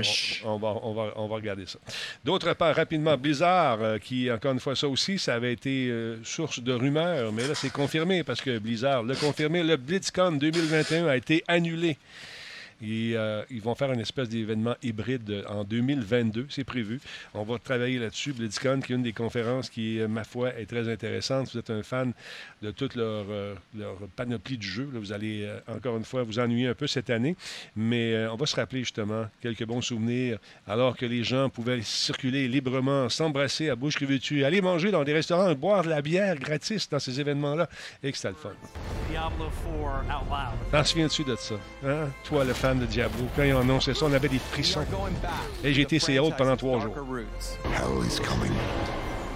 [0.43, 1.78] on, on va, on, va, on va regarder ça.
[2.25, 6.73] D'autre part, rapidement, Blizzard, qui, encore une fois, ça aussi, ça avait été source de
[6.73, 9.61] rumeurs, mais là, c'est confirmé parce que Blizzard l'a confirmé.
[9.63, 11.97] Le BlitzCon 2021 a été annulé.
[12.82, 16.99] Et, euh, ils vont faire une espèce d'événement hybride euh, en 2022, c'est prévu.
[17.34, 18.34] On va travailler là-dessus.
[18.34, 21.49] BlitzCon, qui est une des conférences qui, euh, ma foi, est très intéressante.
[21.51, 22.13] Vous êtes un fan
[22.61, 24.89] de toute leur, euh, leur panoplie de jeux.
[24.93, 27.36] là, vous allez, euh, encore une fois, vous ennuyer un peu cette année.
[27.75, 32.47] Mais on va se rappeler justement quelques bons souvenirs, alors que les gens pouvaient circuler
[32.47, 36.89] librement, s'embrasser à bouche revêtue, aller manger dans des restaurants, boire de la bière gratis
[36.89, 37.69] dans ces événements-là,
[38.03, 38.51] et que c'était le fun.
[39.09, 40.71] Diablo 4 out loud.
[40.71, 41.55] T'en souviens-tu de ça?
[41.86, 42.09] Hein?
[42.25, 44.86] Toi, le fan de Diablo, quand ils ont annoncé ça, on avait des frissons.
[45.63, 46.95] Et j'ai été ses hôtes pendant trois jours.
[47.65, 48.51] Hell is coming.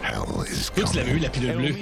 [0.04, 1.76] Hell is Toi, tu l'avais eu, la pilule bleue.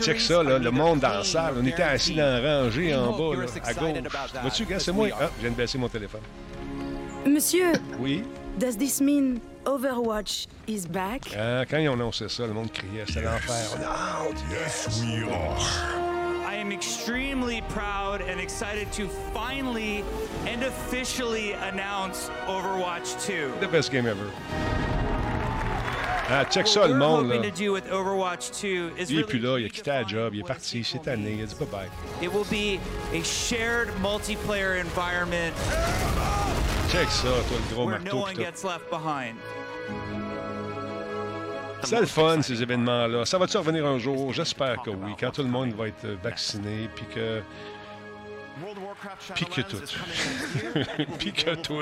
[0.00, 1.54] Check ça, là, le monde dans la salle.
[1.60, 4.12] On était assis dans la rangée en bas, là, à gauche.
[4.42, 5.08] Vois-tu, gars, c'est moi.
[5.20, 6.22] Ah, je viens de baisser mon téléphone.
[7.26, 8.22] Monsieur, Oui,
[8.58, 11.34] does this mean Overwatch is back?
[11.36, 13.04] Ah, quand ils ont annoncé ça, le monde criait.
[13.06, 13.78] C'était l'enfer.
[14.48, 16.05] Yes, we are.
[16.66, 20.02] Am extremely proud and excited to finally
[20.46, 23.52] and officially announce Overwatch 2.
[23.60, 24.28] The best game ever.
[26.28, 27.28] Ah, check ça, le monde.
[27.28, 27.40] Là.
[27.40, 30.34] to do with Overwatch 2 is Il est plus là, il a quitté la job,
[30.34, 31.88] il est parti cette année, il a dit bye bye.
[32.20, 32.80] it will be
[33.14, 35.54] a shared multiplayer environment
[36.90, 39.36] Check ça, toi, le gros where no one gets left behind.
[41.82, 43.24] C'est le fun, ces événements-là.
[43.24, 44.32] Ça va-tu revenir un jour?
[44.32, 47.40] J'espère que oui, quand tout le monde va être vacciné, puis que...
[49.34, 49.76] Puis que tout.
[51.18, 51.80] Puis que tout.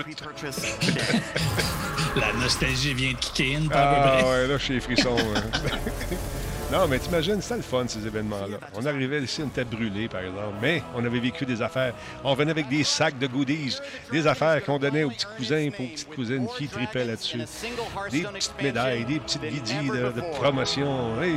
[2.16, 5.16] La nostalgie vient de kicker in, Ah ouais, là, je suis les frissons.
[5.16, 5.40] hein.
[6.74, 8.58] non, mais t'imagines, c'était le fun, ces événements-là.
[8.74, 11.94] On arrivait ici, on était brûlés, par exemple, mais on avait vécu des affaires.
[12.24, 13.78] On venait avec des sacs de goodies,
[14.10, 17.42] des affaires qu'on donnait aux petits cousins et aux petites cousines qui tripaient là-dessus.
[18.10, 21.22] Des petites médailles, des petites guidies de, de promotion.
[21.22, 21.36] Hey.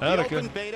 [0.00, 0.16] Ah,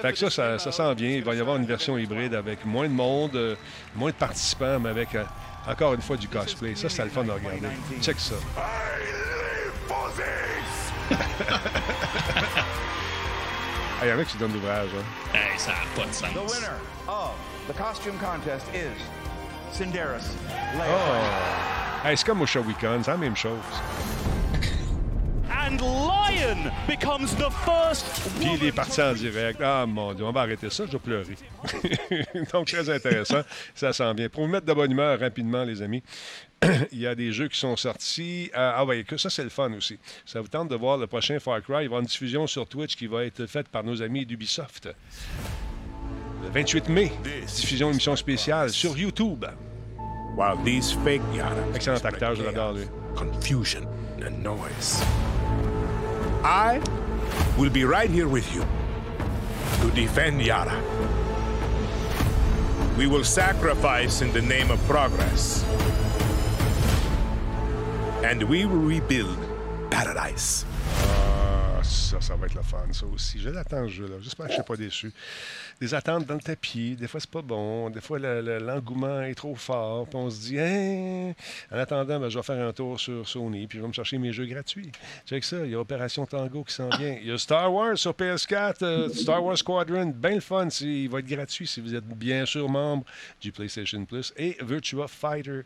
[0.00, 1.10] Fait que ça, ça, ça sent bien.
[1.10, 3.54] Il va y avoir une version hybride avec moins de monde, euh,
[3.94, 5.24] moins de participants, mais avec, euh,
[5.66, 6.74] encore une fois, du cosplay.
[6.74, 7.68] Ça, c'est le fun de regarder.
[8.00, 8.34] Check ça.
[14.02, 14.88] Il y a qui se donnent l'ouvrage.
[14.96, 15.04] Hein.
[15.36, 16.32] Hey, ça n'a pas de sens.
[16.32, 17.32] The winner of
[17.68, 18.96] the costume contest is
[19.76, 20.34] Cinderis.
[20.76, 22.06] Oh!
[22.06, 23.58] Hey, c'est comme au Shawicon, c'est la même chose.
[28.38, 29.60] Puis il est parti en direct.
[29.62, 31.34] Ah mon Dieu, on va arrêter ça, je dois pleurer.
[32.52, 33.40] Donc très intéressant,
[33.74, 34.28] ça s'en vient.
[34.28, 36.02] Pour vous mettre de bonne humeur rapidement, les amis,
[36.92, 38.50] il y a des jeux qui sont sortis.
[38.54, 39.98] Ah ah ouais, que ça c'est le fun aussi.
[40.24, 41.72] Ça vous tente de voir le prochain Far Cry.
[41.72, 44.26] Il va y avoir une diffusion sur Twitch qui va être faite par nos amis
[44.26, 44.88] d'Ubisoft.
[46.42, 47.12] Le 28 mai,
[47.46, 49.44] diffusion émission spéciale sur YouTube.
[50.36, 51.20] While these fake
[51.74, 52.84] Excellent acteur, je l'adore lui.
[53.14, 53.86] confusion
[54.22, 55.02] and noise.
[56.42, 56.80] I
[57.58, 58.64] will be right here with you
[59.82, 60.80] to defend Yara.
[62.96, 65.64] We will sacrifice in the name of progress.
[68.24, 69.38] And we will rebuild
[69.90, 70.64] paradise.
[71.08, 73.38] Ah, ça, ça va être le fun, ça aussi.
[73.38, 74.16] Je l'attends, ce jeu-là.
[74.20, 75.12] J'espère que je ne serai pas déçu.
[75.80, 77.88] Des attentes dans le tapis, des fois, c'est pas bon.
[77.88, 80.06] Des fois, le- le- l'engouement est trop fort.
[80.06, 81.32] Puis on se dit, Hein?
[81.72, 84.18] en attendant, ben, je vais faire un tour sur Sony, puis je vais me chercher
[84.18, 84.92] mes jeux gratuits.
[85.24, 87.16] Check ça, il y a Opération Tango qui s'en vient.
[87.22, 90.68] Il y a Star Wars sur PS4, euh, Star Wars Squadron, bien le fun.
[90.82, 93.04] Il va être gratuit si vous êtes bien sûr membre
[93.40, 94.34] du PlayStation Plus.
[94.36, 95.62] Et Virtua Fighter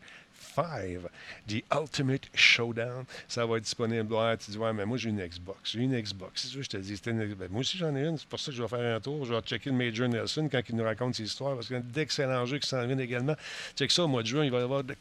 [0.54, 1.00] 5,
[1.48, 3.04] The Ultimate Showdown.
[3.28, 4.08] Ça va être disponible.
[4.38, 5.72] Tu dis, ouais, mais moi, j'ai une Xbox.
[5.72, 6.48] J'ai une Xbox.
[6.48, 7.50] Tu veux, je te dis, Xbox.
[7.50, 8.18] Moi aussi, j'en ai une.
[8.18, 9.24] C'est pour ça que je vais faire un tour.
[9.24, 11.78] Je vais checker le Major Nelson quand il nous raconte ses histoires, parce qu'il y
[11.78, 13.34] a d'excellents jeux qui s'en viennent également.
[13.76, 14.94] Check ça, au mois de juin, il va y avoir The,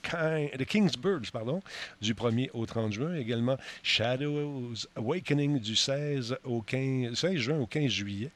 [0.58, 1.62] The King's Birds, pardon,
[2.02, 3.16] du 1er au 30 juin.
[3.16, 8.32] Également, Shadows Awakening du 16, au 15, 16 juin au 15 juillet.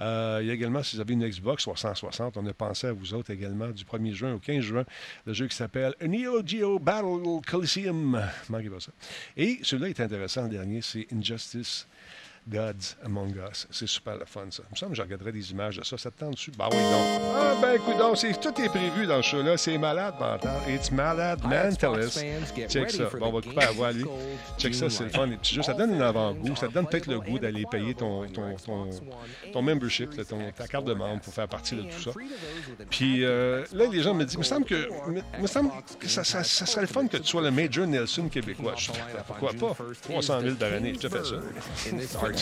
[0.00, 2.92] Euh, il y a également, si vous avez une Xbox 360, on a pensé à
[2.92, 4.84] vous autres également, du 1er juin au 15 juin,
[5.26, 8.22] le jeu qui s'appelle Neo Geo Battle Coliseum.
[8.48, 8.92] Manquez ça.
[9.36, 11.86] Et celui-là est intéressant, le dernier, c'est Injustice.
[12.48, 13.66] Gods Among Us.
[13.70, 14.62] C'est super le fun, ça.
[14.68, 15.96] Il me semble que je regarderais des images de ça.
[15.98, 16.50] Ça te tente dessus?
[16.56, 17.20] Ben oui, donc.
[17.36, 19.56] Ah, ben écoute, donc, c'est- tout est prévu dans ce show-là.
[19.56, 20.58] C'est malade mental.
[20.68, 22.24] It's malade mentalist.
[22.68, 23.04] Check ça.
[23.18, 24.04] Bon, on va couper à voix, lui.
[24.58, 25.26] Check ça, c'est le fun.
[25.26, 26.56] Les petits jeux, ça donne un avant-goût.
[26.56, 28.90] Ça te donne peut-être le goût d'aller payer ton, ton, ton,
[29.52, 32.10] ton membership, là, ton, ta carte de membre pour faire partie de tout ça.
[32.90, 34.88] Puis euh, là, les gens me disent, il me semble que,
[35.40, 38.28] me, semble que ça, ça, ça serait le fun que tu sois le Major Nelson
[38.28, 38.74] québécois.
[38.76, 39.76] Je dis, pourquoi pas?
[40.02, 41.36] 300 000 par année, je te fais ça.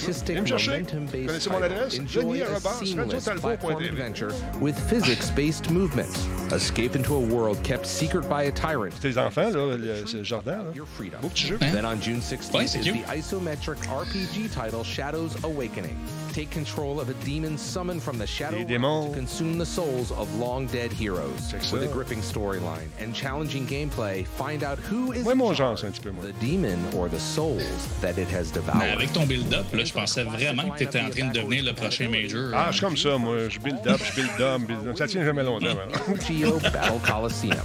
[0.06, 0.82] Viens me chercher.
[1.26, 1.98] Connaissez mon adresse?
[1.98, 3.88] Denis arobase radiotalbot.tv.
[3.88, 6.08] adventure with physics-based movement.
[6.52, 8.94] Escape into a world kept secret by a tyrant.
[9.00, 10.72] Tes enfants, là, le, c'est le jardin, là.
[11.20, 11.58] Beau petit jeu.
[11.58, 12.94] Then on June 16th Ouais, is cute.
[12.94, 15.96] the isometric RPG title Shadows Awakening.
[16.38, 19.06] Take control of a demon summoned from the shadow Les démons.
[19.06, 21.50] realm to consume the souls of long-dead heroes.
[21.50, 21.92] Check With a ça.
[21.92, 25.86] gripping storyline and challenging gameplay, find out who is Moi, mon in genre, charge, c'est
[25.88, 26.22] un petit peu moi.
[26.26, 28.78] the demon or the souls that it has devoured.
[28.78, 31.64] Mais avec ton build-up, là, je pensais vraiment que tu étais en train de devenir
[31.64, 32.52] le prochain Major.
[32.54, 33.48] Ah, je suis comme ça, moi.
[33.48, 34.96] Je build up, je build up, build up.
[34.96, 36.14] Ça tient jamais longtemps, hein.
[36.24, 37.58] Geo Battle Coliseum.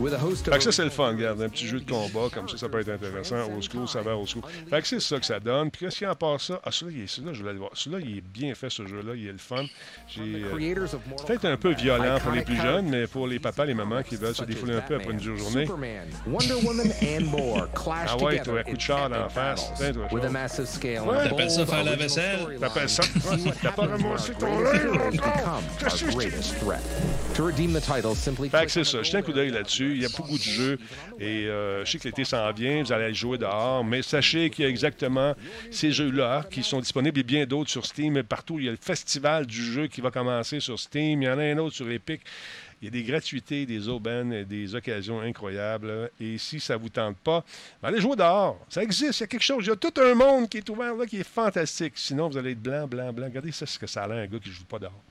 [0.00, 1.40] With a host Fait que ça, c'est le fun, regarde.
[1.40, 3.36] Un petit jeu de combat, comme ça, ça peut être intéressant.
[3.52, 4.42] Old school, ça va old school.
[4.68, 5.70] Fait que c'est ça que ça donne.
[5.70, 6.60] Puis qu'est-ce qu'il y a en part ça?
[6.64, 7.70] Ah, celui-là, il est, celui-là, je voulais le voir.
[7.74, 9.12] Celui-là, il est bien fait, ce jeu-là.
[9.14, 9.64] Il est le fun.
[10.08, 10.86] J'ai, euh,
[11.26, 14.16] Peut-être un peu violent pour les plus jeunes, mais pour les papas, les mamans qui
[14.16, 15.68] veulent se défouler un peu après une dure journée.
[18.08, 19.72] Ah ouais, toi, un coup de char d'en face.
[19.92, 20.08] toi,
[21.04, 21.28] Ouais.
[21.28, 22.58] T'appelles ça faire la vaisselle?
[22.58, 23.02] T'appelles ça?
[23.62, 25.62] T'as pas ramassé ton linge encore?
[25.78, 26.10] Qu'est-ce que
[28.18, 29.02] simply Fait que c'est ça.
[29.02, 30.78] Jetez un coup d'œil arrow Il y a beaucoup de jeux.
[31.18, 32.82] Et euh, je sais que l'été s'en vient.
[32.82, 33.84] Vous allez jouer dehors.
[33.84, 35.34] Mais sachez qu'il y a exactement
[35.70, 38.22] ces jeux-là qui sont disponibles et bien d'autres sur Steam.
[38.22, 41.22] Partout, il y a le festival du jeu qui va commencer sur Steam.
[41.22, 42.22] Il y en a un autre sur Epic.
[42.84, 46.10] Il y a des gratuités, des aubaines, des occasions incroyables.
[46.20, 47.42] Et si ça ne vous tente pas,
[47.80, 48.58] ben allez jouer dehors.
[48.68, 49.64] Ça existe, il y a quelque chose.
[49.64, 51.94] Il y a tout un monde qui est ouvert là, qui est fantastique.
[51.96, 53.26] Sinon, vous allez être blanc, blanc, blanc.
[53.26, 55.02] Regardez ça, ce que ça a l'air, un gars qui ne joue pas dehors.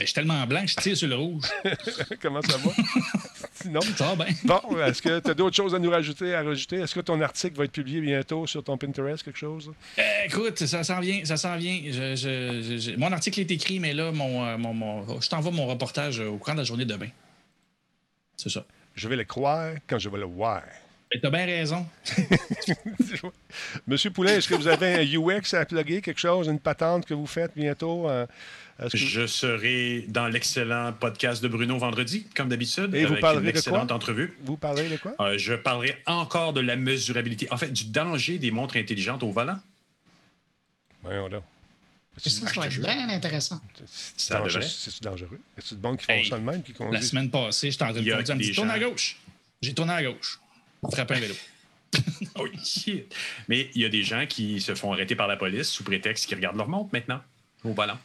[0.00, 1.44] Ben, je suis tellement blanc je tire sur le rouge.
[2.22, 2.70] Comment ça va?
[3.52, 3.82] Sinon.
[3.82, 4.34] Ça va bien.
[4.44, 6.76] Bon, est-ce que tu as d'autres choses à nous rajouter, à rajouter?
[6.76, 9.70] Est-ce que ton article va être publié bientôt sur ton Pinterest, quelque chose?
[9.98, 11.78] Euh, écoute, ça s'en vient, ça s'en vient.
[11.84, 15.28] Je- je- je- je- mon article est écrit, mais là, mon, euh, mon- mon- je
[15.28, 17.08] t'envoie mon reportage euh, au cours de la journée de demain.
[18.38, 18.64] C'est ça.
[18.94, 20.62] Je vais le croire quand je vais le voir.
[21.12, 21.86] Ben, T'as bien raison.
[23.86, 27.12] Monsieur Poulain, est-ce que vous avez un UX à plugger, quelque chose, une patente que
[27.14, 28.08] vous faites bientôt?
[28.08, 28.26] euh,
[28.88, 33.40] que- Je serai dans l'excellent podcast de Bruno vendredi, comme d'habitude, Et vous avec parlerez
[33.42, 33.58] une de quoi?
[33.60, 34.36] excellente entrevue.
[34.42, 35.14] Vous parlez de quoi?
[35.20, 39.30] Euh, je parlerai encore de la mesurabilité, en fait, du danger des montres intelligentes au
[39.32, 39.58] volant.
[41.02, 41.42] Voyons donc.
[42.16, 43.60] Ça, ça va être bien intéressant.
[43.86, 44.62] C'est Ça dangereux?
[44.62, 45.40] C'est dangereux?
[45.56, 46.62] Est-ce de monde qui font Hey, ça de même?
[46.62, 47.10] Qui La conduisent?
[47.10, 48.36] semaine passée, j'étais en train de conduire.
[48.36, 49.16] Dit tourne à gauche.
[49.62, 50.38] J'ai tourné à gauche.
[50.90, 51.34] Frappé un vélo.
[52.36, 53.14] Oh, shit.
[53.48, 56.26] Mais il y a des gens qui se font arrêter par la police sous prétexte
[56.26, 57.20] qu'ils regardent leur montre maintenant
[57.64, 57.98] au volant.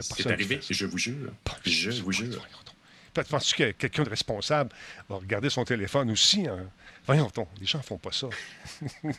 [0.00, 1.32] C'est arrivé, je vous jure.
[1.64, 2.46] Je vous jure.
[3.12, 4.70] Peut-être penses-tu que quelqu'un de responsable
[5.08, 6.46] va regarder son téléphone aussi?
[6.46, 6.70] hein?
[7.06, 8.28] Voyons donc, les gens font pas ça.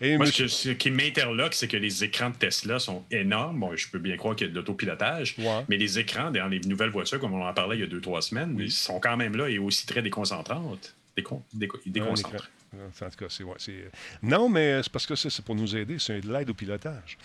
[0.00, 3.60] Et Moi, monsieur- ce, qui m'interloque, c'est que les écrans de Tesla sont énormes.
[3.60, 5.64] Bon, je peux bien croire qu'il y a de l'autopilotage, Ouais.
[5.68, 8.00] mais les écrans dans les nouvelles voitures, comme on en parlait il y a deux,
[8.00, 10.94] trois semaines, ils sont quand même là et aussi très déconcentrantes.
[11.16, 11.80] Décon, déco-.
[12.74, 13.90] En tout cas, c'est, ouais, c'est-
[14.22, 15.98] Non, mais c'est parce que ça, c'est pour nous aider.
[15.98, 17.16] C'est de l'aide au pilotage.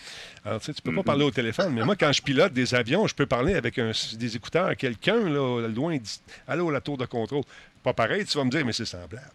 [0.45, 2.73] Alors, tu sais, tu peux pas parler au téléphone, mais moi, quand je pilote des
[2.73, 6.79] avions, je peux parler avec un- des écouteurs à quelqu'un, là, loin, dit Allô, la
[6.79, 7.43] tour de contrôle.
[7.83, 9.29] Pas pareil, tu vas me dire, mais c'est semblable.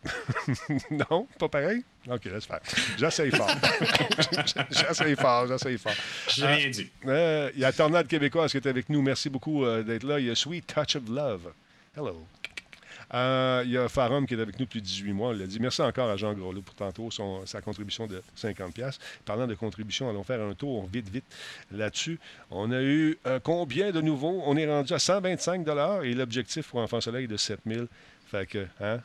[1.10, 1.84] non, pas pareil?
[2.10, 2.60] OK, laisse faire.
[2.98, 3.50] J'essaye fort.
[4.70, 5.92] j'essaye fort, j'essaye fort.
[6.28, 6.90] J'ai rien dit.
[7.06, 9.02] Euh, Il y a Tornade Québécoise qui est avec nous.
[9.02, 10.18] Merci beaucoup euh, d'être là.
[10.18, 11.52] Il y a Sweet Touch of Love.
[11.94, 12.26] Hello.
[13.14, 15.32] Euh, il y a Farum qui est avec nous depuis 18 mois.
[15.34, 18.98] Il a dit merci encore à Jean Groslot pour tantôt son- sa contribution de 50$.
[19.24, 21.24] Parlant de contribution, allons faire un tour vite, vite
[21.72, 22.18] là-dessus.
[22.50, 24.42] On a eu euh, combien de nouveaux?
[24.44, 25.66] On est rendu à 125
[26.04, 27.86] et l'objectif pour Enfant Soleil est de 7000
[28.26, 29.00] Fait que, hein,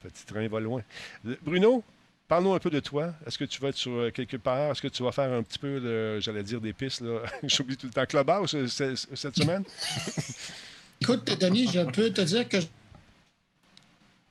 [0.00, 0.82] petit train va loin.
[1.26, 1.82] Euh, Bruno,
[2.28, 3.12] Parle-nous un peu de toi.
[3.26, 4.70] Est-ce que tu vas être sur quelque part?
[4.70, 7.04] Est-ce que tu vas faire un petit peu, j'allais dire, des pistes?
[7.42, 8.06] J'oublie tout le temps.
[8.06, 9.64] Clubhouse cette semaine?
[11.02, 12.56] Écoute, Denis, je peux te dire que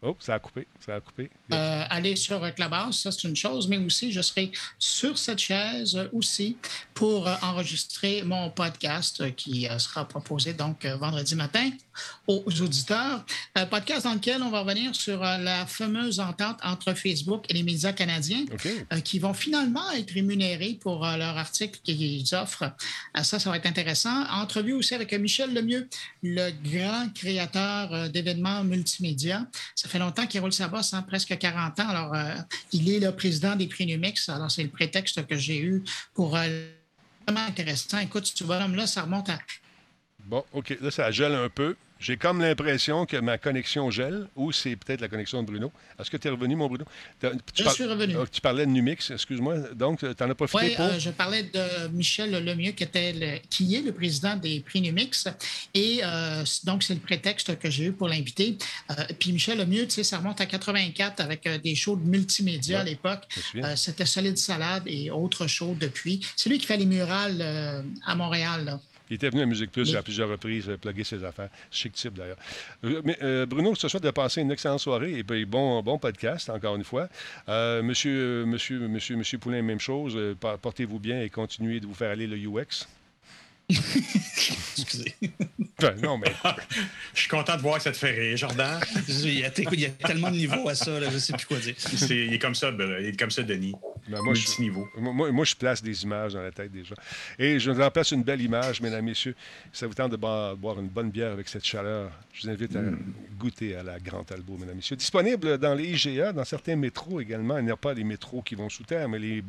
[0.03, 0.67] Oh, ça a coupé.
[0.83, 1.29] Ça a coupé.
[1.53, 6.09] euh, aller sur Clubhouse, ça c'est une chose, mais aussi je serai sur cette chaise
[6.11, 6.57] aussi
[6.95, 11.69] pour enregistrer mon podcast qui euh, sera proposé donc euh, vendredi matin
[12.27, 13.25] aux auditeurs.
[13.55, 17.53] Un podcast dans lequel on va revenir sur euh, la fameuse entente entre Facebook et
[17.53, 22.71] les médias canadiens euh, qui vont finalement être rémunérés pour euh, leur article qu'ils offrent.
[23.17, 24.25] Euh, ça, ça va être intéressant.
[24.31, 25.87] Entrevue aussi avec euh, Michel Lemieux,
[26.23, 29.45] le grand créateur euh, d'événements multimédia.
[29.75, 31.89] Ça fait longtemps qu'il roule sa bosse, hein, presque 40 ans.
[31.89, 32.35] Alors, euh,
[32.71, 34.29] il est le président des prix Numix.
[34.29, 36.47] Alors, c'est le prétexte que j'ai eu pour euh,
[37.27, 37.99] vraiment intéressant.
[37.99, 39.39] Écoute, ce bonhomme-là, ça remonte à
[40.25, 40.77] Bon, OK.
[40.81, 41.75] Là, ça gèle un peu.
[41.99, 45.71] J'ai comme l'impression que ma connexion gèle, ou c'est peut-être la connexion de Bruno.
[45.99, 46.83] Est-ce que tu es revenu, mon Bruno?
[47.21, 47.27] Tu
[47.63, 48.15] Je suis revenu.
[48.19, 49.59] Ah, tu parlais de Numix, excuse-moi.
[49.75, 50.85] Donc, tu en as profité Oui, pour...
[50.85, 54.81] euh, je parlais de Michel Lemieux, qui, était le- qui est le président des prix
[54.81, 55.27] Numix.
[55.75, 58.57] Et euh, donc, c'est le prétexte que j'ai eu pour l'inviter.
[58.89, 62.07] Euh, puis Michel Lemieux, tu sais, ça remonte à 84 avec euh, des shows de
[62.09, 63.27] multimédia à l'époque.
[63.75, 66.25] C'était Solide Salade et autres shows depuis.
[66.35, 68.65] C'est lui qui fait les murales à Montréal.
[68.65, 68.79] là.
[69.11, 69.97] Il était venu à Musique Plus Oui.
[69.97, 71.49] à plusieurs reprises, euh, plugger ses affaires.
[71.69, 72.37] Chic type, d'ailleurs.
[72.85, 75.99] Euh, mais, euh, Bruno, ce soir, de passer une excellente soirée et puis bon, bon
[75.99, 77.09] podcast, encore une fois.
[77.49, 80.17] Euh, monsieur, monsieur, monsieur, monsieur Poulain, même chose.
[80.39, 82.87] Por- Portez-vous bien et continuez de vous faire aller le UX.
[84.77, 85.13] Excusez.
[85.79, 86.31] Ben, non, mais
[87.13, 88.79] Je suis content de voir que ça te fait rire, Jordan.
[89.07, 91.19] Il y, a, écoute, il y a tellement de niveaux à ça, là, je ne
[91.19, 91.75] sais plus quoi dire.
[91.77, 93.73] C'est- il est comme ça, ben, il est comme ça, Denis.
[94.07, 96.95] Ben, moi, je, moi, moi, je place des images dans la tête des gens.
[97.39, 99.35] Et je vous remplace une belle image, mesdames, messieurs.
[99.71, 102.49] Si ça vous tente de boire, boire une bonne bière avec cette chaleur, je vous
[102.49, 102.81] invite à
[103.39, 104.95] goûter à la Grande Talbot, mesdames, messieurs.
[104.95, 107.57] Disponible dans les IGA, dans certains métros également.
[107.59, 109.43] Il n'y a pas les métros qui vont sous terre, mais les,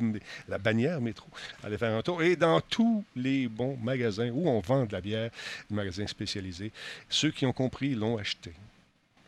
[0.49, 1.27] la bannière métro.
[1.65, 2.23] Allez faire un tour.
[2.23, 5.31] Et dans tous les bons magasins où on vend de la bière,
[5.69, 6.73] des magasins spécialisés,
[7.09, 8.53] ceux qui ont compris l'ont acheté.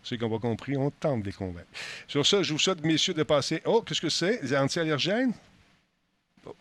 [0.02, 1.68] Ceux qui n'ont pas compris, on tente de les convaincre.
[2.06, 3.62] Sur ça, je vous souhaite, messieurs, de passer.
[3.64, 4.42] Oh, qu'est-ce que c'est?
[4.42, 5.32] Les anti-allergènes?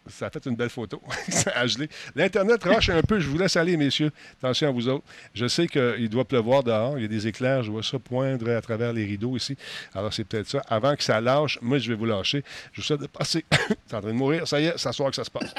[0.08, 1.02] Ça a fait une belle photo.
[1.30, 1.90] ça a gelé.
[2.16, 3.20] L'Internet roche un peu.
[3.20, 4.12] Je vous laisse aller, messieurs.
[4.40, 5.04] Attention à vous autres.
[5.34, 6.98] Je sais qu'il doit pleuvoir dehors.
[6.98, 7.64] Il y a des éclairs.
[7.64, 9.58] Je vois ça poindre à travers les rideaux ici.
[9.94, 10.62] Alors, c'est peut-être ça.
[10.68, 12.44] Avant que ça lâche, moi, je vais vous lâcher.
[12.72, 13.46] Je vous souhaite de passer.
[13.88, 14.48] c'est en train de mourir.
[14.48, 15.54] Ça y est, ça soir que ça se passe.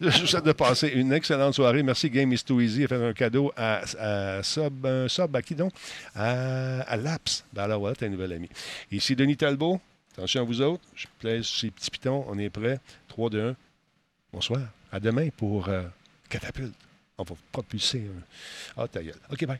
[0.00, 1.82] je vous souhaite de passer une excellente soirée.
[1.82, 5.72] Merci, Game is Too Easy, faire un cadeau à, à sub à qui donc?
[6.14, 7.44] À, à Laps.
[7.52, 8.48] Ben alors, voilà, t'es un nouvel ami.
[8.90, 9.80] Ici, Denis Talbot.
[10.16, 10.82] Attention à vous autres.
[10.94, 12.24] Je plaise ces petits pitons.
[12.28, 12.80] On est prêts.
[13.08, 13.56] 3, 2, 1.
[14.36, 14.60] Bonsoir.
[14.92, 15.84] À demain pour euh,
[16.28, 16.74] Catapulte.
[17.16, 18.82] On va propulser un.
[18.82, 19.14] Ah, ta gueule.
[19.30, 19.58] OK, bye.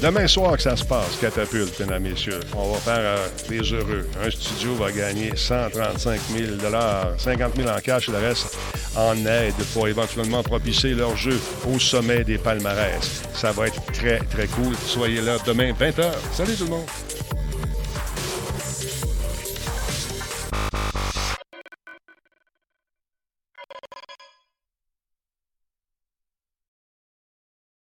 [0.00, 2.40] Demain soir que ça se passe, Catapulte, mesdames messieurs.
[2.56, 4.06] On va faire euh, des heureux.
[4.24, 6.50] Un studio va gagner 135 000
[7.18, 8.56] 50 000 en cash et le reste
[8.96, 11.38] en aide pour éventuellement propulser leur jeu
[11.72, 13.22] au sommet des palmarès.
[13.34, 14.74] Ça va être très, très cool.
[14.86, 16.04] Soyez là demain, 20h.
[16.32, 17.19] Salut tout le monde!